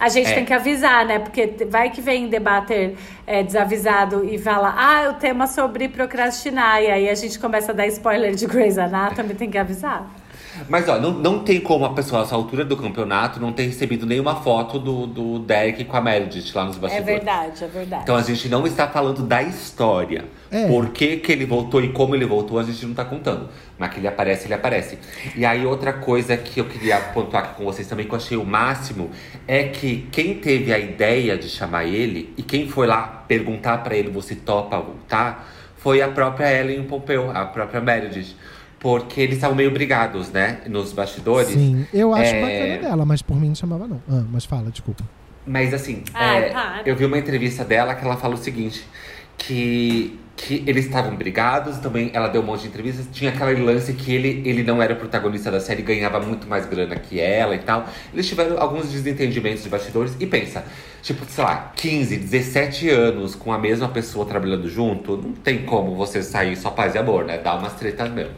A 0.00 0.08
gente 0.08 0.30
É. 0.30 0.34
tem 0.34 0.44
que 0.44 0.52
avisar, 0.52 1.04
né? 1.06 1.18
Porque 1.18 1.54
vai 1.70 1.90
que 1.90 2.00
vem 2.00 2.28
debater 2.28 2.96
é, 3.26 3.42
desavisado 3.42 4.24
e 4.24 4.38
fala, 4.38 4.74
ah, 4.76 5.10
o 5.10 5.14
tema 5.20 5.46
sobre 5.46 5.88
procrastinar. 5.88 6.82
E 6.82 6.86
aí 6.90 7.08
a 7.10 7.14
gente 7.14 7.38
começa 7.38 7.72
a 7.72 7.74
dar 7.74 7.86
spoiler 7.88 8.34
de 8.34 8.46
Grey's 8.46 8.78
Anatomy, 8.78 9.34
tem 9.34 9.50
que 9.50 9.58
avisar. 9.58 10.10
Mas 10.68 10.88
ó, 10.88 10.98
não, 10.98 11.10
não 11.12 11.38
tem 11.40 11.60
como 11.60 11.84
a 11.84 11.92
pessoa, 11.92 12.22
a 12.22 12.24
essa 12.24 12.34
altura 12.34 12.64
do 12.64 12.76
campeonato, 12.76 13.40
não 13.40 13.52
ter 13.52 13.64
recebido 13.64 14.06
nenhuma 14.06 14.36
foto 14.36 14.78
do, 14.78 15.06
do 15.06 15.38
Derek 15.40 15.84
com 15.84 15.96
a 15.96 16.00
Meredith 16.00 16.52
lá 16.54 16.64
nos 16.64 16.76
É 16.76 16.80
bastidores. 16.80 17.06
verdade, 17.14 17.64
é 17.64 17.66
verdade. 17.66 18.02
Então 18.02 18.16
a 18.16 18.22
gente 18.22 18.48
não 18.48 18.66
está 18.66 18.86
falando 18.88 19.22
da 19.22 19.42
história. 19.42 20.24
É. 20.50 20.66
Por 20.68 20.90
que, 20.90 21.16
que 21.16 21.32
ele 21.32 21.44
voltou 21.44 21.82
e 21.82 21.88
como 21.92 22.14
ele 22.14 22.24
voltou, 22.24 22.58
a 22.58 22.62
gente 22.62 22.82
não 22.84 22.92
está 22.92 23.04
contando. 23.04 23.48
Mas 23.78 23.92
que 23.92 23.98
ele 23.98 24.06
aparece, 24.06 24.46
ele 24.46 24.54
aparece. 24.54 24.98
E 25.34 25.44
aí, 25.44 25.66
outra 25.66 25.92
coisa 25.92 26.36
que 26.36 26.60
eu 26.60 26.64
queria 26.66 26.98
pontuar 27.00 27.44
aqui 27.44 27.54
com 27.56 27.64
vocês 27.64 27.88
também, 27.88 28.06
que 28.06 28.12
eu 28.12 28.16
achei 28.16 28.36
o 28.36 28.44
máximo, 28.44 29.10
é 29.48 29.64
que 29.64 30.06
quem 30.12 30.34
teve 30.34 30.72
a 30.72 30.78
ideia 30.78 31.36
de 31.36 31.48
chamar 31.48 31.84
ele 31.84 32.32
e 32.36 32.42
quem 32.42 32.68
foi 32.68 32.86
lá 32.86 33.24
perguntar 33.26 33.78
pra 33.78 33.96
ele, 33.96 34.10
você 34.10 34.36
topa 34.36 34.78
voltar, 34.78 35.50
foi 35.76 36.00
a 36.00 36.08
própria 36.08 36.52
Ellen 36.60 36.84
Pompeu, 36.84 37.30
a 37.30 37.44
própria 37.46 37.80
Meredith. 37.80 38.36
Porque 38.84 39.18
eles 39.22 39.36
estavam 39.36 39.56
meio 39.56 39.70
brigados, 39.70 40.30
né? 40.30 40.58
Nos 40.66 40.92
bastidores. 40.92 41.48
Sim, 41.48 41.86
eu 41.90 42.12
acho 42.12 42.34
É. 42.34 42.40
bacana 42.42 42.88
dela, 42.90 43.06
mas 43.06 43.22
por 43.22 43.34
mim 43.34 43.48
não 43.48 43.54
chamava 43.54 43.86
não. 43.88 43.96
Ah, 44.06 44.22
mas 44.30 44.44
fala, 44.44 44.70
desculpa. 44.70 45.02
Mas 45.46 45.72
assim, 45.72 46.02
Ai, 46.12 46.44
é, 46.44 46.48
para. 46.50 46.82
eu 46.84 46.94
vi 46.94 47.06
uma 47.06 47.16
entrevista 47.18 47.64
dela 47.64 47.94
que 47.94 48.04
ela 48.04 48.18
fala 48.18 48.34
o 48.34 48.36
seguinte: 48.36 48.86
que, 49.38 50.18
que 50.36 50.62
eles 50.66 50.84
estavam 50.84 51.16
brigados, 51.16 51.78
também 51.78 52.10
ela 52.12 52.28
deu 52.28 52.42
um 52.42 52.44
monte 52.44 52.60
de 52.62 52.68
entrevistas, 52.68 53.06
tinha 53.10 53.30
aquele 53.30 53.62
lance 53.62 53.94
que 53.94 54.14
ele, 54.14 54.42
ele 54.44 54.62
não 54.62 54.82
era 54.82 54.92
o 54.92 54.96
protagonista 54.96 55.50
da 55.50 55.60
série, 55.60 55.80
ganhava 55.82 56.20
muito 56.20 56.46
mais 56.46 56.66
grana 56.66 56.94
que 56.96 57.18
ela 57.18 57.54
e 57.54 57.60
tal. 57.60 57.88
Eles 58.12 58.28
tiveram 58.28 58.60
alguns 58.60 58.90
desentendimentos 58.92 59.62
de 59.62 59.70
bastidores 59.70 60.14
e 60.20 60.26
pensa, 60.26 60.62
tipo, 61.02 61.24
sei 61.26 61.42
lá, 61.42 61.72
15, 61.74 62.16
17 62.18 62.90
anos 62.90 63.34
com 63.34 63.50
a 63.50 63.58
mesma 63.58 63.88
pessoa 63.88 64.26
trabalhando 64.26 64.68
junto, 64.68 65.16
não 65.16 65.32
tem 65.32 65.62
como 65.64 65.94
você 65.94 66.22
sair 66.22 66.54
só 66.54 66.68
paz 66.70 66.94
e 66.94 66.98
amor, 66.98 67.24
né? 67.24 67.38
Dá 67.38 67.54
umas 67.54 67.72
tretas 67.74 68.10
mesmo. 68.10 68.34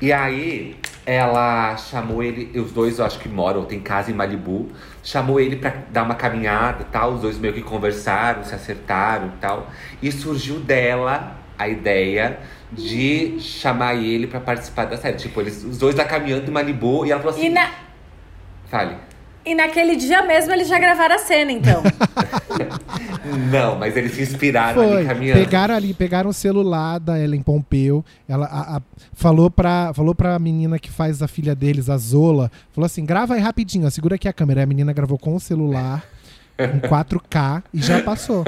E 0.00 0.12
aí, 0.12 0.76
ela 1.06 1.76
chamou 1.76 2.22
ele, 2.22 2.58
os 2.60 2.70
dois 2.72 2.98
eu 2.98 3.04
acho 3.06 3.18
que 3.18 3.28
moram, 3.28 3.64
tem 3.64 3.80
casa 3.80 4.10
em 4.10 4.14
Malibu, 4.14 4.68
chamou 5.02 5.40
ele 5.40 5.56
pra 5.56 5.72
dar 5.90 6.02
uma 6.02 6.14
caminhada 6.14 6.82
e 6.82 6.84
tal, 6.86 7.12
os 7.14 7.22
dois 7.22 7.38
meio 7.38 7.54
que 7.54 7.62
conversaram, 7.62 8.44
se 8.44 8.54
acertaram 8.54 9.28
e 9.28 9.40
tal. 9.40 9.70
E 10.02 10.12
surgiu 10.12 10.58
dela 10.60 11.38
a 11.58 11.66
ideia 11.68 12.38
de 12.70 13.38
chamar 13.40 13.94
ele 13.94 14.26
pra 14.26 14.40
participar 14.40 14.84
da 14.84 14.96
série. 14.98 15.16
Tipo, 15.16 15.40
eles, 15.40 15.64
os 15.64 15.78
dois 15.78 15.94
lá 15.94 16.04
caminhando 16.04 16.48
em 16.48 16.52
Malibu 16.52 17.06
e 17.06 17.12
ela 17.12 17.20
falou 17.22 17.34
assim: 17.34 17.46
E, 17.46 17.50
na- 17.50 17.70
Fale. 18.68 18.96
E 19.46 19.54
naquele 19.54 19.96
dia 19.96 20.22
mesmo 20.22 20.52
eles 20.52 20.68
já 20.68 20.78
gravaram 20.78 21.14
a 21.14 21.18
cena, 21.18 21.52
então. 21.52 21.82
Não, 23.50 23.76
mas 23.78 23.96
eles 23.96 24.12
se 24.12 24.22
inspiraram 24.22 24.74
Foi. 24.82 24.96
ali 24.98 25.06
caminhando. 25.06 25.40
Pegaram 25.40 25.74
ali, 25.74 25.92
pegaram 25.94 26.30
o 26.30 26.32
celular 26.32 26.98
da 27.00 27.18
Ellen 27.18 27.42
Pompeu. 27.42 28.04
Ela 28.28 28.46
a- 28.46 28.76
a- 28.76 28.82
falou, 29.12 29.50
pra, 29.50 29.92
falou 29.94 30.14
pra 30.14 30.38
menina 30.38 30.78
que 30.78 30.90
faz 30.90 31.22
a 31.22 31.28
filha 31.28 31.54
deles, 31.54 31.88
a 31.90 31.96
Zola. 31.96 32.50
Falou 32.72 32.86
assim: 32.86 33.04
grava 33.04 33.34
aí 33.34 33.40
rapidinho, 33.40 33.86
ó, 33.86 33.90
segura 33.90 34.14
aqui 34.16 34.28
a 34.28 34.32
câmera. 34.32 34.60
Aí 34.60 34.64
a 34.64 34.66
menina 34.66 34.92
gravou 34.92 35.18
com 35.18 35.34
o 35.34 35.40
celular, 35.40 36.04
em 36.58 36.78
4K, 36.88 37.62
e 37.74 37.82
já 37.82 38.00
passou. 38.02 38.44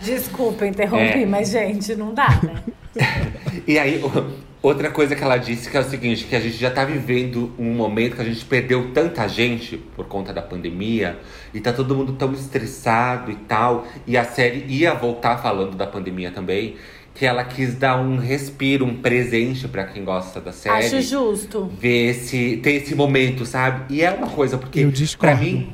Desculpa 0.00 0.66
interromper, 0.66 1.22
É. 1.22 1.26
mas, 1.26 1.50
gente, 1.50 1.94
não 1.94 2.14
dá, 2.14 2.40
né? 2.42 2.62
E 3.66 3.78
aí, 3.78 4.02
o- 4.02 4.47
outra 4.62 4.90
coisa 4.90 5.14
que 5.14 5.22
ela 5.22 5.36
disse 5.36 5.70
que 5.70 5.76
é 5.76 5.80
o 5.80 5.84
seguinte, 5.84 6.24
que 6.24 6.34
a 6.36 6.40
gente 6.40 6.56
já 6.56 6.70
tá 6.70 6.84
vivendo 6.84 7.52
um 7.58 7.72
momento 7.72 8.16
que 8.16 8.22
a 8.22 8.24
gente 8.24 8.44
perdeu 8.44 8.90
tanta 8.92 9.26
gente 9.28 9.76
por 9.76 10.06
conta 10.06 10.32
da 10.32 10.42
pandemia, 10.42 11.18
e 11.54 11.60
tá 11.60 11.72
todo 11.72 11.94
mundo 11.94 12.12
tão 12.14 12.32
estressado 12.32 13.30
e 13.30 13.36
tal, 13.36 13.86
e 14.06 14.16
a 14.16 14.24
série 14.24 14.64
ia 14.68 14.94
voltar 14.94 15.38
falando 15.38 15.76
da 15.76 15.86
pandemia 15.86 16.30
também, 16.30 16.76
que 17.14 17.26
ela 17.26 17.42
quis 17.42 17.74
dar 17.74 17.98
um 18.00 18.16
respiro, 18.16 18.84
um 18.84 18.94
presente 18.96 19.66
pra 19.66 19.84
quem 19.84 20.04
gosta 20.04 20.40
da 20.40 20.52
série. 20.52 20.86
Acho 20.86 21.00
justo. 21.02 21.70
Ver 21.80 22.10
esse, 22.10 22.58
ter 22.62 22.72
esse 22.74 22.94
momento, 22.94 23.44
sabe? 23.44 23.92
E 23.92 24.02
é 24.02 24.10
uma 24.10 24.28
coisa, 24.28 24.56
porque 24.56 24.80
Eu 24.80 24.90
discordo. 24.92 25.36
pra 25.36 25.44
mim, 25.44 25.72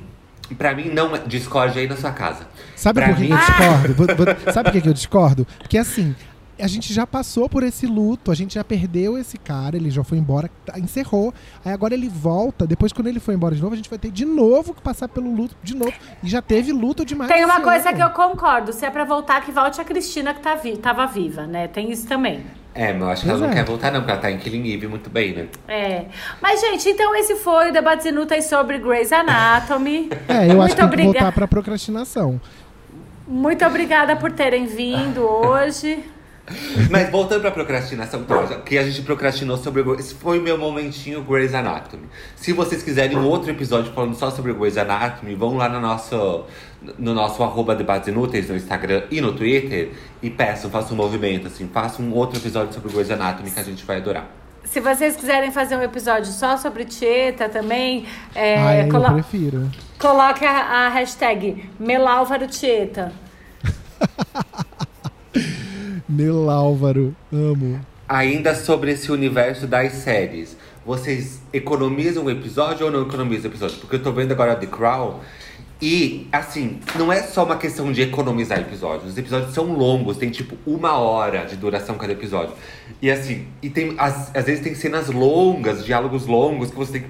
pra 0.56 0.74
mim 0.74 0.84
não 0.90 1.14
é. 1.14 1.18
Discorde 1.26 1.78
aí 1.78 1.86
na 1.86 1.96
sua 1.96 2.12
casa. 2.12 2.46
Sabe 2.74 3.00
Pra 3.00 3.08
por 3.10 3.16
que, 3.16 3.22
mim- 3.22 3.28
que 3.28 3.34
eu 3.34 3.38
discordo? 3.38 4.52
Sabe 4.52 4.72
por 4.72 4.82
que 4.82 4.88
eu 4.88 4.92
discordo? 4.94 5.46
Porque 5.58 5.76
assim, 5.76 6.14
a 6.58 6.66
gente 6.66 6.92
já 6.92 7.06
passou 7.06 7.48
por 7.48 7.62
esse 7.62 7.86
luto, 7.86 8.30
a 8.30 8.34
gente 8.34 8.54
já 8.54 8.64
perdeu 8.64 9.18
esse 9.18 9.36
cara, 9.36 9.76
ele 9.76 9.90
já 9.90 10.04
foi 10.04 10.18
embora, 10.18 10.50
encerrou. 10.76 11.32
Aí 11.64 11.72
agora 11.72 11.94
ele 11.94 12.08
volta, 12.08 12.66
depois 12.66 12.92
quando 12.92 13.08
ele 13.08 13.20
foi 13.20 13.34
embora 13.34 13.54
de 13.54 13.62
novo, 13.62 13.74
a 13.74 13.76
gente 13.76 13.90
vai 13.90 13.98
ter 13.98 14.10
de 14.10 14.24
novo 14.24 14.74
que 14.74 14.80
passar 14.80 15.08
pelo 15.08 15.34
luto 15.34 15.56
de 15.62 15.74
novo. 15.74 15.92
E 16.22 16.28
já 16.28 16.40
teve 16.40 16.72
luto 16.72 17.04
demais. 17.04 17.30
Tem 17.30 17.44
uma 17.44 17.60
coisa 17.60 17.88
ano. 17.88 17.96
que 17.98 18.02
eu 18.02 18.10
concordo. 18.10 18.72
Se 18.72 18.84
é 18.84 18.90
pra 18.90 19.04
voltar, 19.04 19.40
que 19.44 19.50
volte 19.52 19.80
a 19.80 19.84
Cristina 19.84 20.32
que 20.34 20.40
tá 20.40 20.54
vi 20.54 20.76
tava 20.76 21.06
viva, 21.06 21.46
né? 21.46 21.68
Tem 21.68 21.90
isso 21.90 22.06
também. 22.06 22.44
É, 22.74 22.92
mas 22.92 23.02
eu 23.02 23.08
acho 23.08 23.22
que 23.22 23.28
ela 23.28 23.38
Pois 23.38 23.48
não 23.50 23.56
é. 23.56 23.62
quer 23.62 23.68
voltar, 23.68 23.92
não, 23.92 24.00
porque 24.00 24.12
ela 24.12 24.20
tá 24.20 24.30
em 24.32 24.38
Killing 24.38 24.72
Eve 24.72 24.88
muito 24.88 25.08
bem, 25.08 25.32
né? 25.32 25.46
É. 25.68 26.06
Mas, 26.42 26.60
gente, 26.60 26.88
então 26.88 27.14
esse 27.14 27.36
foi 27.36 27.70
o 27.70 27.72
Debates 27.72 28.04
Inúteis 28.04 28.46
sobre 28.46 28.78
Grey's 28.78 29.12
Anatomy. 29.12 30.10
É, 30.28 30.46
eu 30.50 30.60
acho 30.60 30.76
Muito 30.76 30.90
que 30.90 30.96
tem 30.96 30.98
que 30.98 31.02
voltar 31.04 31.32
pra 31.32 31.46
procrastinação. 31.46 32.40
Muito 33.26 33.64
obrigada 33.64 34.16
por 34.16 34.32
terem 34.32 34.66
vindo 34.66 35.20
hoje. 35.24 36.02
Mas 36.90 37.08
voltando 37.10 37.40
pra 37.40 37.50
procrastinação, 37.50 38.20
então, 38.20 38.46
que 38.60 38.76
a 38.76 38.82
gente 38.84 39.00
procrastinou 39.00 39.56
sobre 39.56 39.82
Esse 39.98 40.14
foi 40.14 40.38
o 40.38 40.42
meu 40.42 40.58
momentinho 40.58 41.22
Grey's 41.22 41.54
Anatomy. 41.54 42.06
Se 42.36 42.52
vocês 42.52 42.82
quiserem 42.82 43.16
um 43.16 43.24
outro 43.26 43.50
episódio 43.50 43.92
falando 43.94 44.14
só 44.14 44.30
sobre 44.30 44.52
Grey's 44.52 44.76
Anatomy, 44.76 45.34
vão 45.34 45.56
lá 45.56 45.70
no 45.70 45.80
nosso, 45.80 46.44
no 46.98 47.14
nosso 47.14 47.42
arroba 47.42 47.74
debates 47.74 48.08
inúteis 48.08 48.48
no 48.50 48.56
Instagram 48.56 49.04
e 49.10 49.22
no 49.22 49.32
Twitter 49.32 49.92
e 50.22 50.28
peçam, 50.28 50.70
façam 50.70 50.92
um 50.92 50.96
movimento, 50.96 51.46
assim, 51.46 51.66
façam 51.72 52.04
um 52.04 52.12
outro 52.12 52.38
episódio 52.38 52.74
sobre 52.74 52.92
Grey's 52.92 53.10
Anatomy 53.10 53.50
que 53.50 53.60
a 53.60 53.64
gente 53.64 53.82
vai 53.86 53.96
adorar. 53.96 54.26
Se 54.64 54.80
vocês 54.80 55.16
quiserem 55.16 55.50
fazer 55.50 55.76
um 55.76 55.82
episódio 55.82 56.30
só 56.30 56.56
sobre 56.58 56.84
Tieta 56.84 57.48
também, 57.48 58.04
é, 58.34 58.58
Ai, 58.58 58.82
eu 58.84 58.88
colo- 58.90 59.12
prefiro. 59.14 59.70
coloque 59.98 60.44
a, 60.44 60.50
a 60.86 60.88
hashtag 60.90 61.70
Melálvaro 61.80 62.46
Tieta. 62.48 63.12
Meu 66.06 66.50
Álvaro, 66.50 67.16
amo. 67.32 67.80
Ainda 68.06 68.54
sobre 68.54 68.90
esse 68.90 69.10
universo 69.10 69.66
das 69.66 69.90
séries, 69.92 70.54
vocês 70.84 71.40
economizam 71.50 72.24
o 72.24 72.30
episódio 72.30 72.84
ou 72.84 72.92
não 72.92 73.02
economizam 73.02 73.50
o 73.50 73.54
episódio? 73.54 73.78
Porque 73.78 73.96
eu 73.96 74.02
tô 74.02 74.12
vendo 74.12 74.32
agora 74.32 74.54
The 74.54 74.66
Crown 74.66 75.20
e, 75.80 76.28
assim, 76.30 76.78
não 76.96 77.10
é 77.10 77.22
só 77.22 77.44
uma 77.44 77.56
questão 77.56 77.90
de 77.90 78.02
economizar 78.02 78.60
episódios. 78.60 79.12
Os 79.12 79.18
episódios 79.18 79.54
são 79.54 79.72
longos, 79.72 80.18
tem 80.18 80.28
tipo 80.28 80.58
uma 80.66 80.92
hora 80.98 81.46
de 81.46 81.56
duração 81.56 81.96
cada 81.96 82.12
episódio. 82.12 82.54
E 83.00 83.10
assim, 83.10 83.46
e 83.62 83.70
tem, 83.70 83.94
às, 83.96 84.30
às 84.36 84.44
vezes 84.44 84.62
tem 84.62 84.74
cenas 84.74 85.08
longas, 85.08 85.86
diálogos 85.86 86.26
longos 86.26 86.68
que 86.68 86.76
você 86.76 86.92
tem 86.92 87.02
que 87.02 87.08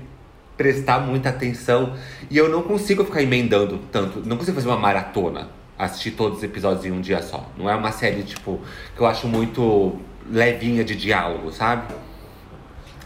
prestar 0.57 1.00
muita 1.00 1.30
atenção. 1.30 1.94
E 2.30 2.37
eu 2.37 2.48
não 2.48 2.62
consigo 2.62 3.04
ficar 3.04 3.22
emendando 3.22 3.80
tanto, 3.90 4.22
não 4.24 4.37
consigo 4.37 4.54
fazer 4.54 4.68
uma 4.68 4.78
maratona. 4.78 5.48
Assistir 5.79 6.13
todos 6.13 6.39
os 6.39 6.45
episódios 6.45 6.85
em 6.87 6.93
um 6.93 7.01
dia 7.01 7.23
só. 7.23 7.49
Não 7.57 7.69
é 7.69 7.75
uma 7.75 7.93
série, 7.93 8.23
tipo, 8.23 8.61
que 8.97 9.01
eu 9.03 9.07
acho 9.07 9.27
muito 9.29 9.99
levinha 10.31 10.85
de 10.85 10.95
diálogo, 10.97 11.51
sabe? 11.53 11.95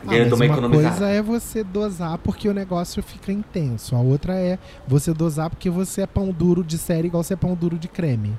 Ah, 0.07 0.13
E 0.13 0.15
aí 0.15 0.21
eu 0.21 0.27
mas 0.27 0.33
uma 0.33 0.47
economizada. 0.47 0.99
coisa 0.99 1.09
é 1.09 1.23
você 1.23 1.63
dosar 1.65 2.19
porque 2.19 2.49
o 2.49 2.55
negócio 2.55 3.03
fica 3.03 3.33
intenso. 3.33 3.95
A 3.97 4.01
outra 4.01 4.35
é 4.35 4.59
você 4.87 5.13
dosar 5.13 5.51
porque 5.51 5.71
você 5.71 6.03
é 6.03 6.07
pão 6.07 6.31
duro 6.33 6.65
de 6.65 6.79
série 6.79 7.09
igual 7.09 7.23
você 7.23 7.35
é 7.35 7.37
pão 7.37 7.55
duro 7.55 7.79
de 7.79 7.89
creme. 7.89 8.39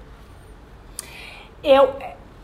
Eu. 1.63 1.93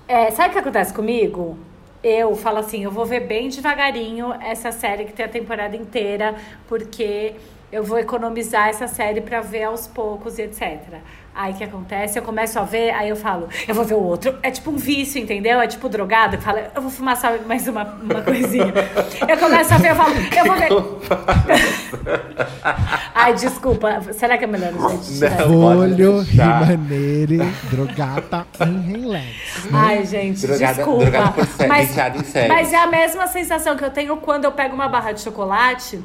é, 0.08 0.32
sabe 0.32 0.50
o 0.50 0.54
que 0.54 0.60
acontece 0.60 0.94
comigo? 0.94 1.58
Eu 2.04 2.36
falo 2.36 2.60
assim, 2.60 2.84
eu 2.84 2.92
vou 2.92 3.06
ver 3.06 3.22
bem 3.22 3.50
devagarinho 3.50 4.32
essa 4.34 4.72
série 4.72 5.06
que 5.06 5.14
tem 5.14 5.26
a 5.26 5.30
temporada 5.30 5.76
inteira, 5.76 6.36
porque 6.68 7.36
eu 7.72 7.84
vou 7.84 7.98
economizar 7.98 8.68
essa 8.70 8.88
série 8.88 9.22
pra 9.22 9.42
ver 9.42 9.64
aos 9.64 9.88
poucos 9.88 10.38
e 10.38 10.44
etc. 10.44 11.02
Aí 11.38 11.52
o 11.52 11.56
que 11.58 11.66
acontece? 11.66 12.18
Eu 12.18 12.24
começo 12.24 12.58
a 12.58 12.64
ver, 12.64 12.92
aí 12.92 13.10
eu 13.10 13.16
falo, 13.18 13.50
eu 13.68 13.76
vou 13.76 13.84
ver 13.84 13.96
o 13.96 14.00
outro. 14.02 14.38
É 14.42 14.50
tipo 14.50 14.72
um 14.72 14.78
vício, 14.78 15.22
entendeu? 15.22 15.60
É 15.60 15.68
tipo 15.68 15.90
drogado, 15.90 16.38
que 16.38 16.44
fala, 16.44 16.72
eu 16.74 16.82
vou 16.82 16.90
fumar 16.90 17.18
só 17.18 17.28
mais 17.46 17.68
uma, 17.68 17.84
uma 17.84 18.22
coisinha. 18.22 18.74
Eu 19.28 19.38
começo 19.38 19.74
a 19.74 19.78
ver, 19.78 19.92
eu 19.92 19.96
falo, 19.96 20.14
eu 20.16 20.46
vou 20.46 20.56
ver. 20.56 20.70
Ai, 23.14 23.34
desculpa. 23.34 24.02
Será 24.14 24.38
que 24.38 24.44
é 24.44 24.48
melhor 24.48 24.70
a 24.70 24.90
gente 24.90 25.24
Olho, 25.54 26.22
rimaneire, 26.22 27.38
drogata 27.70 28.46
em 28.66 28.82
relax. 28.82 29.26
Ai, 29.74 30.06
gente, 30.06 30.46
Drogada- 30.48 30.74
desculpa. 30.74 31.02
drogada 31.04 31.32
por 31.32 31.46
sé- 31.48 31.68
mas, 31.68 31.90
em 31.90 31.94
séries. 32.24 32.48
mas 32.48 32.74
é 32.74 32.78
a 32.78 32.88
mesma 32.88 33.28
sensação 33.28 33.76
que 33.76 33.84
eu 33.84 33.92
tenho 33.92 34.18
quando 34.18 34.46
eu 34.46 34.52
pego 34.52 34.76
uma 34.76 34.88
barra 34.88 35.12
de 35.12 35.22
chocolate 35.22 36.00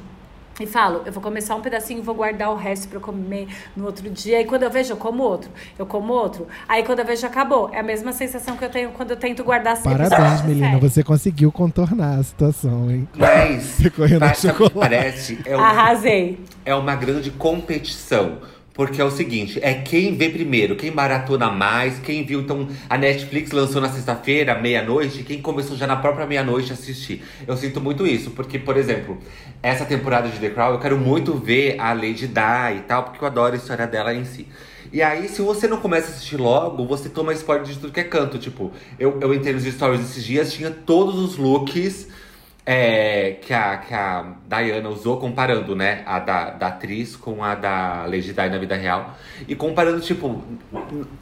e 0.62 0.66
falo, 0.66 1.02
eu 1.06 1.12
vou 1.12 1.22
começar 1.22 1.54
um 1.54 1.60
pedacinho 1.60 1.98
e 2.00 2.02
vou 2.02 2.14
guardar 2.14 2.50
o 2.50 2.56
resto 2.56 2.88
pra 2.88 2.98
eu 2.98 3.00
comer 3.00 3.48
no 3.76 3.86
outro 3.86 4.08
dia. 4.10 4.40
E 4.40 4.44
quando 4.44 4.62
eu 4.62 4.70
vejo, 4.70 4.92
eu 4.92 4.96
como 4.96 5.22
outro. 5.22 5.50
Eu 5.78 5.86
como 5.86 6.12
outro. 6.12 6.46
Aí 6.68 6.82
quando 6.82 6.98
eu 7.00 7.04
vejo, 7.04 7.26
acabou. 7.26 7.70
É 7.72 7.80
a 7.80 7.82
mesma 7.82 8.12
sensação 8.12 8.56
que 8.56 8.64
eu 8.64 8.70
tenho 8.70 8.90
quando 8.90 9.10
eu 9.12 9.16
tento 9.16 9.42
guardar 9.42 9.80
Parabéns, 9.82 10.40
série. 10.40 10.80
Você 10.80 11.02
conseguiu 11.02 11.50
contornar 11.50 12.18
a 12.18 12.22
situação, 12.22 12.90
hein? 12.90 13.08
Mas 13.16 13.78
o 13.80 13.90
que 13.90 14.34
chocolate. 14.36 14.72
parece 14.78 15.38
é, 15.44 15.56
um- 15.56 15.60
Arrasei. 15.60 16.40
é 16.64 16.74
uma 16.74 16.94
grande 16.94 17.30
competição. 17.30 18.38
Porque 18.72 19.00
é 19.00 19.04
o 19.04 19.10
seguinte, 19.10 19.58
é 19.62 19.74
quem 19.74 20.16
vê 20.16 20.28
primeiro, 20.28 20.76
quem 20.76 20.90
maratona 20.90 21.50
mais, 21.50 21.98
quem 21.98 22.24
viu. 22.24 22.40
Então, 22.40 22.68
a 22.88 22.96
Netflix 22.96 23.50
lançou 23.50 23.80
na 23.80 23.88
sexta-feira, 23.88 24.58
meia-noite, 24.58 25.24
quem 25.24 25.42
começou 25.42 25.76
já 25.76 25.86
na 25.86 25.96
própria 25.96 26.26
meia-noite 26.26 26.70
a 26.70 26.74
assistir. 26.74 27.22
Eu 27.46 27.56
sinto 27.56 27.80
muito 27.80 28.06
isso, 28.06 28.30
porque, 28.30 28.58
por 28.58 28.76
exemplo, 28.76 29.18
essa 29.62 29.84
temporada 29.84 30.28
de 30.28 30.38
The 30.38 30.50
Crown, 30.50 30.74
eu 30.74 30.78
quero 30.78 30.96
muito 30.96 31.34
ver 31.34 31.80
a 31.80 31.92
Lady 31.92 32.28
Di 32.28 32.76
e 32.76 32.80
tal, 32.86 33.04
porque 33.04 33.22
eu 33.22 33.26
adoro 33.26 33.54
a 33.54 33.56
história 33.56 33.86
dela 33.86 34.14
em 34.14 34.24
si. 34.24 34.46
E 34.92 35.02
aí, 35.02 35.28
se 35.28 35.42
você 35.42 35.68
não 35.68 35.76
começa 35.76 36.08
a 36.08 36.10
assistir 36.10 36.36
logo, 36.36 36.84
você 36.84 37.08
toma 37.08 37.32
spoiler 37.32 37.64
de 37.64 37.78
tudo 37.78 37.92
que 37.92 38.00
é 38.00 38.04
canto. 38.04 38.38
Tipo, 38.38 38.72
eu, 38.98 39.18
eu 39.20 39.32
entrei 39.34 39.52
nos 39.52 39.64
stories 39.64 40.00
esses 40.00 40.24
dias, 40.24 40.52
tinha 40.52 40.70
todos 40.70 41.16
os 41.16 41.36
looks 41.36 42.08
é, 42.66 43.38
que, 43.40 43.52
a, 43.54 43.78
que 43.78 43.92
a 43.94 44.34
Diana 44.48 44.88
usou, 44.90 45.16
comparando, 45.18 45.74
né? 45.74 46.02
A 46.06 46.18
da, 46.18 46.50
da 46.50 46.66
atriz 46.68 47.16
com 47.16 47.42
a 47.42 47.54
da 47.54 48.04
Lady 48.04 48.32
Di 48.32 48.48
na 48.48 48.58
vida 48.58 48.76
real. 48.76 49.16
E 49.48 49.54
comparando, 49.56 50.00
tipo, 50.00 50.42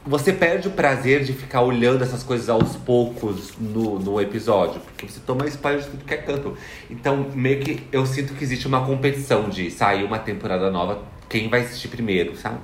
você 0.05 0.33
perde 0.33 0.67
o 0.67 0.71
prazer 0.71 1.23
de 1.23 1.33
ficar 1.33 1.61
olhando 1.61 2.03
essas 2.03 2.23
coisas 2.23 2.49
aos 2.49 2.75
poucos 2.75 3.53
no, 3.57 3.97
no 3.99 4.21
episódio. 4.21 4.81
Porque 4.81 5.07
você 5.07 5.19
toma 5.25 5.47
spoiler 5.47 5.81
de 5.81 5.87
tudo 5.89 6.03
que 6.05 6.13
é 6.13 6.17
canto. 6.17 6.55
Então, 6.89 7.25
meio 7.33 7.59
que 7.61 7.83
eu 7.91 8.05
sinto 8.05 8.33
que 8.33 8.43
existe 8.43 8.67
uma 8.67 8.85
competição 8.85 9.49
de 9.49 9.71
sair 9.71 10.03
uma 10.03 10.19
temporada 10.19 10.69
nova, 10.69 11.01
quem 11.27 11.47
vai 11.49 11.61
assistir 11.61 11.87
primeiro, 11.87 12.35
sabe? 12.35 12.57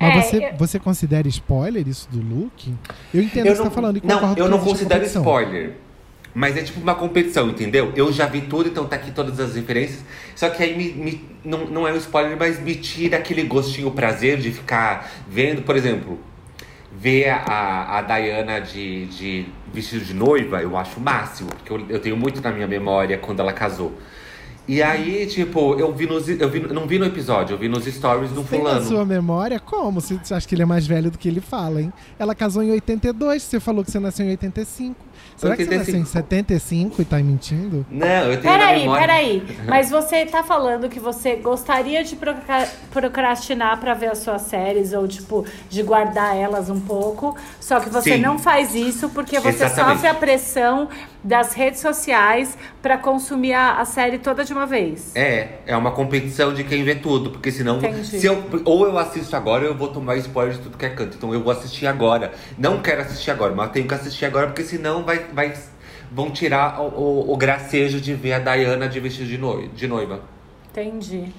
Mas 0.00 0.16
É, 0.16 0.20
você, 0.22 0.36
eu- 0.44 0.56
você 0.58 0.78
considera 0.80 1.28
spoiler 1.28 1.86
isso 1.86 2.08
do 2.10 2.20
look? 2.20 2.74
Eu 3.14 3.22
entendo 3.22 3.46
o 3.46 3.50
que 3.52 3.56
você 3.58 3.62
tá 3.62 3.70
falando 3.70 3.98
e 3.98 4.06
não, 4.06 4.20
eu 4.36 4.48
não 4.48 4.58
considero 4.58 5.04
spoiler. 5.20 5.76
Mas 6.34 6.56
é 6.56 6.62
tipo 6.62 6.80
uma 6.80 6.94
competição, 6.96 7.48
entendeu? 7.50 7.92
Eu 7.94 8.12
já 8.12 8.26
vi 8.26 8.40
tudo, 8.40 8.68
então 8.68 8.84
tá 8.86 8.96
aqui 8.96 9.12
todas 9.12 9.38
as 9.38 9.54
referências. 9.54 10.00
Só 10.34 10.48
que 10.50 10.62
aí 10.62 10.76
me, 10.76 10.90
me- 10.92 11.24
não, 11.44 11.66
não 11.66 11.86
é 11.88 11.92
um 11.92 11.96
spoiler, 11.96 12.36
mas 12.36 12.60
me 12.60 12.74
tira 12.74 13.18
aquele 13.18 13.44
gostinho, 13.44 13.86
o 13.88 13.92
prazer 13.92 14.38
de 14.38 14.50
ficar 14.50 15.08
vendo, 15.28 15.62
por 15.62 15.76
exemplo, 15.76 16.18
ver 16.92 17.28
a, 17.30 17.98
a 17.98 18.02
Diana 18.02 18.60
de, 18.60 19.06
de 19.06 19.46
vestido 19.72 20.04
de 20.04 20.14
noiva, 20.14 20.60
eu 20.60 20.76
acho 20.76 20.98
o 20.98 21.02
máximo, 21.02 21.50
porque 21.50 21.72
eu, 21.72 21.86
eu 21.88 22.00
tenho 22.00 22.16
muito 22.16 22.40
na 22.40 22.50
minha 22.50 22.66
memória 22.66 23.16
quando 23.18 23.38
ela 23.40 23.52
casou. 23.52 23.92
E 24.66 24.82
aí, 24.82 25.26
tipo, 25.26 25.78
eu 25.78 25.92
vi 25.92 26.06
nos. 26.06 26.26
Eu 26.26 26.48
vi, 26.48 26.58
não 26.60 26.86
vi 26.86 26.98
no 26.98 27.04
episódio, 27.04 27.52
eu 27.52 27.58
vi 27.58 27.68
nos 27.68 27.84
stories 27.84 28.30
do 28.30 28.42
Tem 28.42 28.60
na 28.62 28.70
fulano. 28.70 28.86
sua 28.88 29.04
memória? 29.04 29.60
Como? 29.60 30.00
Você 30.00 30.18
acha 30.34 30.48
que 30.48 30.54
ele 30.54 30.62
é 30.62 30.64
mais 30.64 30.86
velho 30.86 31.10
do 31.10 31.18
que 31.18 31.28
ele 31.28 31.42
fala, 31.42 31.82
hein? 31.82 31.92
Ela 32.18 32.34
casou 32.34 32.62
em 32.62 32.70
82, 32.70 33.42
você 33.42 33.60
falou 33.60 33.84
que 33.84 33.90
você 33.90 34.00
nasceu 34.00 34.24
em 34.24 34.30
85. 34.30 34.96
Será 35.36 35.56
que 35.56 35.64
você 35.64 35.76
nasceu 35.78 35.94
em 35.94 35.98
85? 35.98 36.12
75 36.12 37.02
e 37.02 37.04
tá 37.04 37.16
mentindo? 37.18 37.86
Não, 37.90 38.06
eu 38.06 38.40
tenho 38.40 38.54
Peraí, 38.54 38.80
memória. 38.80 39.00
peraí. 39.06 39.42
Mas 39.68 39.90
você 39.90 40.24
tá 40.26 40.42
falando 40.42 40.88
que 40.88 41.00
você 41.00 41.36
gostaria 41.36 42.02
de 42.04 42.16
procra- 42.16 42.68
procrastinar 42.92 43.78
pra 43.78 43.94
ver 43.94 44.10
as 44.12 44.18
suas 44.18 44.42
séries 44.42 44.92
ou, 44.92 45.06
tipo, 45.08 45.44
de 45.68 45.82
guardar 45.82 46.36
elas 46.36 46.70
um 46.70 46.80
pouco. 46.80 47.36
Só 47.60 47.80
que 47.80 47.90
você 47.90 48.14
Sim. 48.14 48.20
não 48.20 48.38
faz 48.38 48.74
isso 48.74 49.08
porque 49.10 49.38
você 49.40 49.64
Exatamente. 49.64 49.94
sofre 49.96 50.08
a 50.08 50.14
pressão 50.14 50.88
das 51.24 51.54
redes 51.54 51.80
sociais 51.80 52.56
pra 52.82 52.98
consumir 52.98 53.54
a, 53.54 53.80
a 53.80 53.84
série 53.86 54.18
toda 54.18 54.44
de 54.44 54.52
uma 54.52 54.66
vez. 54.66 55.16
É, 55.16 55.60
é 55.66 55.76
uma 55.76 55.90
competição 55.90 56.52
de 56.52 56.62
quem 56.62 56.84
vê 56.84 56.94
tudo, 56.94 57.30
porque 57.30 57.50
senão. 57.50 57.78
Entendi. 57.78 58.04
Se 58.04 58.26
eu, 58.26 58.44
ou 58.66 58.86
eu 58.86 58.98
assisto 58.98 59.34
agora, 59.34 59.64
ou 59.64 59.70
eu 59.70 59.74
vou 59.74 59.88
tomar 59.88 60.16
spoiler 60.16 60.54
de 60.54 60.60
tudo 60.60 60.76
que 60.76 60.84
é 60.84 60.90
canto. 60.90 61.16
Então 61.16 61.32
eu 61.32 61.42
vou 61.42 61.50
assistir 61.50 61.86
agora. 61.86 62.32
Não 62.58 62.82
quero 62.82 63.00
assistir 63.00 63.30
agora, 63.30 63.54
mas 63.54 63.70
tenho 63.70 63.88
que 63.88 63.94
assistir 63.94 64.26
agora, 64.26 64.48
porque 64.48 64.62
senão 64.62 65.02
vai, 65.02 65.18
vai, 65.32 65.54
vão 66.12 66.30
tirar 66.30 66.80
o, 66.80 66.88
o, 66.88 67.32
o 67.32 67.36
gracejo 67.36 68.00
de 68.00 68.12
ver 68.14 68.34
a 68.34 68.38
Diana 68.38 68.86
de 68.86 69.00
vestido 69.00 69.26
de 69.74 69.88
noiva. 69.88 70.20
Entendi. 70.70 71.32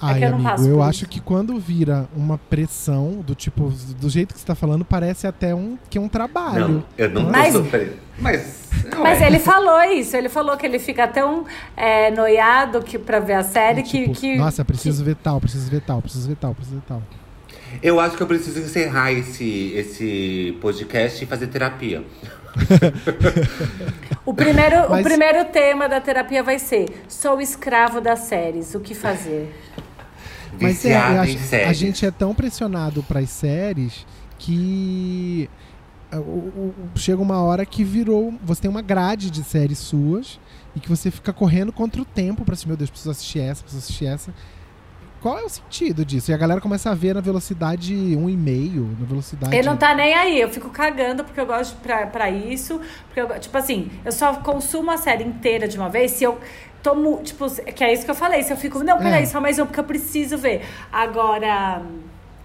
Ai, 0.00 0.18
que 0.20 0.24
eu 0.26 0.30
não 0.38 0.48
amigo, 0.48 0.68
eu 0.68 0.82
acho 0.82 1.06
que 1.08 1.20
quando 1.20 1.58
vira 1.58 2.08
uma 2.16 2.38
pressão 2.38 3.20
do 3.26 3.34
tipo, 3.34 3.72
do 4.00 4.08
jeito 4.08 4.32
que 4.32 4.40
você 4.40 4.46
tá 4.46 4.54
falando, 4.54 4.84
parece 4.84 5.26
até 5.26 5.54
um 5.54 5.76
que 5.90 5.98
é 5.98 6.00
um 6.00 6.08
trabalho. 6.08 6.68
Não, 6.68 6.84
eu 6.96 7.10
não 7.10 7.30
Mas- 7.30 7.52
tô 7.52 7.58
sofrendo. 7.64 7.92
Mas. 8.20 8.68
não 8.92 9.02
Mas 9.02 9.20
é. 9.22 9.26
ele 9.26 9.38
falou 9.38 9.80
isso, 9.84 10.16
ele 10.16 10.28
falou 10.28 10.56
que 10.56 10.66
ele 10.66 10.78
fica 10.78 11.06
tão 11.08 11.44
é, 11.76 12.10
noiado 12.10 12.80
que, 12.82 12.98
pra 12.98 13.18
ver 13.20 13.34
a 13.34 13.44
série 13.44 13.82
que, 13.82 14.02
Tipo, 14.08 14.12
que. 14.14 14.36
Nossa, 14.36 14.64
preciso 14.64 15.04
ver 15.04 15.16
tal, 15.16 15.40
preciso 15.40 15.70
ver 15.70 15.80
tal, 15.80 16.00
preciso 16.02 16.28
ver 16.28 16.36
tal, 16.36 16.54
preciso 16.54 16.76
ver 16.76 16.82
tal. 16.88 17.02
Eu 17.82 18.00
acho 18.00 18.16
que 18.16 18.22
eu 18.22 18.26
preciso 18.26 18.60
encerrar 18.60 19.12
esse, 19.12 19.72
esse 19.74 20.56
podcast 20.60 21.22
e 21.22 21.26
fazer 21.26 21.48
terapia. 21.48 22.02
O 24.24 24.34
primeiro, 24.34 24.86
o 24.86 24.90
Mas- 24.90 25.04
primeiro 25.04 25.44
tema 25.46 25.88
da 25.88 26.00
terapia 26.00 26.42
vai 26.42 26.58
ser: 26.58 26.86
sou 27.08 27.40
escravo 27.40 28.00
das 28.00 28.20
séries, 28.20 28.74
o 28.74 28.80
que 28.80 28.94
fazer? 28.94 29.54
Mas 30.60 30.84
é, 30.84 30.96
acho- 30.96 31.54
a 31.68 31.72
gente 31.72 32.04
é 32.06 32.10
tão 32.10 32.34
pressionado 32.34 33.02
pras 33.02 33.30
séries 33.30 34.06
que 34.38 35.48
é, 36.10 36.16
chega 36.96 37.20
uma 37.20 37.42
hora 37.42 37.64
que 37.66 37.84
virou. 37.84 38.34
Você 38.42 38.62
tem 38.62 38.70
uma 38.70 38.82
grade 38.82 39.30
de 39.30 39.42
séries 39.44 39.78
suas 39.78 40.40
e 40.74 40.80
que 40.80 40.88
você 40.88 41.10
fica 41.10 41.32
correndo 41.32 41.72
contra 41.72 42.00
o 42.00 42.04
tempo 42.04 42.44
pra 42.44 42.52
assistir, 42.54 42.68
meu 42.68 42.76
Deus, 42.76 42.90
preciso 42.90 43.10
assistir 43.10 43.40
essa, 43.40 43.62
preciso 43.62 43.84
assistir 43.84 44.06
essa. 44.06 44.32
Qual 45.20 45.36
é 45.36 45.42
o 45.44 45.48
sentido 45.48 46.04
disso? 46.04 46.30
E 46.30 46.34
a 46.34 46.36
galera 46.36 46.60
começa 46.60 46.90
a 46.90 46.94
ver 46.94 47.12
na 47.12 47.20
velocidade 47.20 47.92
1,5, 47.92 49.00
na 49.00 49.04
velocidade. 49.04 49.52
Ele 49.56 49.66
não 49.68 49.76
tá 49.76 49.92
nem 49.92 50.14
aí, 50.14 50.40
eu 50.40 50.48
fico 50.48 50.70
cagando 50.70 51.24
porque 51.24 51.40
eu 51.40 51.46
gosto 51.46 51.76
pra, 51.78 52.06
pra 52.06 52.30
isso. 52.30 52.80
Porque 53.08 53.20
eu, 53.20 53.40
tipo 53.40 53.58
assim, 53.58 53.90
eu 54.04 54.12
só 54.12 54.34
consumo 54.34 54.92
a 54.92 54.96
série 54.96 55.24
inteira 55.24 55.66
de 55.66 55.76
uma 55.76 55.88
vez 55.88 56.12
se 56.12 56.22
eu 56.22 56.38
tomo. 56.82 57.20
Tipo, 57.22 57.48
que 57.72 57.82
é 57.84 57.92
isso 57.92 58.04
que 58.04 58.10
eu 58.10 58.14
falei. 58.14 58.42
Se 58.42 58.52
eu 58.52 58.56
fico, 58.56 58.82
não, 58.84 58.98
peraí, 58.98 59.22
É. 59.22 59.26
só 59.26 59.40
mais 59.40 59.58
um, 59.58 59.66
porque 59.66 59.80
eu 59.80 59.84
preciso 59.84 60.36
ver. 60.38 60.62
Agora. 60.92 61.82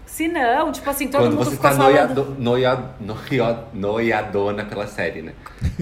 Se 0.06 0.28
não, 0.28 0.72
tipo 0.72 0.88
assim, 0.88 1.08
todo 1.08 1.22
Quando 1.24 1.32
mundo 1.38 1.46
você 1.46 1.56
ficou 1.56 1.70
tá 1.72 1.76
falando. 1.76 1.92
noiado, 1.92 2.36
noia, 2.38 2.80
noia, 3.02 3.60
noiadona 3.74 4.64
pela 4.64 4.86
série, 4.86 5.24
né? 5.24 5.34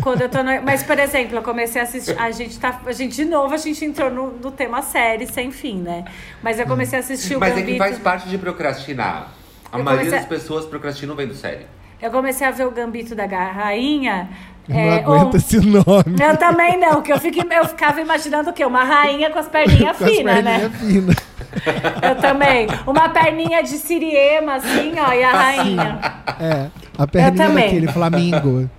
Quando 0.02 0.22
eu 0.22 0.30
tô 0.30 0.42
no... 0.42 0.62
Mas, 0.62 0.84
por 0.84 0.98
exemplo, 1.00 1.36
eu 1.38 1.42
comecei 1.42 1.82
a 1.82 1.84
assistir. 1.84 2.18
A 2.18 2.32
gente 2.32 2.58
tá. 2.58 2.80
A 2.86 2.92
gente, 2.94 3.14
de 3.14 3.26
novo, 3.26 3.54
a 3.54 3.58
gente 3.58 3.84
entrou 3.84 4.10
no, 4.10 4.32
no 4.32 4.50
tema 4.50 4.82
série 4.84 5.28
sem 5.28 5.52
fim, 5.52 5.82
né? 5.82 6.06
Mas 6.42 6.60
eu 6.60 6.66
comecei 6.66 6.98
a 6.98 7.02
assistir 7.02 7.36
o 7.36 7.42
Mas 7.42 7.52
é 7.52 7.56
Gambito. 7.56 7.74
que 7.74 7.78
faz 7.78 8.00
parte 8.00 8.30
de 8.30 8.38
procrastinar. 8.38 9.32
A 9.70 9.78
Eu 9.78 9.84
maioria 9.84 10.10
comecei- 10.10 10.30
das 10.30 10.40
pessoas 10.42 10.66
procrastinam 10.66 11.14
vendo 11.14 11.34
série. 11.36 11.66
Eu 12.02 12.10
comecei 12.10 12.48
a 12.48 12.52
ver 12.52 12.66
o 12.66 12.72
Gambito 12.72 13.14
da 13.14 13.26
Rainha. 13.26 14.30
Eu 14.72 14.86
não 14.86 14.92
é, 14.92 15.00
aguento 15.00 15.34
on- 15.34 15.38
esse 15.38 15.60
nome. 15.60 16.16
Eu 16.20 16.38
também 16.38 16.78
não, 16.80 17.02
que 17.02 17.12
eu, 17.12 17.20
fiquei, 17.20 17.44
eu 17.58 17.66
ficava 17.68 18.00
imaginando 18.02 18.50
o 18.50 18.54
quê? 18.54 18.66
Uma 18.66 18.84
rainha 18.84 19.30
com 19.30 19.40
as 19.40 19.48
perninhas 19.48 19.98
finas, 20.04 20.44
né? 20.44 20.70
finas. 20.80 21.16
Eu 22.02 22.16
também. 22.16 22.66
Uma 22.88 23.10
perninha 23.10 23.62
de 23.62 23.78
siriema, 23.78 24.56
assim, 24.56 24.94
ó, 24.98 25.12
e 25.12 25.22
a 25.22 25.32
rainha. 25.32 26.00
É, 26.40 26.68
a 26.98 27.06
perninha 27.06 27.50
daquele 27.50 27.88
Flamingo. 27.90 28.70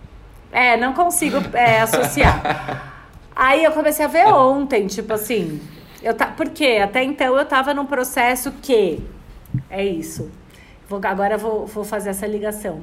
É, 0.51 0.76
não 0.78 0.95
consigo 0.95 1.36
é, 1.53 1.80
associar. 1.82 2.93
Aí 3.36 3.64
eu 3.64 3.72
comecei 3.72 4.05
a 4.05 4.09
ver 4.09 4.26
ontem, 4.26 4.86
tipo 4.86 5.12
assim. 5.12 5.61
Eu 6.03 6.14
ta... 6.14 6.26
Porque 6.26 6.80
até 6.82 7.03
então 7.03 7.36
eu 7.36 7.45
tava 7.45 7.74
num 7.74 7.84
processo 7.86 8.53
que. 8.62 9.03
É 9.68 9.84
isso. 9.84 10.30
Vou, 10.88 11.01
agora 11.05 11.34
eu 11.34 11.38
vou, 11.38 11.66
vou 11.66 11.84
fazer 11.84 12.11
essa 12.11 12.26
ligação. 12.26 12.82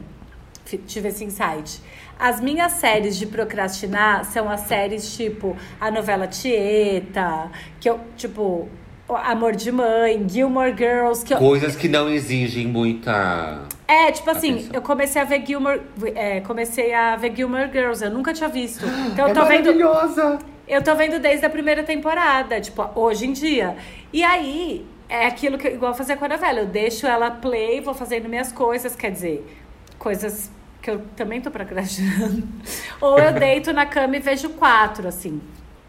Tive 0.85 1.09
esse 1.09 1.23
insight. 1.23 1.81
As 2.19 2.41
minhas 2.41 2.73
séries 2.73 3.17
de 3.17 3.25
procrastinar 3.25 4.25
são 4.25 4.49
as 4.49 4.59
séries 4.61 5.15
tipo 5.15 5.55
a 5.79 5.89
novela 5.89 6.27
Tieta, 6.27 7.49
que 7.79 7.89
eu, 7.89 7.97
tipo, 8.17 8.67
Amor 9.07 9.55
de 9.55 9.71
Mãe, 9.71 10.27
Gilmore 10.27 10.75
Girls, 10.77 11.23
que 11.23 11.33
eu, 11.33 11.37
Coisas 11.37 11.77
que 11.77 11.87
não 11.87 12.09
exigem 12.09 12.67
muita. 12.67 13.61
é, 13.87 14.11
tipo 14.11 14.29
assim, 14.29 14.51
Atenção. 14.51 14.71
eu 14.73 14.81
comecei 14.81 15.21
a 15.21 15.25
ver 15.25 15.45
Gilmore, 15.45 15.81
é, 16.13 16.41
comecei 16.41 16.93
a 16.93 17.15
ver 17.15 17.33
Gilmore 17.33 17.71
Girls, 17.71 18.03
eu 18.03 18.11
nunca 18.11 18.33
tinha 18.33 18.49
visto. 18.49 18.85
Então 19.07 19.27
eu 19.27 19.31
é 19.31 19.33
tô 19.33 19.45
vendo, 19.45 19.73
maravilhosa! 19.73 20.39
Eu 20.67 20.83
tô 20.83 20.93
vendo 20.95 21.19
desde 21.19 21.45
a 21.45 21.49
primeira 21.49 21.83
temporada, 21.83 22.59
tipo, 22.59 22.87
hoje 22.93 23.25
em 23.25 23.31
dia. 23.31 23.77
E 24.13 24.23
aí, 24.23 24.85
é 25.07 25.25
aquilo 25.25 25.57
que 25.57 25.67
igual 25.69 25.95
fazer 25.95 26.17
com 26.17 26.25
a 26.25 26.27
novela. 26.27 26.59
Eu 26.59 26.67
deixo 26.67 27.07
ela 27.07 27.31
play, 27.31 27.81
vou 27.81 27.95
fazendo 27.95 28.29
minhas 28.29 28.51
coisas, 28.51 28.95
quer 28.95 29.09
dizer, 29.09 29.43
coisas 29.97 30.51
que 30.81 30.89
eu 30.89 31.01
também 31.15 31.41
tô 31.41 31.51
procrastinando. 31.51 32.43
Ou 33.01 33.17
eu 33.19 33.33
deito 33.33 33.73
na 33.73 33.85
cama 33.85 34.17
e 34.17 34.19
vejo 34.19 34.49
quatro, 34.49 35.07
assim. 35.07 35.41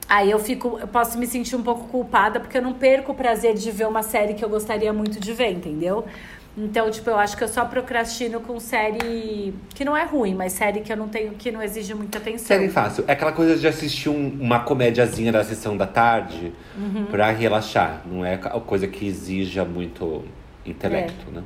Aí 0.08 0.30
eu 0.30 0.38
fico, 0.40 0.78
eu 0.80 0.88
posso 0.88 1.16
me 1.18 1.26
sentir 1.26 1.54
um 1.54 1.62
pouco 1.62 1.86
culpada 1.86 2.40
porque 2.40 2.58
eu 2.58 2.62
não 2.62 2.72
perco 2.72 3.12
o 3.12 3.14
prazer 3.14 3.54
de 3.54 3.70
ver 3.70 3.86
uma 3.86 4.02
série 4.02 4.34
que 4.34 4.44
eu 4.44 4.48
gostaria 4.48 4.92
muito 4.92 5.20
de 5.20 5.32
ver, 5.32 5.50
entendeu? 5.52 6.04
Então, 6.58 6.90
tipo, 6.90 7.08
eu 7.08 7.16
acho 7.16 7.36
que 7.36 7.44
eu 7.44 7.48
só 7.48 7.64
procrastino 7.64 8.40
com 8.40 8.58
série 8.58 9.54
que 9.72 9.84
não 9.84 9.96
é 9.96 10.04
ruim, 10.04 10.34
mas 10.34 10.52
série 10.52 10.80
que 10.80 10.92
eu 10.92 10.96
não 10.96 11.08
tenho, 11.08 11.30
que 11.34 11.52
não 11.52 11.62
exige 11.62 11.94
muita 11.94 12.18
atenção. 12.18 12.48
Série 12.48 12.68
fácil. 12.68 13.04
É 13.06 13.12
aquela 13.12 13.30
coisa 13.30 13.56
de 13.56 13.68
assistir 13.68 14.08
um- 14.08 14.36
uma 14.40 14.58
comédiazinha 14.58 15.30
da 15.30 15.44
sessão 15.44 15.76
da 15.76 15.86
tarde 15.86 16.52
Uhum. 16.76 17.06
pra 17.06 17.30
relaxar. 17.30 18.02
Não 18.04 18.24
é 18.24 18.36
coisa 18.36 18.88
que 18.88 19.06
exija 19.06 19.64
muito 19.64 20.24
intelecto, 20.66 21.24
É. 21.28 21.34
né? 21.36 21.42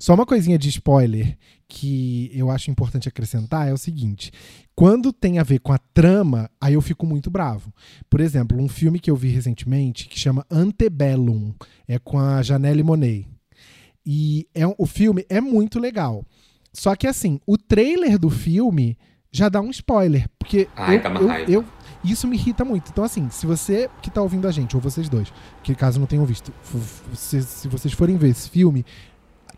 Só 0.00 0.14
uma 0.14 0.24
coisinha 0.24 0.58
de 0.58 0.68
spoiler 0.70 1.36
que 1.68 2.30
eu 2.34 2.50
acho 2.50 2.70
importante 2.70 3.06
acrescentar 3.08 3.68
é 3.68 3.72
o 3.72 3.76
seguinte: 3.78 4.32
quando 4.74 5.12
tem 5.12 5.38
a 5.38 5.42
ver 5.42 5.58
com 5.60 5.72
a 5.72 5.78
trama, 5.78 6.50
aí 6.60 6.72
eu 6.74 6.80
fico 6.80 7.04
muito 7.06 7.30
bravo. 7.30 7.72
Por 8.08 8.18
exemplo, 8.20 8.58
um 8.58 8.66
filme 8.68 8.98
que 8.98 9.10
eu 9.10 9.14
vi 9.16 9.28
recentemente 9.28 10.08
que 10.08 10.18
chama 10.18 10.44
Antebellum, 10.50 11.52
é 11.86 11.98
com 11.98 12.18
a 12.18 12.42
Janelle 12.42 12.82
Monet. 12.82 13.28
E 14.04 14.48
é, 14.54 14.62
o 14.78 14.86
filme 14.86 15.24
é 15.28 15.40
muito 15.40 15.78
legal. 15.78 16.24
Só 16.72 16.96
que 16.96 17.06
assim, 17.06 17.38
o 17.46 17.58
trailer 17.58 18.18
do 18.18 18.30
filme 18.30 18.96
já 19.30 19.48
dá 19.48 19.60
um 19.60 19.70
spoiler, 19.70 20.28
porque 20.38 20.66
Ai, 20.74 20.96
eu, 21.04 21.10
uma 21.10 21.38
eu- 21.40 21.62
eu- 21.62 21.64
isso 22.02 22.26
me 22.26 22.36
irrita 22.36 22.64
muito. 22.64 22.90
Então 22.90 23.04
assim, 23.04 23.28
se 23.28 23.44
você 23.46 23.90
que 24.02 24.10
tá 24.10 24.22
ouvindo 24.22 24.48
a 24.48 24.50
gente, 24.50 24.74
ou 24.74 24.80
vocês 24.82 25.08
dois, 25.08 25.30
que 25.62 25.74
caso 25.74 26.00
não 26.00 26.06
tenham 26.06 26.24
visto, 26.24 26.52
se, 27.14 27.42
se 27.42 27.68
vocês 27.68 27.92
forem 27.92 28.16
ver 28.16 28.30
esse 28.30 28.48
filme, 28.48 28.84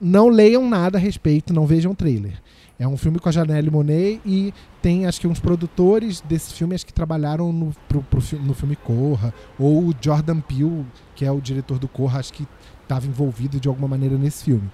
não 0.03 0.29
leiam 0.29 0.69
nada 0.69 0.99
a 0.99 1.01
respeito, 1.01 1.55
não 1.55 1.65
vejam 1.65 1.95
trailer. 1.95 2.33
É 2.79 2.89
um 2.89 2.97
filme 2.97 3.21
com 3.21 3.29
a 3.29 3.33
Janelle 3.33 3.71
Monet 3.71 4.21
e 4.27 4.53
tem, 4.83 5.07
acho 5.07 5.21
que, 5.21 5.29
uns 5.29 5.39
produtores 5.39 6.21
desse 6.21 6.53
filme 6.53 6.75
acho 6.75 6.85
que 6.85 6.93
trabalharam 6.93 7.53
no, 7.53 7.73
pro, 7.89 8.03
pro 8.03 8.21
no 8.41 8.55
filme 8.55 8.75
Corra. 8.75 9.33
Ou 9.57 9.85
o 9.85 9.95
Jordan 10.01 10.41
Peele, 10.41 10.85
que 11.15 11.25
é 11.25 11.31
o 11.31 11.41
diretor 11.41 11.79
do 11.79 11.87
Corra, 11.87 12.19
acho 12.19 12.33
que 12.33 12.45
estava 12.83 13.07
envolvido 13.07 13.61
de 13.61 13.69
alguma 13.69 13.87
maneira 13.87 14.17
nesse 14.19 14.43
filme. 14.43 14.69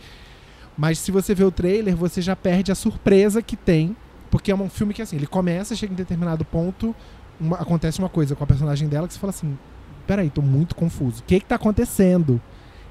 Mas 0.76 0.98
se 0.98 1.10
você 1.10 1.34
vê 1.34 1.44
o 1.44 1.50
trailer, 1.50 1.94
você 1.94 2.22
já 2.22 2.34
perde 2.34 2.72
a 2.72 2.74
surpresa 2.74 3.42
que 3.42 3.56
tem, 3.56 3.94
porque 4.30 4.50
é 4.50 4.54
um 4.54 4.70
filme 4.70 4.94
que, 4.94 5.02
assim, 5.02 5.16
ele 5.16 5.26
começa, 5.26 5.76
chega 5.76 5.92
em 5.92 5.96
determinado 5.96 6.44
ponto, 6.46 6.94
uma- 7.38 7.56
acontece 7.56 7.98
uma 7.98 8.08
coisa 8.08 8.34
com 8.34 8.44
a 8.44 8.46
personagem 8.46 8.88
dela 8.88 9.06
que 9.06 9.12
você 9.12 9.20
fala 9.20 9.30
assim: 9.32 9.58
peraí, 10.06 10.30
tô 10.30 10.40
muito 10.40 10.74
confuso. 10.74 11.20
O 11.20 11.24
que 11.24 11.40
que 11.40 11.46
tá 11.46 11.56
acontecendo? 11.56 12.40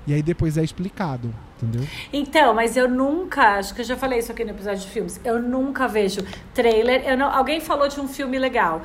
E 0.05 0.13
aí 0.13 0.21
depois 0.21 0.57
é 0.57 0.63
explicado, 0.63 1.33
entendeu? 1.61 1.87
Então, 2.11 2.53
mas 2.53 2.77
eu 2.77 2.89
nunca, 2.89 3.57
acho 3.57 3.73
que 3.73 3.81
eu 3.81 3.85
já 3.85 3.95
falei 3.95 4.19
isso 4.19 4.31
aqui 4.31 4.43
no 4.43 4.51
episódio 4.51 4.81
de 4.81 4.89
filmes, 4.89 5.19
eu 5.23 5.41
nunca 5.41 5.87
vejo 5.87 6.21
trailer. 6.53 7.03
Eu 7.07 7.17
não, 7.17 7.31
alguém 7.31 7.59
falou 7.59 7.87
de 7.87 7.99
um 7.99 8.07
filme 8.07 8.37
legal. 8.37 8.81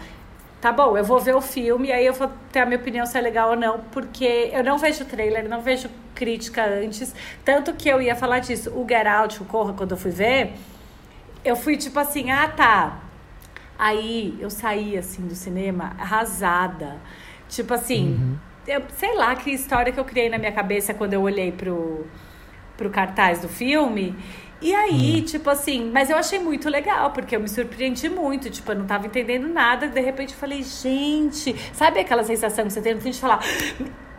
Tá 0.61 0.71
bom, 0.71 0.97
eu 0.97 1.05
vou 1.05 1.19
ver 1.19 1.35
o 1.35 1.41
filme 1.41 1.89
e 1.89 1.93
aí 1.93 2.07
eu 2.07 2.13
vou 2.13 2.31
ter 2.53 2.61
a 2.61 2.67
minha 2.67 2.79
opinião 2.79 3.05
se 3.05 3.19
é 3.19 3.21
legal 3.21 3.51
ou 3.51 3.57
não, 3.57 3.81
porque 3.91 4.49
eu 4.53 4.63
não 4.63 4.79
vejo 4.79 5.05
trailer, 5.05 5.49
não 5.49 5.61
vejo 5.61 5.91
crítica 6.15 6.65
antes. 6.65 7.13
Tanto 7.45 7.73
que 7.73 7.89
eu 7.89 8.01
ia 8.01 8.15
falar 8.15 8.39
disso. 8.39 8.71
O 8.71 8.87
Get 8.89 9.07
Out, 9.07 9.43
o 9.43 9.45
Corra, 9.45 9.73
quando 9.73 9.91
eu 9.91 9.97
fui 9.97 10.13
ver, 10.13 10.53
eu 11.45 11.57
fui 11.57 11.77
tipo 11.77 11.99
assim, 11.99 12.31
ah 12.31 12.47
tá. 12.47 13.01
Aí 13.77 14.39
eu 14.39 14.49
saí 14.49 14.97
assim 14.97 15.27
do 15.27 15.35
cinema 15.35 15.97
arrasada. 15.99 17.01
Tipo 17.49 17.75
assim, 17.75 18.39
eu 18.67 18.83
sei 18.97 19.17
lá 19.17 19.35
que 19.35 19.51
história 19.51 19.93
que 19.93 19.99
eu 19.99 20.05
criei 20.05 20.29
na 20.29 20.39
minha 20.39 20.53
cabeça 20.53 20.95
quando 20.95 21.15
eu 21.15 21.23
olhei 21.23 21.51
pro, 21.51 22.07
pro 22.77 22.91
cartaz 22.91 23.41
do 23.41 23.49
filme. 23.49 24.15
E 24.61 24.73
aí, 24.73 25.23
tipo 25.23 25.51
assim, 25.51 25.91
mas 25.91 26.09
eu 26.09 26.17
achei 26.17 26.39
muito 26.39 26.71
legal, 26.71 27.11
porque 27.11 27.35
eu 27.35 27.41
me 27.41 27.49
surpreendi 27.49 28.09
muito, 28.09 28.49
tipo, 28.49 28.71
eu 28.71 28.77
não 28.77 28.87
tava 28.87 29.07
entendendo 29.07 29.49
nada, 29.49 29.89
de 29.89 30.01
repente 30.01 30.35
eu 30.35 30.39
falei, 30.39 30.63
gente, 30.63 31.53
sabe 31.73 31.99
aquela 31.99 32.23
sensação 32.23 32.65
que 32.67 32.73
você 32.73 32.81
tem 32.81 32.95
no 32.95 33.01
fim 33.01 33.11
de 33.11 33.19
falar, 33.19 33.41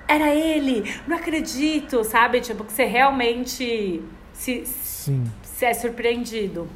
era 0.06 0.36
ele, 0.36 0.84
não 1.08 1.16
acredito, 1.16 2.04
sabe? 2.04 2.42
Tipo, 2.42 2.66
que 2.66 2.74
você 2.74 2.84
realmente 2.84 4.02
se, 4.34 4.66
Sim. 4.66 5.24
se 5.44 5.66
é 5.66 5.74
surpreendido. 5.74 6.68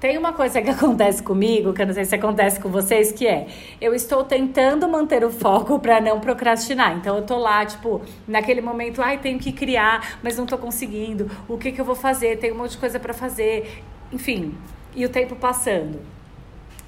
Tem 0.00 0.16
uma 0.16 0.32
coisa 0.32 0.62
que 0.62 0.70
acontece 0.70 1.22
comigo, 1.22 1.74
que 1.74 1.82
eu 1.82 1.86
não 1.86 1.92
sei 1.92 2.06
se 2.06 2.14
acontece 2.14 2.58
com 2.58 2.70
vocês, 2.70 3.12
que 3.12 3.26
é 3.26 3.46
eu 3.80 3.94
estou 3.94 4.24
tentando 4.24 4.88
manter 4.88 5.22
o 5.22 5.30
foco 5.30 5.78
para 5.78 6.00
não 6.00 6.18
procrastinar. 6.18 6.96
Então 6.96 7.16
eu 7.16 7.22
tô 7.22 7.36
lá, 7.36 7.64
tipo, 7.66 8.00
naquele 8.26 8.62
momento, 8.62 9.02
ai, 9.02 9.18
tenho 9.18 9.38
que 9.38 9.52
criar, 9.52 10.18
mas 10.22 10.38
não 10.38 10.46
tô 10.46 10.56
conseguindo. 10.56 11.30
O 11.46 11.58
que 11.58 11.70
que 11.70 11.80
eu 11.80 11.84
vou 11.84 11.94
fazer? 11.94 12.38
Tem 12.38 12.50
um 12.50 12.56
monte 12.56 12.72
de 12.72 12.78
coisa 12.78 12.98
para 12.98 13.12
fazer. 13.12 13.82
Enfim, 14.10 14.54
e 14.96 15.04
o 15.04 15.08
tempo 15.10 15.36
passando. 15.36 16.00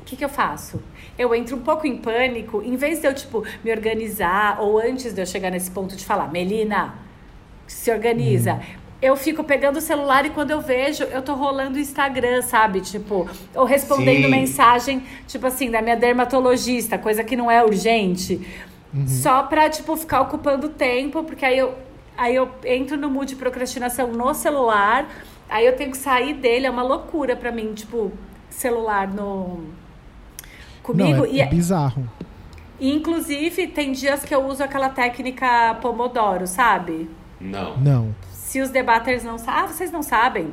O 0.00 0.04
que, 0.04 0.16
que 0.16 0.24
eu 0.24 0.28
faço? 0.28 0.82
Eu 1.16 1.34
entro 1.34 1.56
um 1.56 1.60
pouco 1.60 1.86
em 1.86 1.96
pânico, 1.96 2.60
em 2.62 2.74
vez 2.76 3.00
de 3.00 3.06
eu, 3.06 3.14
tipo, 3.14 3.44
me 3.62 3.70
organizar, 3.70 4.60
ou 4.60 4.78
antes 4.78 5.12
de 5.12 5.20
eu 5.20 5.26
chegar 5.26 5.50
nesse 5.50 5.70
ponto 5.70 5.94
de 5.94 6.04
falar, 6.04 6.30
Melina, 6.32 6.94
se 7.68 7.90
organiza. 7.92 8.60
Eu 9.02 9.16
fico 9.16 9.42
pegando 9.42 9.78
o 9.78 9.80
celular 9.80 10.24
e 10.24 10.30
quando 10.30 10.52
eu 10.52 10.60
vejo, 10.60 11.02
eu 11.02 11.20
tô 11.20 11.34
rolando 11.34 11.76
o 11.76 11.80
Instagram, 11.80 12.40
sabe? 12.40 12.80
Tipo, 12.80 13.28
ou 13.52 13.64
respondendo 13.64 14.24
Sim. 14.24 14.30
mensagem, 14.30 15.02
tipo 15.26 15.44
assim, 15.44 15.70
da 15.72 15.82
minha 15.82 15.96
dermatologista, 15.96 16.96
coisa 16.96 17.24
que 17.24 17.34
não 17.34 17.50
é 17.50 17.64
urgente. 17.64 18.40
Só 19.06 19.42
pra, 19.44 19.70
tipo, 19.70 19.96
ficar 19.96 20.20
ocupando 20.20 20.68
tempo, 20.68 21.24
porque 21.24 21.44
aí 21.44 21.58
eu, 21.58 21.74
aí 22.16 22.34
eu 22.34 22.48
entro 22.64 22.96
no 22.96 23.08
mood 23.10 23.30
de 23.30 23.36
procrastinação 23.36 24.12
no 24.12 24.34
celular, 24.34 25.08
aí 25.48 25.66
eu 25.66 25.74
tenho 25.74 25.90
que 25.90 25.96
sair 25.96 26.34
dele, 26.34 26.66
é 26.66 26.70
uma 26.70 26.82
loucura 26.82 27.34
pra 27.34 27.50
mim, 27.50 27.72
tipo, 27.72 28.12
celular 28.50 29.08
no. 29.08 29.64
Comigo. 30.82 31.18
Não, 31.20 31.24
é, 31.24 31.30
e, 31.30 31.40
é 31.40 31.46
bizarro. 31.46 32.08
e, 32.78 32.92
inclusive, 32.92 33.66
tem 33.66 33.92
dias 33.92 34.24
que 34.24 34.34
eu 34.34 34.44
uso 34.46 34.62
aquela 34.62 34.90
técnica 34.90 35.74
Pomodoro, 35.80 36.46
sabe? 36.46 37.08
Não. 37.40 37.76
Não. 37.78 38.14
Se 38.52 38.60
os 38.60 38.68
debaters 38.68 39.24
não 39.24 39.38
sabem. 39.38 39.62
Ah, 39.62 39.66
vocês 39.66 39.90
não 39.90 40.02
sabem? 40.02 40.52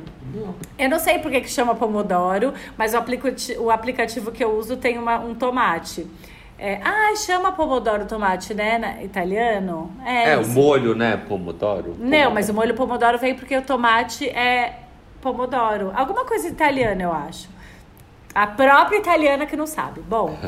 Eu 0.78 0.88
não 0.88 0.98
sei 0.98 1.18
por 1.18 1.30
que, 1.30 1.46
chama 1.46 1.74
Pomodoro, 1.74 2.54
mas 2.74 2.94
o, 2.94 2.96
aplicati- 2.96 3.58
o 3.58 3.70
aplicativo 3.70 4.32
que 4.32 4.42
eu 4.42 4.56
uso 4.56 4.78
tem 4.78 4.96
uma- 4.96 5.18
um 5.18 5.34
tomate. 5.34 6.06
É, 6.58 6.80
ah, 6.82 7.14
chama 7.14 7.52
Pomodoro 7.52 8.06
tomate, 8.06 8.54
né? 8.54 8.78
Na, 8.78 9.02
italiano? 9.02 9.92
É, 10.02 10.30
É, 10.30 10.38
o 10.38 10.48
molho, 10.48 10.94
né? 10.94 11.18
Pomodoro. 11.28 11.94
Não, 11.98 12.30
mas 12.30 12.48
o 12.48 12.54
molho 12.54 12.72
Pomodoro 12.74 13.18
vem 13.18 13.34
porque 13.34 13.54
o 13.54 13.60
tomate 13.60 14.26
é 14.30 14.78
Pomodoro. 15.20 15.92
Alguma 15.94 16.24
coisa 16.24 16.48
italiana, 16.48 17.02
eu 17.02 17.12
acho. 17.12 17.50
A 18.34 18.46
própria 18.46 18.96
italiana 18.96 19.44
que 19.44 19.56
não 19.58 19.66
sabe. 19.66 20.00
Bom, 20.00 20.38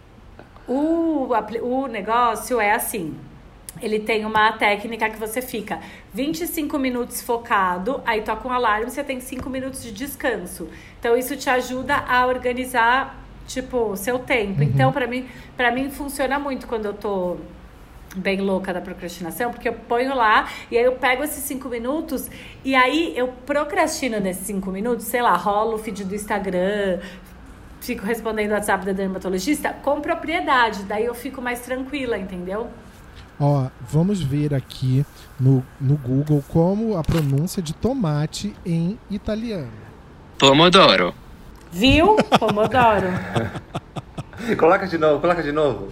o, 0.66 1.28
o 1.60 1.86
negócio 1.86 2.58
é 2.58 2.72
assim. 2.72 3.14
Ele 3.80 3.98
tem 3.98 4.24
uma 4.24 4.52
técnica 4.52 5.08
que 5.08 5.18
você 5.18 5.40
fica 5.40 5.80
25 6.12 6.78
minutos 6.78 7.22
focado, 7.22 8.00
aí 8.04 8.22
toca 8.22 8.46
um 8.48 8.52
alarme, 8.52 8.90
você 8.90 9.04
tem 9.04 9.20
5 9.20 9.48
minutos 9.48 9.82
de 9.82 9.92
descanso. 9.92 10.68
Então 10.98 11.16
isso 11.16 11.36
te 11.36 11.48
ajuda 11.48 11.94
a 11.96 12.26
organizar, 12.26 13.22
tipo, 13.46 13.76
o 13.90 13.96
seu 13.96 14.18
tempo. 14.18 14.62
Então, 14.62 14.92
pra 14.92 15.06
mim, 15.06 15.28
para 15.56 15.70
mim 15.70 15.90
funciona 15.90 16.38
muito 16.38 16.66
quando 16.66 16.86
eu 16.86 16.94
tô 16.94 17.36
bem 18.16 18.40
louca 18.40 18.72
da 18.72 18.80
procrastinação, 18.80 19.52
porque 19.52 19.68
eu 19.68 19.74
ponho 19.74 20.14
lá 20.14 20.48
e 20.70 20.78
aí 20.78 20.84
eu 20.84 20.92
pego 20.92 21.22
esses 21.22 21.44
cinco 21.44 21.68
minutos 21.68 22.28
e 22.64 22.74
aí 22.74 23.12
eu 23.16 23.28
procrastino 23.46 24.18
nesses 24.18 24.46
cinco 24.46 24.70
minutos, 24.70 25.06
sei 25.06 25.22
lá, 25.22 25.36
rolo 25.36 25.74
o 25.74 25.78
feed 25.78 26.04
do 26.04 26.14
Instagram, 26.14 27.00
fico 27.80 28.04
respondendo 28.04 28.50
o 28.50 28.54
WhatsApp 28.54 28.84
da 28.84 28.92
dermatologista 28.92 29.72
com 29.82 30.00
propriedade, 30.00 30.82
daí 30.84 31.04
eu 31.04 31.14
fico 31.14 31.40
mais 31.40 31.60
tranquila, 31.60 32.18
entendeu? 32.18 32.68
Ó, 33.40 33.68
vamos 33.80 34.20
ver 34.20 34.52
aqui 34.52 35.06
no, 35.38 35.64
no 35.80 35.96
Google 35.96 36.42
como 36.48 36.96
a 36.96 37.04
pronúncia 37.04 37.62
de 37.62 37.72
tomate 37.72 38.54
em 38.66 38.98
italiano. 39.08 39.70
Pomodoro. 40.38 41.14
Viu? 41.70 42.16
Pomodoro. 42.38 43.08
Coloca 44.56 44.86
de 44.86 44.98
novo, 44.98 45.20
coloca 45.20 45.42
de 45.42 45.52
novo. 45.52 45.88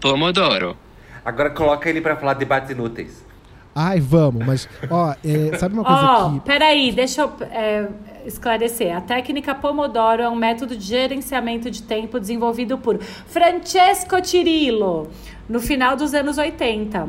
Pomodoro. 0.00 0.76
Agora 1.24 1.50
coloca 1.50 1.88
ele 1.88 2.00
pra 2.00 2.16
falar 2.16 2.34
debates 2.34 2.70
inúteis. 2.70 3.24
Ai, 3.74 4.00
vamos, 4.00 4.44
mas, 4.44 4.68
ó, 4.90 5.14
é, 5.24 5.56
sabe 5.58 5.74
uma 5.74 5.84
coisa 5.84 6.02
Ó, 6.02 6.32
que. 6.34 6.40
peraí, 6.40 6.92
deixa 6.92 7.22
eu 7.22 7.32
é, 7.50 7.88
esclarecer. 8.26 8.94
A 8.94 9.00
técnica 9.00 9.54
Pomodoro 9.54 10.20
é 10.22 10.28
um 10.28 10.34
método 10.36 10.76
de 10.76 10.84
gerenciamento 10.84 11.70
de 11.70 11.82
tempo 11.82 12.20
desenvolvido 12.20 12.76
por 12.76 12.98
Francesco 13.02 14.22
Cirillo 14.22 15.10
no 15.48 15.58
final 15.58 15.96
dos 15.96 16.12
anos 16.12 16.36
80. 16.36 17.08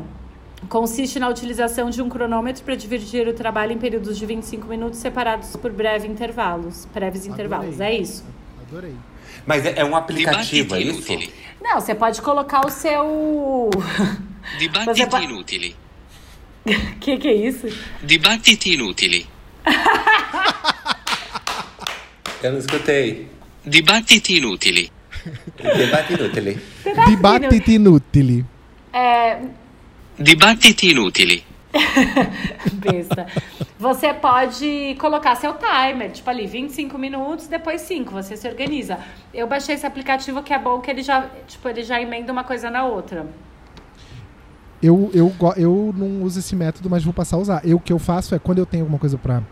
Consiste 0.68 1.18
na 1.18 1.28
utilização 1.28 1.90
de 1.90 2.00
um 2.00 2.08
cronômetro 2.08 2.64
para 2.64 2.74
dividir 2.74 3.28
o 3.28 3.34
trabalho 3.34 3.72
em 3.72 3.78
períodos 3.78 4.16
de 4.16 4.24
25 4.24 4.66
minutos 4.66 4.98
separados 4.98 5.54
por 5.56 5.70
breve 5.70 6.08
intervalos, 6.08 6.88
breves 6.94 7.26
intervalos. 7.26 7.78
É 7.78 7.92
isso. 7.92 8.24
Adorei. 8.66 8.94
Mas 9.46 9.66
é, 9.66 9.74
é 9.80 9.84
um 9.84 9.94
aplicativo, 9.94 10.74
é 10.74 10.80
isso? 10.80 10.90
inutili. 11.12 11.34
Não, 11.62 11.78
você 11.78 11.94
pode 11.94 12.22
colocar 12.22 12.64
o 12.66 12.70
seu. 12.70 13.68
Dibattiti 14.58 15.06
pa- 15.06 15.20
inutili. 15.20 15.76
O 16.66 16.70
que, 17.00 17.16
que 17.18 17.28
é 17.28 17.34
isso? 17.34 17.68
Dibattiti 18.02 18.74
inutili. 18.74 19.26
Eu 22.42 22.52
não 22.52 22.58
escutei. 22.58 23.28
Dibattiti 23.64 24.36
inutili. 24.36 24.90
Debate 25.56 26.14
inútil. 26.14 26.58
Dibattiti 27.08 27.74
inutili. 27.74 28.44
É. 28.92 29.38
Dibattiti 30.18 30.90
inutili. 30.90 31.44
Besta. 32.74 33.26
Você 33.78 34.14
pode 34.14 34.96
colocar 35.00 35.34
seu 35.34 35.54
timer, 35.54 36.12
tipo 36.12 36.28
ali, 36.30 36.46
25 36.46 36.96
minutos, 36.98 37.46
depois 37.48 37.80
5, 37.82 38.12
você 38.12 38.36
se 38.36 38.46
organiza. 38.46 38.98
Eu 39.32 39.46
baixei 39.46 39.74
esse 39.74 39.86
aplicativo 39.86 40.42
que 40.42 40.52
é 40.52 40.58
bom 40.58 40.80
que 40.80 40.90
ele 40.90 41.02
já, 41.02 41.28
tipo, 41.48 41.68
ele 41.68 41.82
já 41.82 42.00
emenda 42.00 42.32
uma 42.32 42.44
coisa 42.44 42.70
na 42.70 42.84
outra. 42.84 43.26
Eu, 44.84 45.10
eu, 45.14 45.34
eu 45.56 45.94
não 45.96 46.24
uso 46.24 46.40
esse 46.40 46.54
método, 46.54 46.90
mas 46.90 47.02
vou 47.02 47.14
passar 47.14 47.36
a 47.36 47.38
usar. 47.38 47.66
Eu, 47.66 47.78
o 47.78 47.80
que 47.80 47.90
eu 47.90 47.98
faço 47.98 48.34
é, 48.34 48.38
quando 48.38 48.58
eu 48.58 48.66
tenho 48.66 48.82
alguma 48.82 48.98
coisa 48.98 49.16
pra, 49.16 49.42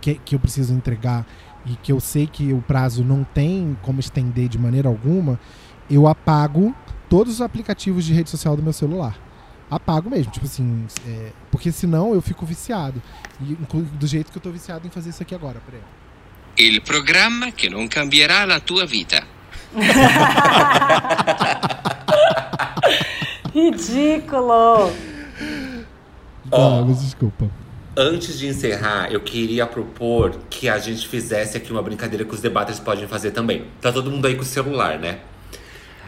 que, 0.00 0.16
que 0.16 0.34
eu 0.34 0.40
preciso 0.40 0.74
entregar 0.74 1.24
e 1.64 1.76
que 1.76 1.92
eu 1.92 2.00
sei 2.00 2.26
que 2.26 2.52
o 2.52 2.60
prazo 2.60 3.04
não 3.04 3.22
tem 3.22 3.78
como 3.82 4.00
estender 4.00 4.48
de 4.48 4.58
maneira 4.58 4.88
alguma, 4.88 5.38
eu 5.88 6.08
apago 6.08 6.74
todos 7.08 7.34
os 7.34 7.40
aplicativos 7.40 8.04
de 8.04 8.12
rede 8.12 8.28
social 8.28 8.56
do 8.56 8.64
meu 8.64 8.72
celular. 8.72 9.16
Apago 9.70 10.10
mesmo, 10.10 10.32
tipo 10.32 10.46
assim, 10.46 10.84
é, 11.06 11.30
porque 11.52 11.70
senão 11.70 12.12
eu 12.12 12.20
fico 12.20 12.44
viciado. 12.44 13.00
E, 13.40 13.54
do 13.54 14.06
jeito 14.08 14.32
que 14.32 14.38
eu 14.38 14.42
tô 14.42 14.50
viciado 14.50 14.88
em 14.88 14.90
fazer 14.90 15.10
isso 15.10 15.22
aqui 15.22 15.36
agora, 15.36 15.60
peraí. 15.64 15.82
Il 16.56 16.82
programma 16.82 17.52
che 17.52 17.68
non 17.68 17.86
cambierà 17.86 18.44
la 18.44 18.58
tua 18.58 18.86
vita. 18.86 19.22
Ridículo! 23.54 24.90
Ó. 26.50 26.82
Mas 26.84 27.00
desculpa. 27.02 27.48
Antes 27.96 28.36
de 28.36 28.48
encerrar, 28.48 29.12
eu 29.12 29.20
queria 29.20 29.64
propor 29.66 30.34
que 30.50 30.68
a 30.68 30.78
gente 30.78 31.06
fizesse 31.06 31.56
aqui 31.56 31.70
uma 31.70 31.80
brincadeira 31.80 32.24
que 32.24 32.34
os 32.34 32.40
debaters 32.40 32.80
podem 32.80 33.06
fazer 33.06 33.30
também. 33.30 33.66
Tá 33.80 33.92
todo 33.92 34.10
mundo 34.10 34.26
aí 34.26 34.34
com 34.34 34.42
o 34.42 34.44
celular, 34.44 34.98
né? 34.98 35.20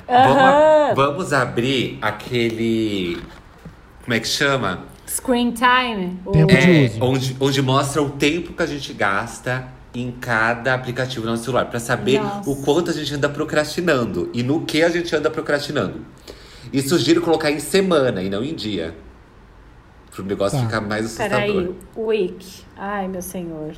Vamos, 0.08 0.36
a- 0.38 0.92
vamos 0.94 1.32
abrir 1.32 1.98
aquele. 2.02 3.18
Como 4.02 4.14
é 4.14 4.18
que 4.20 4.26
chama? 4.26 4.84
Screen 5.08 5.52
time. 5.52 6.18
Tempo 6.32 6.46
de 6.48 6.56
É, 6.56 6.86
uso. 6.86 6.98
onde, 7.00 7.36
onde 7.38 7.62
mostra 7.62 8.02
o 8.02 8.10
tempo 8.10 8.52
que 8.52 8.62
a 8.62 8.66
gente 8.66 8.92
gasta 8.92 9.68
em 9.94 10.10
cada 10.10 10.74
aplicativo 10.74 11.24
no 11.24 11.30
nosso 11.30 11.44
celular, 11.44 11.66
Pra 11.66 11.78
saber 11.80 12.20
Nossa. 12.20 12.50
o 12.50 12.56
quanto 12.56 12.90
a 12.90 12.92
gente 12.92 13.14
anda 13.14 13.28
procrastinando 13.28 14.28
e 14.34 14.42
no 14.42 14.62
que 14.62 14.82
a 14.82 14.88
gente 14.88 15.14
anda 15.14 15.30
procrastinando. 15.30 16.00
E 16.72 16.82
sugiro 16.82 17.20
colocar 17.22 17.50
em 17.50 17.58
semana 17.60 18.22
e 18.22 18.28
não 18.30 18.42
em 18.42 18.54
dia. 18.54 18.94
Pro 20.10 20.24
negócio 20.24 20.58
Tá. 20.58 20.64
ficar 20.64 20.80
mais 20.80 21.04
assustador. 21.04 21.30
Peraí, 21.38 21.74
week. 21.96 22.62
Ai, 22.76 23.06
meu 23.08 23.22
senhor. 23.22 23.74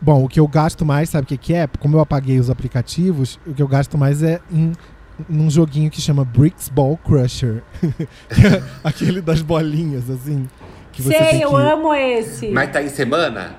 Bom, 0.00 0.24
o 0.24 0.28
que 0.28 0.40
eu 0.40 0.48
gasto 0.48 0.84
mais, 0.84 1.10
sabe 1.10 1.24
o 1.24 1.26
que, 1.28 1.36
que 1.36 1.54
é? 1.54 1.66
Como 1.78 1.96
eu 1.96 2.00
apaguei 2.00 2.38
os 2.40 2.48
aplicativos, 2.48 3.38
o 3.46 3.52
que 3.52 3.62
eu 3.62 3.68
gasto 3.68 3.98
mais 3.98 4.22
é 4.22 4.40
em 4.50 4.72
num 5.28 5.50
joguinho 5.50 5.90
que 5.90 6.00
chama 6.00 6.24
Bricks 6.24 6.70
Ball 6.70 6.96
Crusher. 6.96 7.62
Que 7.80 7.86
é 8.46 8.62
Aquele 8.82 9.20
das 9.20 9.42
bolinhas, 9.42 10.08
assim. 10.08 10.48
Que 10.92 11.02
você 11.02 11.16
Sei, 11.18 11.26
tem 11.30 11.42
eu 11.42 11.50
que... 11.50 11.56
amo 11.56 11.94
esse. 11.94 12.48
Mas 12.50 12.72
tá 12.72 12.82
em 12.82 12.88
semana? 12.88 13.56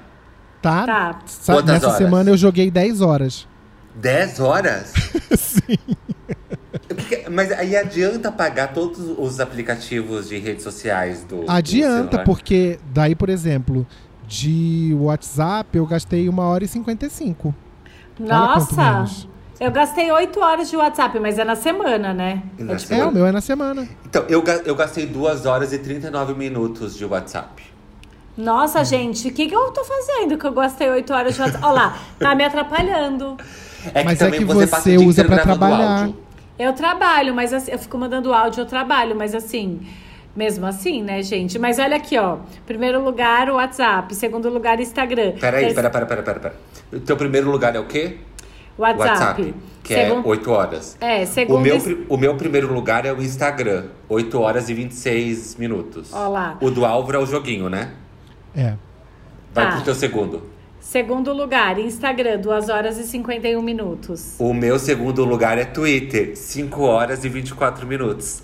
Tá? 0.61 0.85
Tá. 0.85 1.19
Quantas 1.45 1.65
Nessa 1.65 1.87
horas? 1.87 1.97
semana 1.97 2.29
eu 2.31 2.37
joguei 2.37 2.71
10 2.71 3.01
horas. 3.01 3.47
10 3.95 4.39
horas? 4.39 4.93
Sim. 5.37 5.77
O 6.91 6.95
que 6.95 7.15
que- 7.15 7.29
Mas 7.29 7.51
aí 7.51 7.75
adianta 7.75 8.29
apagar 8.29 8.73
todos 8.73 8.99
os 9.17 9.39
aplicativos 9.39 10.29
de 10.29 10.37
redes 10.37 10.63
sociais 10.63 11.23
do. 11.23 11.43
do 11.45 11.51
Adianta, 11.51 12.03
celular? 12.09 12.23
porque 12.25 12.79
daí, 12.93 13.15
por 13.15 13.29
exemplo, 13.29 13.85
de 14.27 14.95
WhatsApp 14.99 15.77
eu 15.77 15.85
gastei 15.85 16.27
uma 16.29 16.43
hora 16.45 16.63
e 16.63 16.67
55. 16.67 17.53
Olha 18.19 18.27
quanto 18.53 18.75
Nossa! 18.75 19.31
Eu 19.59 19.69
gastei 19.71 20.11
8 20.11 20.39
horas 20.39 20.71
de 20.71 20.75
WhatsApp, 20.75 21.19
mas 21.19 21.37
é 21.37 21.43
na 21.45 21.55
semana, 21.55 22.13
né? 22.15 22.41
Na 22.57 22.73
É 22.73 22.75
tipo, 22.77 22.87
semana? 22.89 23.05
É, 23.07 23.11
o 23.11 23.13
meu 23.13 23.25
é 23.27 23.31
na 23.31 23.41
semana. 23.41 23.87
Então, 24.05 24.23
eu, 24.27 24.43
eu 24.65 24.75
gastei 24.75 25.05
2 25.05 25.45
horas 25.45 25.71
e 25.71 25.77
39 25.77 26.33
minutos 26.33 26.97
de 26.97 27.05
WhatsApp. 27.05 27.61
Nossa, 28.35 28.83
gente, 28.83 29.27
o 29.27 29.31
que, 29.33 29.47
que 29.47 29.55
eu 29.55 29.69
tô 29.71 29.83
fazendo 29.83 30.35
que 30.37 30.47
eu 30.47 30.51
gastei 30.53 30.89
8 30.89 31.13
horas 31.13 31.35
de 31.35 31.41
WhatsApp? 31.41 31.63
Olha 31.63 31.73
lá, 31.73 31.97
tá 32.17 32.33
me 32.33 32.43
atrapalhando. 32.43 33.37
É 33.93 34.03
Mas 34.03 34.19
é 34.19 34.25
também 34.25 34.39
que 34.39 34.45
passa 34.45 34.79
o 34.79 34.81
você 34.83 34.97
dia 34.97 35.07
usa 35.07 35.23
gravando 35.23 35.43
trabalhar. 35.59 35.99
áudio. 36.01 36.15
Eu 36.61 36.73
trabalho, 36.73 37.33
mas 37.33 37.51
assim, 37.53 37.71
eu 37.71 37.79
fico 37.79 37.97
mandando 37.97 38.33
áudio, 38.33 38.61
eu 38.61 38.65
trabalho, 38.65 39.15
mas 39.15 39.33
assim, 39.33 39.81
mesmo 40.35 40.65
assim, 40.65 41.01
né, 41.01 41.21
gente? 41.23 41.57
Mas 41.57 41.79
olha 41.79 41.95
aqui, 41.97 42.17
ó. 42.17 42.37
Primeiro 42.67 43.03
lugar, 43.03 43.49
o 43.49 43.55
WhatsApp. 43.55 44.13
Segundo 44.15 44.47
lugar, 44.49 44.79
Instagram. 44.79 45.33
Peraí, 45.39 45.61
Terce- 45.63 45.75
pera, 45.75 45.89
pera, 45.89 46.05
pera, 46.05 46.21
pera, 46.23 46.39
pera. 46.39 46.55
O 46.93 46.99
teu 46.99 47.17
primeiro 47.17 47.49
lugar 47.49 47.75
é 47.75 47.79
o 47.79 47.85
quê? 47.85 48.17
WhatsApp. 48.77 49.53
que 49.83 49.95
Segun- 49.95 50.19
é 50.19 50.23
8 50.27 50.51
horas. 50.51 50.95
É, 51.01 51.23
O 51.23 51.27
segundo. 51.27 51.59
meu, 51.61 51.75
is- 51.75 51.83
pri- 51.83 52.05
o 52.07 52.15
meu 52.17 52.35
primeiro 52.35 52.71
lugar 52.71 53.03
é 53.03 53.11
o 53.11 53.19
Instagram, 53.21 53.85
8 54.07 54.39
horas 54.39 54.69
e 54.69 54.73
26 54.75 55.55
minutos. 55.55 56.13
Ó 56.13 56.27
lá. 56.29 56.55
O 56.61 56.69
do 56.69 56.85
Álvaro 56.85 57.17
é 57.17 57.21
o 57.21 57.25
joguinho, 57.25 57.67
né? 57.67 57.89
É. 58.55 58.75
Vai 59.53 59.65
Tá. 59.65 59.71
pro 59.77 59.81
teu 59.81 59.95
segundo. 59.95 60.43
Segundo 60.91 61.31
lugar, 61.31 61.79
Instagram, 61.79 62.37
2 62.37 62.67
horas 62.67 62.97
e 62.97 63.03
51 63.03 63.61
minutos. 63.61 64.35
O 64.37 64.53
meu 64.53 64.77
segundo 64.77 65.23
lugar 65.23 65.57
é 65.57 65.63
Twitter, 65.63 66.35
5 66.35 66.81
horas 66.81 67.23
e 67.23 67.29
24 67.29 67.87
minutos. 67.87 68.41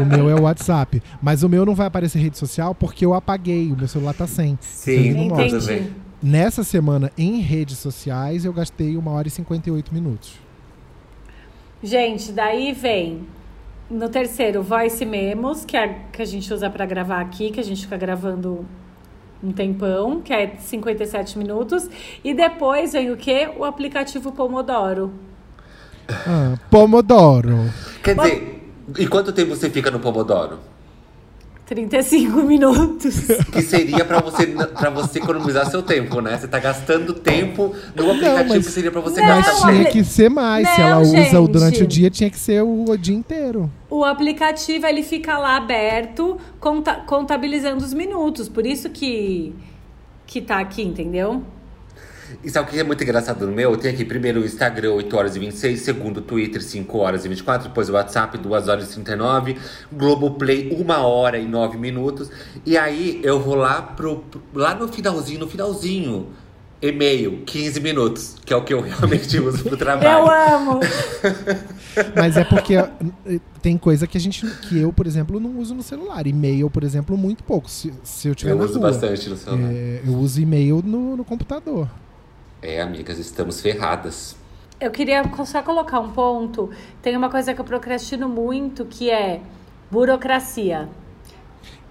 O 0.00 0.04
meu 0.04 0.28
é 0.28 0.34
o 0.34 0.42
WhatsApp. 0.50 1.00
Mas 1.22 1.44
o 1.44 1.48
meu 1.48 1.64
não 1.64 1.76
vai 1.76 1.86
aparecer 1.86 2.18
rede 2.18 2.36
social 2.36 2.74
porque 2.74 3.06
eu 3.06 3.14
apaguei. 3.14 3.70
O 3.70 3.76
meu 3.76 3.86
celular 3.86 4.14
tá 4.14 4.26
sem. 4.26 4.58
Sim, 4.60 5.28
tudo 5.28 5.40
Entendi. 5.40 5.64
bem. 5.64 5.92
Nessa 6.20 6.64
semana, 6.64 7.08
em 7.16 7.38
redes 7.38 7.78
sociais, 7.78 8.44
eu 8.44 8.52
gastei 8.52 8.96
uma 8.96 9.12
hora 9.12 9.28
e 9.28 9.30
58 9.30 9.94
minutos. 9.94 10.40
Gente, 11.84 12.32
daí 12.32 12.72
vem 12.72 13.28
no 13.88 14.08
terceiro, 14.08 14.60
Voice 14.60 15.06
Memos, 15.06 15.64
que 15.64 15.76
é 15.76 16.00
que 16.10 16.20
a 16.20 16.26
gente 16.26 16.52
usa 16.52 16.68
pra 16.68 16.84
gravar 16.84 17.20
aqui, 17.20 17.52
que 17.52 17.60
a 17.60 17.64
gente 17.64 17.82
fica 17.82 17.96
gravando 17.96 18.66
um 19.42 19.52
tempão, 19.52 20.20
que 20.20 20.32
é 20.32 20.56
57 20.56 21.38
minutos. 21.38 21.88
E 22.22 22.32
depois 22.32 22.92
vem 22.92 23.10
o 23.10 23.16
quê? 23.16 23.50
O 23.56 23.64
aplicativo 23.64 24.32
Pomodoro. 24.32 25.12
Ah, 26.08 26.56
Pomodoro. 26.70 27.70
Quer 28.02 28.16
dizer, 28.16 28.70
e 28.98 29.06
quanto 29.06 29.32
tempo 29.32 29.54
você 29.54 29.70
fica 29.70 29.90
no 29.90 29.98
Pomodoro? 30.00 30.58
35 31.74 32.42
minutos. 32.42 33.14
Que 33.50 33.62
seria 33.62 34.04
pra 34.04 34.20
você 34.20 34.46
para 34.46 34.90
você 34.90 35.18
economizar 35.18 35.68
seu 35.70 35.82
tempo, 35.82 36.20
né? 36.20 36.36
Você 36.38 36.46
tá 36.46 36.58
gastando 36.58 37.14
tempo 37.14 37.74
no 37.96 38.10
aplicativo 38.10 38.48
mas- 38.50 38.66
que 38.66 38.72
seria 38.72 38.90
pra 38.90 39.00
você 39.00 39.20
Não, 39.20 39.26
Mas 39.28 39.46
gastar 39.46 39.72
tinha 39.72 39.84
que 39.86 40.04
ser 40.04 40.28
mais. 40.28 40.68
Se 40.68 40.78
Não, 40.80 40.86
ela 40.88 41.00
usa 41.00 41.12
o 41.40 41.42
gente. 41.46 41.50
durante 41.52 41.82
o 41.82 41.86
dia, 41.86 42.10
tinha 42.10 42.28
que 42.30 42.38
ser 42.38 42.62
o, 42.62 42.84
o 42.90 42.96
dia 42.98 43.16
inteiro. 43.16 43.70
O 43.88 44.04
aplicativo 44.04 44.86
ele 44.86 45.02
fica 45.02 45.38
lá 45.38 45.56
aberto, 45.56 46.36
conta- 46.60 46.96
contabilizando 47.06 47.82
os 47.84 47.94
minutos. 47.94 48.48
Por 48.48 48.66
isso 48.66 48.90
que 48.90 49.54
que 50.26 50.40
tá 50.40 50.60
aqui, 50.60 50.82
entendeu? 50.82 51.42
E 52.42 52.50
sabe 52.50 52.68
o 52.68 52.72
que 52.72 52.78
é 52.78 52.84
muito 52.84 53.02
engraçado 53.02 53.46
no 53.46 53.52
meu? 53.52 53.76
Tem 53.76 53.90
aqui 53.92 54.04
primeiro 54.04 54.40
o 54.40 54.44
Instagram, 54.44 54.92
8 54.92 55.16
horas 55.16 55.36
e 55.36 55.38
26, 55.38 55.80
segundo 55.80 56.18
o 56.18 56.20
Twitter, 56.22 56.62
5 56.62 56.98
horas 56.98 57.24
e 57.24 57.28
24, 57.28 57.68
depois 57.68 57.88
o 57.88 57.92
WhatsApp, 57.92 58.36
2 58.38 58.68
horas 58.68 58.90
e 58.90 58.92
39, 58.94 59.56
Globoplay, 59.92 60.70
1 60.72 60.90
hora 61.02 61.38
e 61.38 61.46
9 61.46 61.78
minutos. 61.78 62.30
E 62.64 62.76
aí 62.76 63.20
eu 63.22 63.40
vou 63.40 63.54
lá 63.54 63.80
pro, 63.82 64.24
lá 64.54 64.74
no 64.74 64.88
finalzinho, 64.88 65.40
no 65.40 65.48
finalzinho, 65.48 66.28
e-mail, 66.80 67.42
15 67.46 67.78
minutos, 67.80 68.34
que 68.44 68.52
é 68.52 68.56
o 68.56 68.64
que 68.64 68.74
eu 68.74 68.80
realmente 68.80 69.38
uso 69.40 69.62
pro 69.62 69.74
Eu 69.74 69.76
trabalho. 69.78 70.28
amo. 70.28 70.80
Mas 72.16 72.36
é 72.36 72.42
porque 72.44 72.74
tem 73.60 73.76
coisa 73.78 74.06
que 74.06 74.16
a 74.16 74.20
gente. 74.20 74.44
que 74.62 74.78
eu, 74.80 74.92
por 74.92 75.06
exemplo, 75.06 75.38
não 75.38 75.58
uso 75.58 75.74
no 75.74 75.82
celular. 75.82 76.26
E-mail, 76.26 76.68
por 76.70 76.82
exemplo, 76.82 77.16
muito 77.16 77.44
pouco. 77.44 77.70
Se, 77.70 77.92
se 78.02 78.26
eu 78.28 78.34
tiver 78.34 78.52
Eu 78.52 78.56
na 78.56 78.64
uso 78.64 78.78
rua. 78.78 78.90
bastante 78.90 79.28
no 79.28 79.36
celular. 79.36 79.70
É, 79.72 80.00
eu 80.04 80.14
uso 80.14 80.40
e-mail 80.40 80.82
no, 80.84 81.16
no 81.16 81.24
computador. 81.24 81.88
É, 82.62 82.80
amigas, 82.80 83.18
estamos 83.18 83.60
ferradas. 83.60 84.36
Eu 84.80 84.90
queria 84.90 85.22
só 85.44 85.62
colocar 85.62 86.00
um 86.00 86.10
ponto. 86.10 86.70
Tem 87.02 87.16
uma 87.16 87.28
coisa 87.28 87.52
que 87.54 87.60
eu 87.60 87.64
procrastino 87.64 88.28
muito, 88.28 88.84
que 88.84 89.10
é 89.10 89.40
burocracia. 89.90 90.88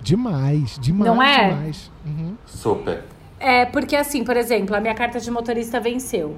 Demais, 0.02 0.80
demais, 0.80 1.06
Não 1.16 1.22
é? 1.22 1.50
demais. 1.50 1.92
Uhum. 2.06 2.36
Super. 2.46 3.04
É, 3.40 3.66
porque 3.66 3.96
assim, 3.96 4.24
por 4.24 4.36
exemplo, 4.38 4.76
a 4.76 4.80
minha 4.80 4.96
carta 4.96 5.20
de 5.20 5.30
motorista 5.30 5.80
venceu. 5.80 6.38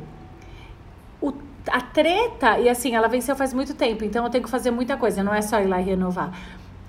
O- 1.22 1.34
a 1.72 1.82
treta, 1.82 2.60
e 2.60 2.68
assim, 2.70 2.94
ela 2.96 3.08
venceu 3.08 3.36
faz 3.36 3.54
muito 3.54 3.74
tempo, 3.74 4.04
então 4.04 4.24
eu 4.26 4.30
tenho 4.30 4.44
que 4.44 4.50
fazer 4.50 4.70
muita 4.72 4.98
coisa, 4.98 5.24
não 5.24 5.34
é 5.34 5.42
só 5.42 5.60
ir 5.62 5.66
lá 5.68 5.80
e 5.82 5.86
renovar. 5.86 6.32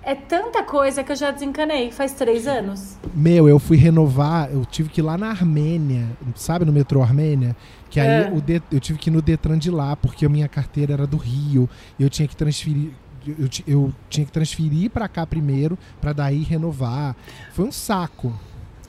É 0.06 0.14
tanta 0.14 0.62
coisa 0.62 1.02
que 1.02 1.10
eu 1.12 1.16
já 1.16 1.30
desencanei, 1.30 1.90
faz 1.90 2.12
três 2.12 2.46
anos. 2.46 2.96
Meu, 3.14 3.48
eu 3.48 3.58
fui 3.58 3.76
renovar, 3.76 4.50
eu 4.52 4.64
tive 4.66 4.90
que 4.90 5.00
ir 5.00 5.02
lá 5.02 5.16
na 5.16 5.28
Armênia, 5.30 6.06
sabe, 6.34 6.64
no 6.66 6.72
metrô 6.72 7.00
Armênia? 7.02 7.56
Que 7.88 7.98
aí 8.00 8.24
É. 8.24 8.30
o 8.30 8.40
Det- 8.40 8.62
eu 8.70 8.80
tive 8.80 8.98
que 8.98 9.08
ir 9.08 9.12
no 9.12 9.22
Detran 9.22 9.56
de 9.58 9.70
lá, 9.70 9.96
porque 9.96 10.26
a 10.26 10.28
minha 10.28 10.46
carteira 10.48 10.92
era 10.92 11.06
do 11.06 11.16
Rio. 11.16 11.68
E 11.98 12.02
eu 12.02 12.10
tinha 12.10 12.28
que 12.28 12.36
transferir. 12.36 12.90
Eu, 13.26 13.34
eu 13.38 13.48
ti- 13.48 13.64
eu 13.66 13.92
tinha 14.10 14.26
que 14.26 14.32
transferir 14.32 14.90
pra 14.90 15.08
cá 15.08 15.26
primeiro, 15.26 15.78
pra 16.02 16.12
daí 16.12 16.42
renovar. 16.42 17.16
Foi 17.52 17.64
um 17.64 17.72
saco. 17.72 18.30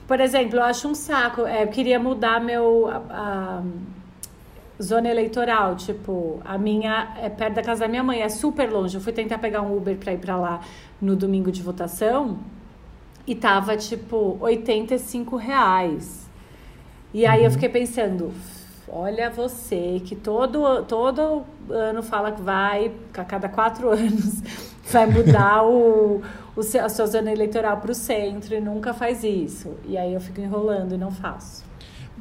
Por 0.06 0.20
exemplo, 0.20 0.56
eu 0.58 0.64
acho 0.64 0.86
um 0.86 0.94
saco. 0.94 1.42
é, 1.46 1.62
eu 1.62 1.68
queria 1.68 1.98
mudar 1.98 2.40
meu. 2.40 2.88
a- 2.88 3.02
a 3.10 3.62
zona 4.82 5.08
eleitoral. 5.08 5.76
Tipo, 5.76 6.40
a 6.44 6.58
minha 6.58 7.14
é 7.20 7.28
perto 7.28 7.54
da 7.54 7.62
casa 7.62 7.80
da 7.80 7.88
minha 7.88 8.02
mãe, 8.02 8.22
é 8.22 8.28
super 8.28 8.70
longe. 8.70 8.96
Eu 8.96 9.00
fui 9.00 9.12
tentar 9.12 9.38
pegar 9.38 9.62
um 9.62 9.76
Uber 9.76 9.96
pra 9.96 10.12
ir 10.12 10.18
pra 10.18 10.36
lá 10.36 10.60
no 11.00 11.16
domingo 11.16 11.50
de 11.50 11.62
votação 11.62 12.38
e 13.26 13.34
tava 13.34 13.76
tipo 13.76 14.36
85 14.40 15.36
reais. 15.36 16.28
E 17.12 17.26
aí 17.26 17.44
eu 17.44 17.50
fiquei 17.50 17.68
pensando. 17.68 18.32
Olha 18.88 19.28
você 19.30 20.00
que 20.04 20.14
todo, 20.14 20.84
todo 20.84 21.44
ano 21.68 22.04
fala 22.04 22.30
que 22.30 22.40
vai, 22.40 22.92
a 23.16 23.24
cada 23.24 23.48
quatro 23.48 23.90
anos, 23.90 24.40
vai 24.84 25.06
mudar 25.06 25.64
o, 25.64 26.22
o 26.54 26.60
a 26.80 26.88
sua 26.88 27.06
zona 27.06 27.32
eleitoral 27.32 27.78
para 27.78 27.90
o 27.90 27.94
centro 27.94 28.54
e 28.54 28.60
nunca 28.60 28.94
faz 28.94 29.24
isso. 29.24 29.74
E 29.86 29.98
aí 29.98 30.14
eu 30.14 30.20
fico 30.20 30.40
enrolando 30.40 30.94
e 30.94 30.98
não 30.98 31.10
faço. 31.10 31.64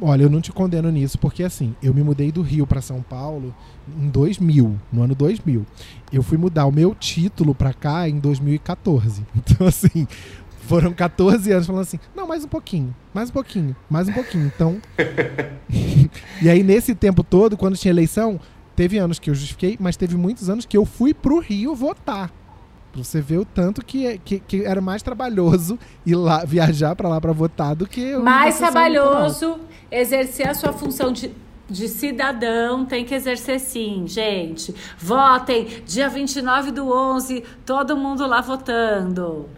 Olha, 0.01 0.23
eu 0.23 0.29
não 0.29 0.41
te 0.41 0.51
condeno 0.51 0.91
nisso, 0.91 1.17
porque 1.17 1.43
assim, 1.43 1.73
eu 1.81 1.93
me 1.93 2.03
mudei 2.03 2.31
do 2.31 2.41
Rio 2.41 2.67
pra 2.67 2.81
São 2.81 3.01
Paulo 3.01 3.55
em 3.97 4.09
2000, 4.09 4.77
no 4.91 5.03
ano 5.03 5.15
2000. 5.15 5.65
Eu 6.11 6.21
fui 6.21 6.37
mudar 6.37 6.65
o 6.65 6.71
meu 6.71 6.93
título 6.93 7.55
pra 7.55 7.73
cá 7.73 8.07
em 8.09 8.19
2014. 8.19 9.23
Então, 9.35 9.67
assim, 9.67 10.07
foram 10.67 10.91
14 10.91 11.51
anos 11.51 11.67
falando 11.67 11.81
assim: 11.81 11.99
não, 12.15 12.27
mais 12.27 12.43
um 12.43 12.47
pouquinho, 12.47 12.93
mais 13.13 13.29
um 13.29 13.33
pouquinho, 13.33 13.75
mais 13.89 14.07
um 14.07 14.13
pouquinho. 14.13 14.45
Então. 14.53 14.77
e 16.41 16.49
aí, 16.49 16.61
nesse 16.63 16.93
tempo 16.93 17.23
todo, 17.23 17.55
quando 17.55 17.77
tinha 17.77 17.91
eleição, 17.91 18.39
teve 18.75 18.97
anos 18.97 19.19
que 19.19 19.29
eu 19.29 19.35
justifiquei, 19.35 19.77
mas 19.79 19.95
teve 19.95 20.17
muitos 20.17 20.49
anos 20.49 20.65
que 20.65 20.75
eu 20.75 20.85
fui 20.85 21.13
pro 21.13 21.39
Rio 21.39 21.73
votar. 21.73 22.31
Pra 22.95 23.03
você 23.03 23.19
ver 23.19 23.39
o 23.39 23.43
tanto 23.45 23.83
que, 23.83 24.07
é- 24.07 24.17
que, 24.17 24.39
que 24.39 24.63
era 24.63 24.79
mais 24.79 25.03
trabalhoso 25.03 25.77
ir 26.05 26.15
lá, 26.15 26.45
viajar 26.45 26.95
pra 26.95 27.09
lá 27.09 27.19
pra 27.19 27.33
votar 27.33 27.75
do 27.75 27.85
que 27.85 28.15
Mais 28.15 28.55
eleitoral. 28.61 28.71
trabalhoso, 28.71 29.59
exercer 29.91 30.47
a 30.47 30.53
sua 30.53 30.71
função 30.71 31.11
de, 31.11 31.29
de 31.69 31.89
cidadão, 31.89 32.85
tem 32.85 33.03
que 33.03 33.13
exercer 33.13 33.59
sim, 33.59 34.05
gente. 34.07 34.73
Votem, 34.97 35.67
dia 35.85 36.07
29 36.07 36.71
do 36.71 36.89
11, 36.89 37.43
todo 37.65 37.97
mundo 37.97 38.25
lá 38.25 38.39
votando. 38.39 39.49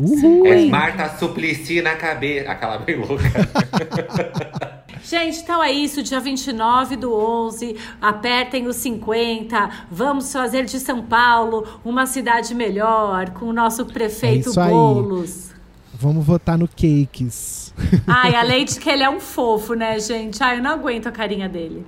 Uhul. 0.00 0.46
É. 0.46 0.64
Marta 0.64 1.18
Suplicy 1.18 1.82
na 1.82 1.96
cabeça. 1.96 2.50
Aquela 2.50 2.78
bem 2.78 2.96
louca. 2.96 3.24
Gente, 5.04 5.40
então 5.40 5.62
é 5.62 5.70
isso, 5.70 6.02
dia 6.02 6.18
29 6.18 6.96
do 6.96 7.14
11, 7.14 7.76
apertem 8.00 8.66
os 8.66 8.76
50, 8.76 9.70
vamos 9.90 10.32
fazer 10.32 10.64
de 10.64 10.80
São 10.80 11.02
Paulo 11.02 11.66
uma 11.84 12.06
cidade 12.06 12.54
melhor, 12.54 13.30
com 13.30 13.44
o 13.44 13.52
nosso 13.52 13.84
prefeito 13.84 14.48
É 14.48 14.50
isso 14.50 14.60
aí. 14.60 14.70
Boulos. 14.70 15.50
Vamos 15.92 16.24
votar 16.24 16.56
no 16.56 16.66
Cakes. 16.66 17.74
Ai, 18.06 18.34
a 18.34 18.42
Leite 18.42 18.80
que 18.80 18.88
ele 18.88 19.02
é 19.02 19.10
um 19.10 19.20
fofo, 19.20 19.74
né, 19.74 20.00
gente? 20.00 20.42
Ai, 20.42 20.58
eu 20.58 20.62
não 20.62 20.70
aguento 20.70 21.06
a 21.06 21.12
carinha 21.12 21.48
dele. 21.50 21.84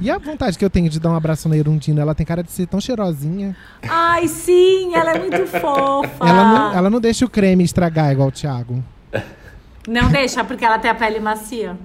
E 0.00 0.10
a 0.10 0.18
vontade 0.18 0.58
que 0.58 0.64
eu 0.64 0.70
tenho 0.70 0.90
de 0.90 0.98
dar 0.98 1.10
um 1.10 1.14
abraço 1.14 1.48
na 1.48 1.56
Erundina, 1.56 2.02
ela 2.02 2.14
tem 2.14 2.26
cara 2.26 2.42
de 2.42 2.50
ser 2.50 2.66
tão 2.66 2.80
cheirosinha. 2.80 3.56
Ai, 3.88 4.26
sim, 4.26 4.92
ela 4.96 5.12
é 5.12 5.18
muito 5.20 5.46
fofa. 5.60 6.10
Ela 6.28 6.44
não, 6.44 6.74
ela 6.74 6.90
não 6.90 7.00
deixa 7.00 7.24
o 7.24 7.30
creme 7.30 7.62
estragar 7.62 8.10
igual 8.10 8.28
o 8.28 8.32
Thiago. 8.32 8.82
Não 9.86 10.10
deixa, 10.10 10.42
porque 10.42 10.64
ela 10.64 10.80
tem 10.80 10.90
a 10.90 10.94
pele 10.94 11.20
macia. 11.20 11.76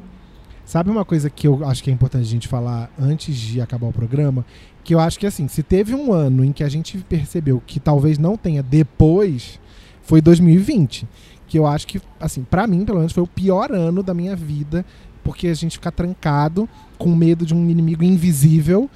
Sabe 0.67 0.89
uma 0.89 1.05
coisa 1.05 1.29
que 1.29 1.47
eu 1.47 1.65
acho 1.65 1.81
que 1.81 1.89
é 1.89 1.93
importante 1.93 2.23
a 2.23 2.29
gente 2.29 2.45
falar 2.45 2.91
antes 2.99 3.33
de 3.33 3.61
acabar 3.61 3.87
o 3.87 3.93
programa? 3.93 4.45
Que 4.83 4.93
eu 4.93 4.99
acho 4.99 5.17
que 5.17 5.25
assim, 5.25 5.47
se 5.47 5.63
teve 5.63 5.95
um 5.95 6.11
ano 6.11 6.43
em 6.43 6.51
que 6.51 6.61
a 6.61 6.67
gente 6.67 6.97
percebeu 6.97 7.63
que 7.65 7.79
talvez 7.79 8.17
não 8.17 8.35
tenha 8.35 8.61
depois, 8.61 9.61
foi 10.03 10.19
2020. 10.19 11.07
Que 11.47 11.57
eu 11.57 11.65
acho 11.65 11.87
que, 11.87 12.01
assim, 12.19 12.43
pra 12.43 12.67
mim, 12.67 12.83
pelo 12.83 12.97
menos, 12.97 13.13
foi 13.13 13.23
o 13.23 13.27
pior 13.27 13.71
ano 13.71 14.03
da 14.03 14.13
minha 14.13 14.35
vida, 14.35 14.85
porque 15.23 15.47
a 15.47 15.53
gente 15.53 15.77
fica 15.77 15.89
trancado 15.89 16.67
com 16.97 17.15
medo 17.15 17.45
de 17.45 17.55
um 17.55 17.69
inimigo 17.69 18.03
invisível 18.03 18.89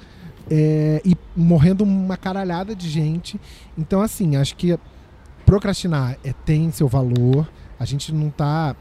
é, 0.50 1.00
e 1.06 1.16
morrendo 1.34 1.84
uma 1.84 2.18
caralhada 2.18 2.76
de 2.76 2.86
gente. 2.86 3.40
Então, 3.78 4.02
assim, 4.02 4.36
acho 4.36 4.54
que 4.56 4.78
procrastinar 5.46 6.18
é, 6.22 6.34
tem 6.44 6.70
seu 6.70 6.86
valor. 6.86 7.50
A 7.80 7.86
gente 7.86 8.12
não 8.12 8.28
tá 8.28 8.76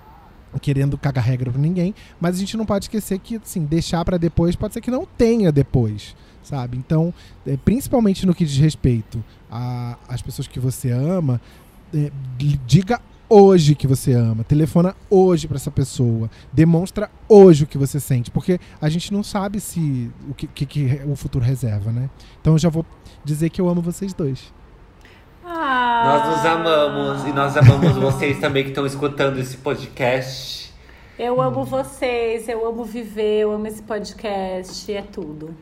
querendo 0.60 0.98
cagar 0.98 1.24
regra 1.24 1.52
pra 1.52 1.62
ninguém, 1.62 1.94
mas 2.20 2.36
a 2.36 2.40
gente 2.40 2.58
não 2.58 2.66
pode 2.66 2.86
esquecer 2.86 3.20
que, 3.20 3.36
assim, 3.38 3.64
deixar 3.66 4.04
pra 4.04 4.18
depois 4.18 4.56
pode 4.56 4.74
ser 4.74 4.82
que 4.82 4.92
não 4.92 5.06
tenha 5.06 5.52
depois, 5.52 6.16
sabe? 6.44 6.78
Então, 6.78 7.14
é, 7.46 7.56
principalmente 7.58 8.26
no 8.26 8.34
que 8.34 8.46
diz 8.46 8.58
respeito 8.58 9.24
às 10.08 10.22
pessoas 10.22 10.48
que 10.48 10.60
você 10.60 10.92
ama, 10.92 11.40
é, 11.94 12.12
diga 12.66 13.00
hoje 13.30 13.76
que 13.76 13.88
você 13.88 14.12
ama, 14.14 14.44
telefona 14.44 14.94
hoje 15.10 15.48
pra 15.48 15.56
essa 15.56 15.72
pessoa, 15.72 16.30
demonstra 16.52 17.10
hoje 17.30 17.64
o 17.64 17.68
que 17.68 17.78
você 17.78 17.98
sente, 18.00 18.30
porque 18.30 18.60
a 18.82 18.90
gente 18.90 19.14
não 19.14 19.24
sabe 19.24 19.60
se 19.62 20.12
o 20.30 20.34
que, 20.34 20.48
que- 20.48 20.66
que 20.66 21.02
o 21.06 21.16
futuro 21.16 21.44
reserva, 21.44 21.92
né? 21.92 22.10
Então 22.42 22.54
eu 22.54 22.60
já 22.60 22.68
vou 22.70 22.86
dizer 23.24 23.50
que 23.50 23.62
eu 23.62 23.70
amo 23.70 23.82
vocês 23.82 24.14
dois. 24.14 24.54
Ah. 25.44 26.04
Nós 26.06 26.38
nos 26.38 26.46
amamos 26.46 27.28
e 27.28 27.34
nós 27.34 27.58
amamos 27.58 27.96
vocês 27.98 28.40
também 28.40 28.64
que 28.64 28.70
estão 28.70 28.86
escutando 28.86 29.40
esse 29.40 29.58
podcast. 29.58 30.72
Eu 31.18 31.42
amo 31.42 31.64
vocês, 31.64 32.48
eu 32.48 32.66
amo 32.66 32.84
viver, 32.84 33.42
eu 33.42 33.52
amo 33.52 33.68
esse 33.68 33.82
podcast, 33.82 34.94
é 34.94 35.02
tudo. 35.02 35.56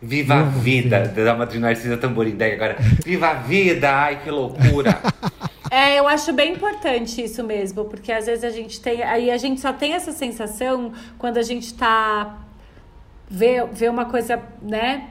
Viva 0.00 0.34
a 0.34 0.42
vida! 0.42 1.06
Da 1.08 1.34
uma 1.34 1.46
de 1.46 1.58
Narcisa 1.58 1.96
Tamborindeg 1.96 2.54
agora. 2.54 2.76
Viva 3.04 3.28
a 3.28 3.34
vida! 3.34 3.90
Ai, 3.90 4.22
que 4.22 4.30
loucura! 4.30 5.00
É, 5.70 5.98
eu 5.98 6.06
acho 6.06 6.34
bem 6.34 6.52
importante 6.52 7.24
isso 7.24 7.42
mesmo, 7.42 7.86
porque 7.86 8.12
às 8.12 8.26
vezes 8.26 8.44
a 8.44 8.50
gente 8.50 8.78
tem. 8.78 9.02
Aí 9.02 9.30
a 9.30 9.38
gente 9.38 9.58
só 9.58 9.72
tem 9.72 9.94
essa 9.94 10.12
sensação 10.12 10.92
quando 11.16 11.38
a 11.38 11.42
gente 11.42 11.72
tá. 11.72 12.40
vê, 13.26 13.64
vê 13.72 13.88
uma 13.88 14.04
coisa, 14.04 14.38
né? 14.60 15.08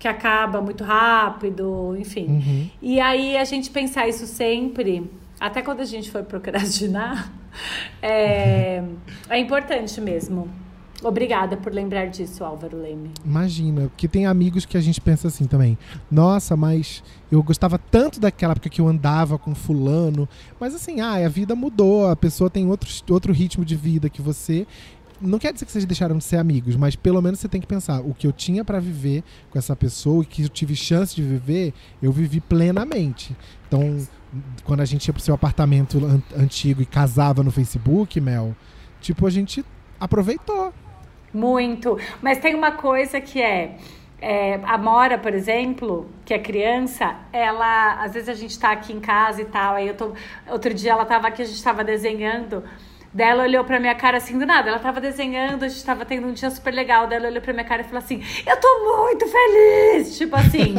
Que 0.00 0.08
acaba 0.08 0.60
muito 0.60 0.82
rápido, 0.82 1.94
enfim. 1.96 2.26
Uhum. 2.26 2.70
E 2.82 2.98
aí 2.98 3.36
a 3.36 3.44
gente 3.44 3.70
pensar 3.70 4.08
isso 4.08 4.26
sempre, 4.26 5.08
até 5.38 5.62
quando 5.62 5.80
a 5.80 5.84
gente 5.84 6.10
for 6.10 6.24
procrastinar, 6.24 7.30
é, 8.02 8.82
é 9.28 9.38
importante 9.38 10.00
mesmo. 10.00 10.48
Obrigada 11.02 11.56
por 11.56 11.72
lembrar 11.72 12.06
disso, 12.06 12.44
Álvaro 12.44 12.76
Leme. 12.76 13.10
Imagina, 13.24 13.88
porque 13.88 14.06
tem 14.06 14.26
amigos 14.26 14.66
que 14.66 14.76
a 14.76 14.80
gente 14.80 15.00
pensa 15.00 15.28
assim 15.28 15.46
também. 15.46 15.78
Nossa, 16.10 16.54
mas 16.56 17.02
eu 17.32 17.42
gostava 17.42 17.78
tanto 17.78 18.20
daquela 18.20 18.52
época 18.52 18.68
que 18.68 18.82
eu 18.82 18.88
andava 18.88 19.38
com 19.38 19.54
fulano. 19.54 20.28
Mas 20.58 20.74
assim, 20.74 21.00
ah, 21.00 21.14
a 21.14 21.28
vida 21.28 21.54
mudou, 21.54 22.06
a 22.08 22.14
pessoa 22.14 22.50
tem 22.50 22.68
outro, 22.68 22.90
outro 23.08 23.32
ritmo 23.32 23.64
de 23.64 23.76
vida 23.76 24.10
que 24.10 24.20
você. 24.20 24.66
Não 25.20 25.38
quer 25.38 25.52
dizer 25.52 25.66
que 25.66 25.72
vocês 25.72 25.84
deixaram 25.84 26.16
de 26.16 26.24
ser 26.24 26.36
amigos, 26.38 26.76
mas 26.76 26.96
pelo 26.96 27.20
menos 27.20 27.40
você 27.40 27.48
tem 27.48 27.60
que 27.60 27.66
pensar: 27.66 28.00
o 28.00 28.14
que 28.14 28.26
eu 28.26 28.32
tinha 28.32 28.64
pra 28.64 28.80
viver 28.80 29.22
com 29.50 29.58
essa 29.58 29.76
pessoa 29.76 30.22
e 30.22 30.26
que 30.26 30.44
eu 30.44 30.48
tive 30.48 30.74
chance 30.74 31.14
de 31.14 31.22
viver, 31.22 31.74
eu 32.02 32.10
vivi 32.10 32.40
plenamente. 32.40 33.36
Então, 33.68 33.98
quando 34.64 34.80
a 34.80 34.84
gente 34.84 35.06
ia 35.06 35.12
pro 35.12 35.22
seu 35.22 35.34
apartamento 35.34 35.98
an- 36.04 36.22
antigo 36.42 36.80
e 36.80 36.86
casava 36.86 37.42
no 37.42 37.50
Facebook, 37.50 38.20
Mel, 38.20 38.56
tipo, 39.00 39.26
a 39.26 39.30
gente 39.30 39.64
aproveitou. 39.98 40.72
Muito. 41.32 41.98
Mas 42.22 42.38
tem 42.38 42.54
uma 42.54 42.72
coisa 42.72 43.20
que 43.20 43.40
é, 43.40 43.76
é, 44.20 44.54
a 44.64 44.76
Mora, 44.78 45.18
por 45.18 45.32
exemplo, 45.34 46.08
que 46.24 46.32
é 46.34 46.38
criança, 46.38 47.14
ela. 47.32 48.02
Às 48.02 48.14
vezes 48.14 48.28
a 48.28 48.34
gente 48.34 48.58
tá 48.58 48.72
aqui 48.72 48.92
em 48.92 49.00
casa 49.00 49.42
e 49.42 49.44
tal. 49.44 49.74
Aí 49.74 49.86
eu 49.88 49.94
tô. 49.94 50.12
Outro 50.48 50.72
dia 50.72 50.92
ela 50.92 51.04
tava 51.04 51.28
aqui, 51.28 51.42
a 51.42 51.44
gente 51.44 51.62
tava 51.62 51.84
desenhando. 51.84 52.64
Daí 53.12 53.28
ela 53.28 53.42
olhou 53.42 53.64
pra 53.64 53.80
minha 53.80 53.94
cara 53.94 54.18
assim 54.18 54.38
do 54.38 54.46
nada. 54.46 54.70
Ela 54.70 54.78
tava 54.78 55.00
desenhando, 55.00 55.64
a 55.64 55.68
gente 55.68 55.84
tava 55.84 56.04
tendo 56.04 56.28
um 56.28 56.32
dia 56.32 56.48
super 56.50 56.72
legal. 56.72 57.08
Daí 57.08 57.18
ela 57.18 57.28
olhou 57.28 57.42
pra 57.42 57.52
minha 57.52 57.64
cara 57.64 57.82
e 57.82 57.84
falou 57.84 57.98
assim: 57.98 58.22
Eu 58.46 58.56
tô 58.56 59.02
muito 59.04 59.26
feliz! 59.26 60.16
Tipo 60.16 60.36
assim. 60.36 60.74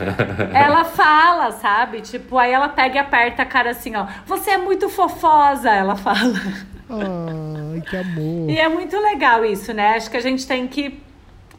ela 0.54 0.84
fala, 0.84 1.52
sabe? 1.52 2.00
Tipo, 2.00 2.38
aí 2.38 2.52
ela 2.52 2.68
pega 2.68 2.96
e 2.96 2.98
aperta 2.98 3.42
a 3.42 3.46
cara 3.46 3.70
assim, 3.70 3.94
ó. 3.96 4.06
Você 4.26 4.52
é 4.52 4.58
muito 4.58 4.88
fofosa, 4.88 5.70
ela 5.70 5.94
fala. 5.94 6.40
Ai, 6.88 7.80
que 7.82 7.96
amor. 7.96 8.50
E 8.50 8.58
é 8.58 8.68
muito 8.68 8.98
legal 8.98 9.44
isso, 9.44 9.74
né? 9.74 9.96
Acho 9.96 10.10
que 10.10 10.16
a 10.16 10.22
gente 10.22 10.46
tem 10.46 10.66
que 10.66 11.02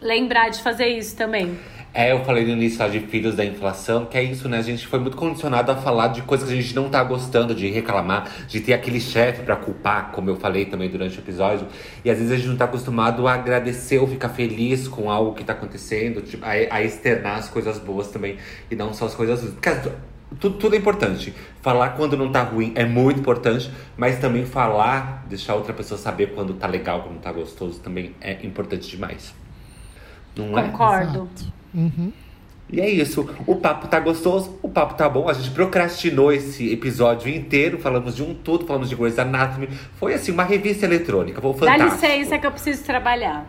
lembrar 0.02 0.50
de 0.50 0.62
fazer 0.62 0.88
isso 0.88 1.16
também. 1.16 1.60
É, 1.98 2.12
eu 2.12 2.26
falei 2.26 2.44
no 2.44 2.52
início 2.52 2.78
lá 2.80 2.90
de 2.90 3.00
filhos 3.00 3.36
da 3.36 3.46
inflação, 3.46 4.06
que 4.06 4.18
é 4.18 4.22
isso, 4.22 4.50
né? 4.50 4.58
A 4.58 4.62
gente 4.62 4.86
foi 4.86 5.00
muito 5.00 5.16
condicionado 5.16 5.72
a 5.72 5.78
falar 5.78 6.10
de 6.10 6.24
coisas 6.24 6.46
que 6.46 6.54
a 6.54 6.62
gente 6.62 6.76
não 6.76 6.90
tá 6.90 7.02
gostando, 7.02 7.56
de 7.56 7.70
reclamar, 7.70 8.30
de 8.50 8.60
ter 8.60 8.74
aquele 8.74 9.00
chefe 9.00 9.44
pra 9.44 9.56
culpar, 9.56 10.12
como 10.12 10.30
eu 10.30 10.36
falei 10.36 10.66
também 10.66 10.90
durante 10.90 11.18
o 11.18 11.22
episódio. 11.22 11.66
E 12.04 12.10
às 12.10 12.18
vezes 12.18 12.34
a 12.34 12.36
gente 12.36 12.50
não 12.50 12.58
tá 12.58 12.66
acostumado 12.66 13.26
a 13.30 13.36
agradecer 13.36 13.98
ou 14.00 14.08
ficar 14.08 14.28
feliz 14.28 14.90
com 14.90 15.10
algo 15.10 15.36
que 15.36 15.46
tá 15.46 15.54
acontecendo, 15.54 16.22
tipo, 16.22 16.44
a, 16.44 16.50
a 16.50 16.84
externar 16.84 17.38
as 17.38 17.48
coisas 17.48 17.80
boas 17.80 18.10
também, 18.10 18.36
e 18.70 18.76
não 18.76 18.94
só 18.94 19.06
as 19.06 19.16
coisas. 19.16 19.50
Porque 19.52 19.70
tudo, 20.38 20.58
tudo 20.58 20.76
é 20.76 20.78
importante. 20.78 21.34
Falar 21.62 21.92
quando 21.92 22.18
não 22.18 22.30
tá 22.30 22.44
ruim 22.44 22.74
é 22.76 22.84
muito 22.84 23.22
importante, 23.22 23.72
mas 23.96 24.20
também 24.20 24.46
falar, 24.46 25.26
deixar 25.30 25.56
outra 25.56 25.72
pessoa 25.72 25.98
saber 25.98 26.34
quando 26.36 26.56
tá 26.56 26.68
legal, 26.68 27.04
quando 27.04 27.22
tá 27.22 27.32
gostoso, 27.32 27.80
também 27.80 28.14
é 28.20 28.46
importante 28.46 28.90
demais. 28.90 29.34
Não 30.36 30.60
é? 30.60 30.64
Concordo. 30.64 31.30
Exato. 31.34 31.65
Uhum. 31.76 32.12
E 32.72 32.82
é 32.82 32.90
isso. 32.90 33.30
O 33.46 33.56
papo 33.58 33.88
tá 33.88 34.00
gostoso, 34.00 34.58
o 34.62 34.70
papo 34.70 34.96
tá 34.96 35.08
bom. 35.08 35.30
A 35.30 35.34
gente 35.34 35.52
procrastinou 35.52 36.32
esse 36.32 36.72
episódio 36.72 37.30
inteiro. 37.30 37.78
Falamos 37.78 38.16
de 38.16 38.24
um 38.24 38.34
tudo, 38.34 38.66
falamos 38.66 38.90
de 38.90 38.96
Grey's 38.96 39.20
Anatomy. 39.20 39.70
Foi 40.00 40.16
assim, 40.16 40.32
uma 40.32 40.44
revista 40.44 40.86
eletrônica. 40.86 41.40
Foi 41.40 41.52
Dá 41.54 41.74
fantástico. 41.74 42.08
licença 42.08 42.40
que 42.40 42.48
eu 42.48 42.52
preciso 42.52 42.84
trabalhar. 42.84 43.46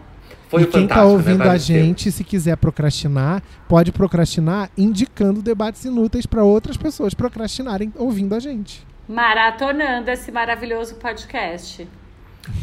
Foi 0.49 0.63
e 0.63 0.67
quem 0.67 0.87
tá 0.87 1.05
ouvindo 1.05 1.39
né? 1.39 1.51
a 1.51 1.57
gente, 1.57 2.13
se 2.13 2.23
quiser 2.23 2.57
procrastinar, 2.57 3.43
pode 3.69 3.91
procrastinar 3.91 4.71
indicando 4.77 5.43
debates 5.43 5.85
inúteis 5.85 6.25
para 6.25 6.45
outras 6.45 6.77
pessoas 6.77 7.15
procrastinarem 7.15 7.93
ouvindo 7.97 8.35
a 8.35 8.39
gente. 8.39 8.87
Maratonando 9.09 10.11
esse 10.11 10.31
maravilhoso 10.31 10.97
podcast. 10.97 11.89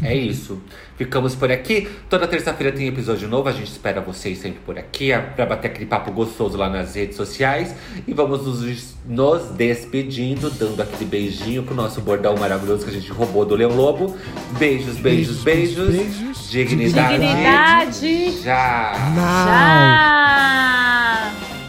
É 0.01 0.15
isso. 0.15 0.61
Ficamos 0.97 1.36
por 1.36 1.51
aqui. 1.51 1.89
Toda 2.09 2.27
terça-feira 2.27 2.75
tem 2.75 2.88
episódio 2.88 3.27
novo. 3.27 3.49
A 3.49 3.51
gente 3.51 3.71
espera 3.71 4.01
vocês 4.01 4.38
sempre 4.38 4.59
por 4.65 4.77
aqui 4.77 5.11
é 5.11 5.19
pra 5.19 5.45
bater 5.45 5.69
aquele 5.69 5.86
papo 5.86 6.11
gostoso 6.11 6.57
lá 6.57 6.69
nas 6.69 6.95
redes 6.95 7.17
sociais. 7.17 7.75
E 8.07 8.13
vamos 8.13 8.45
nos, 8.45 8.95
nos 9.05 9.49
despedindo, 9.51 10.49
dando 10.51 10.81
aquele 10.81 11.05
beijinho 11.05 11.63
pro 11.63 11.75
nosso 11.75 12.01
bordão 12.01 12.36
maravilhoso 12.38 12.84
que 12.86 12.91
a 12.91 12.93
gente 12.93 13.11
roubou 13.11 13.45
do 13.45 13.55
Leão 13.55 13.75
Lobo. 13.75 14.15
Beijos, 14.57 14.97
beijos, 14.97 15.43
beijos. 15.43 15.89
beijos. 15.89 16.49
Dignidade. 16.49 17.13
Dignidade. 17.13 18.41
Já. 18.43 18.93
Não. 19.15 19.34
Tchau! 21.43 21.62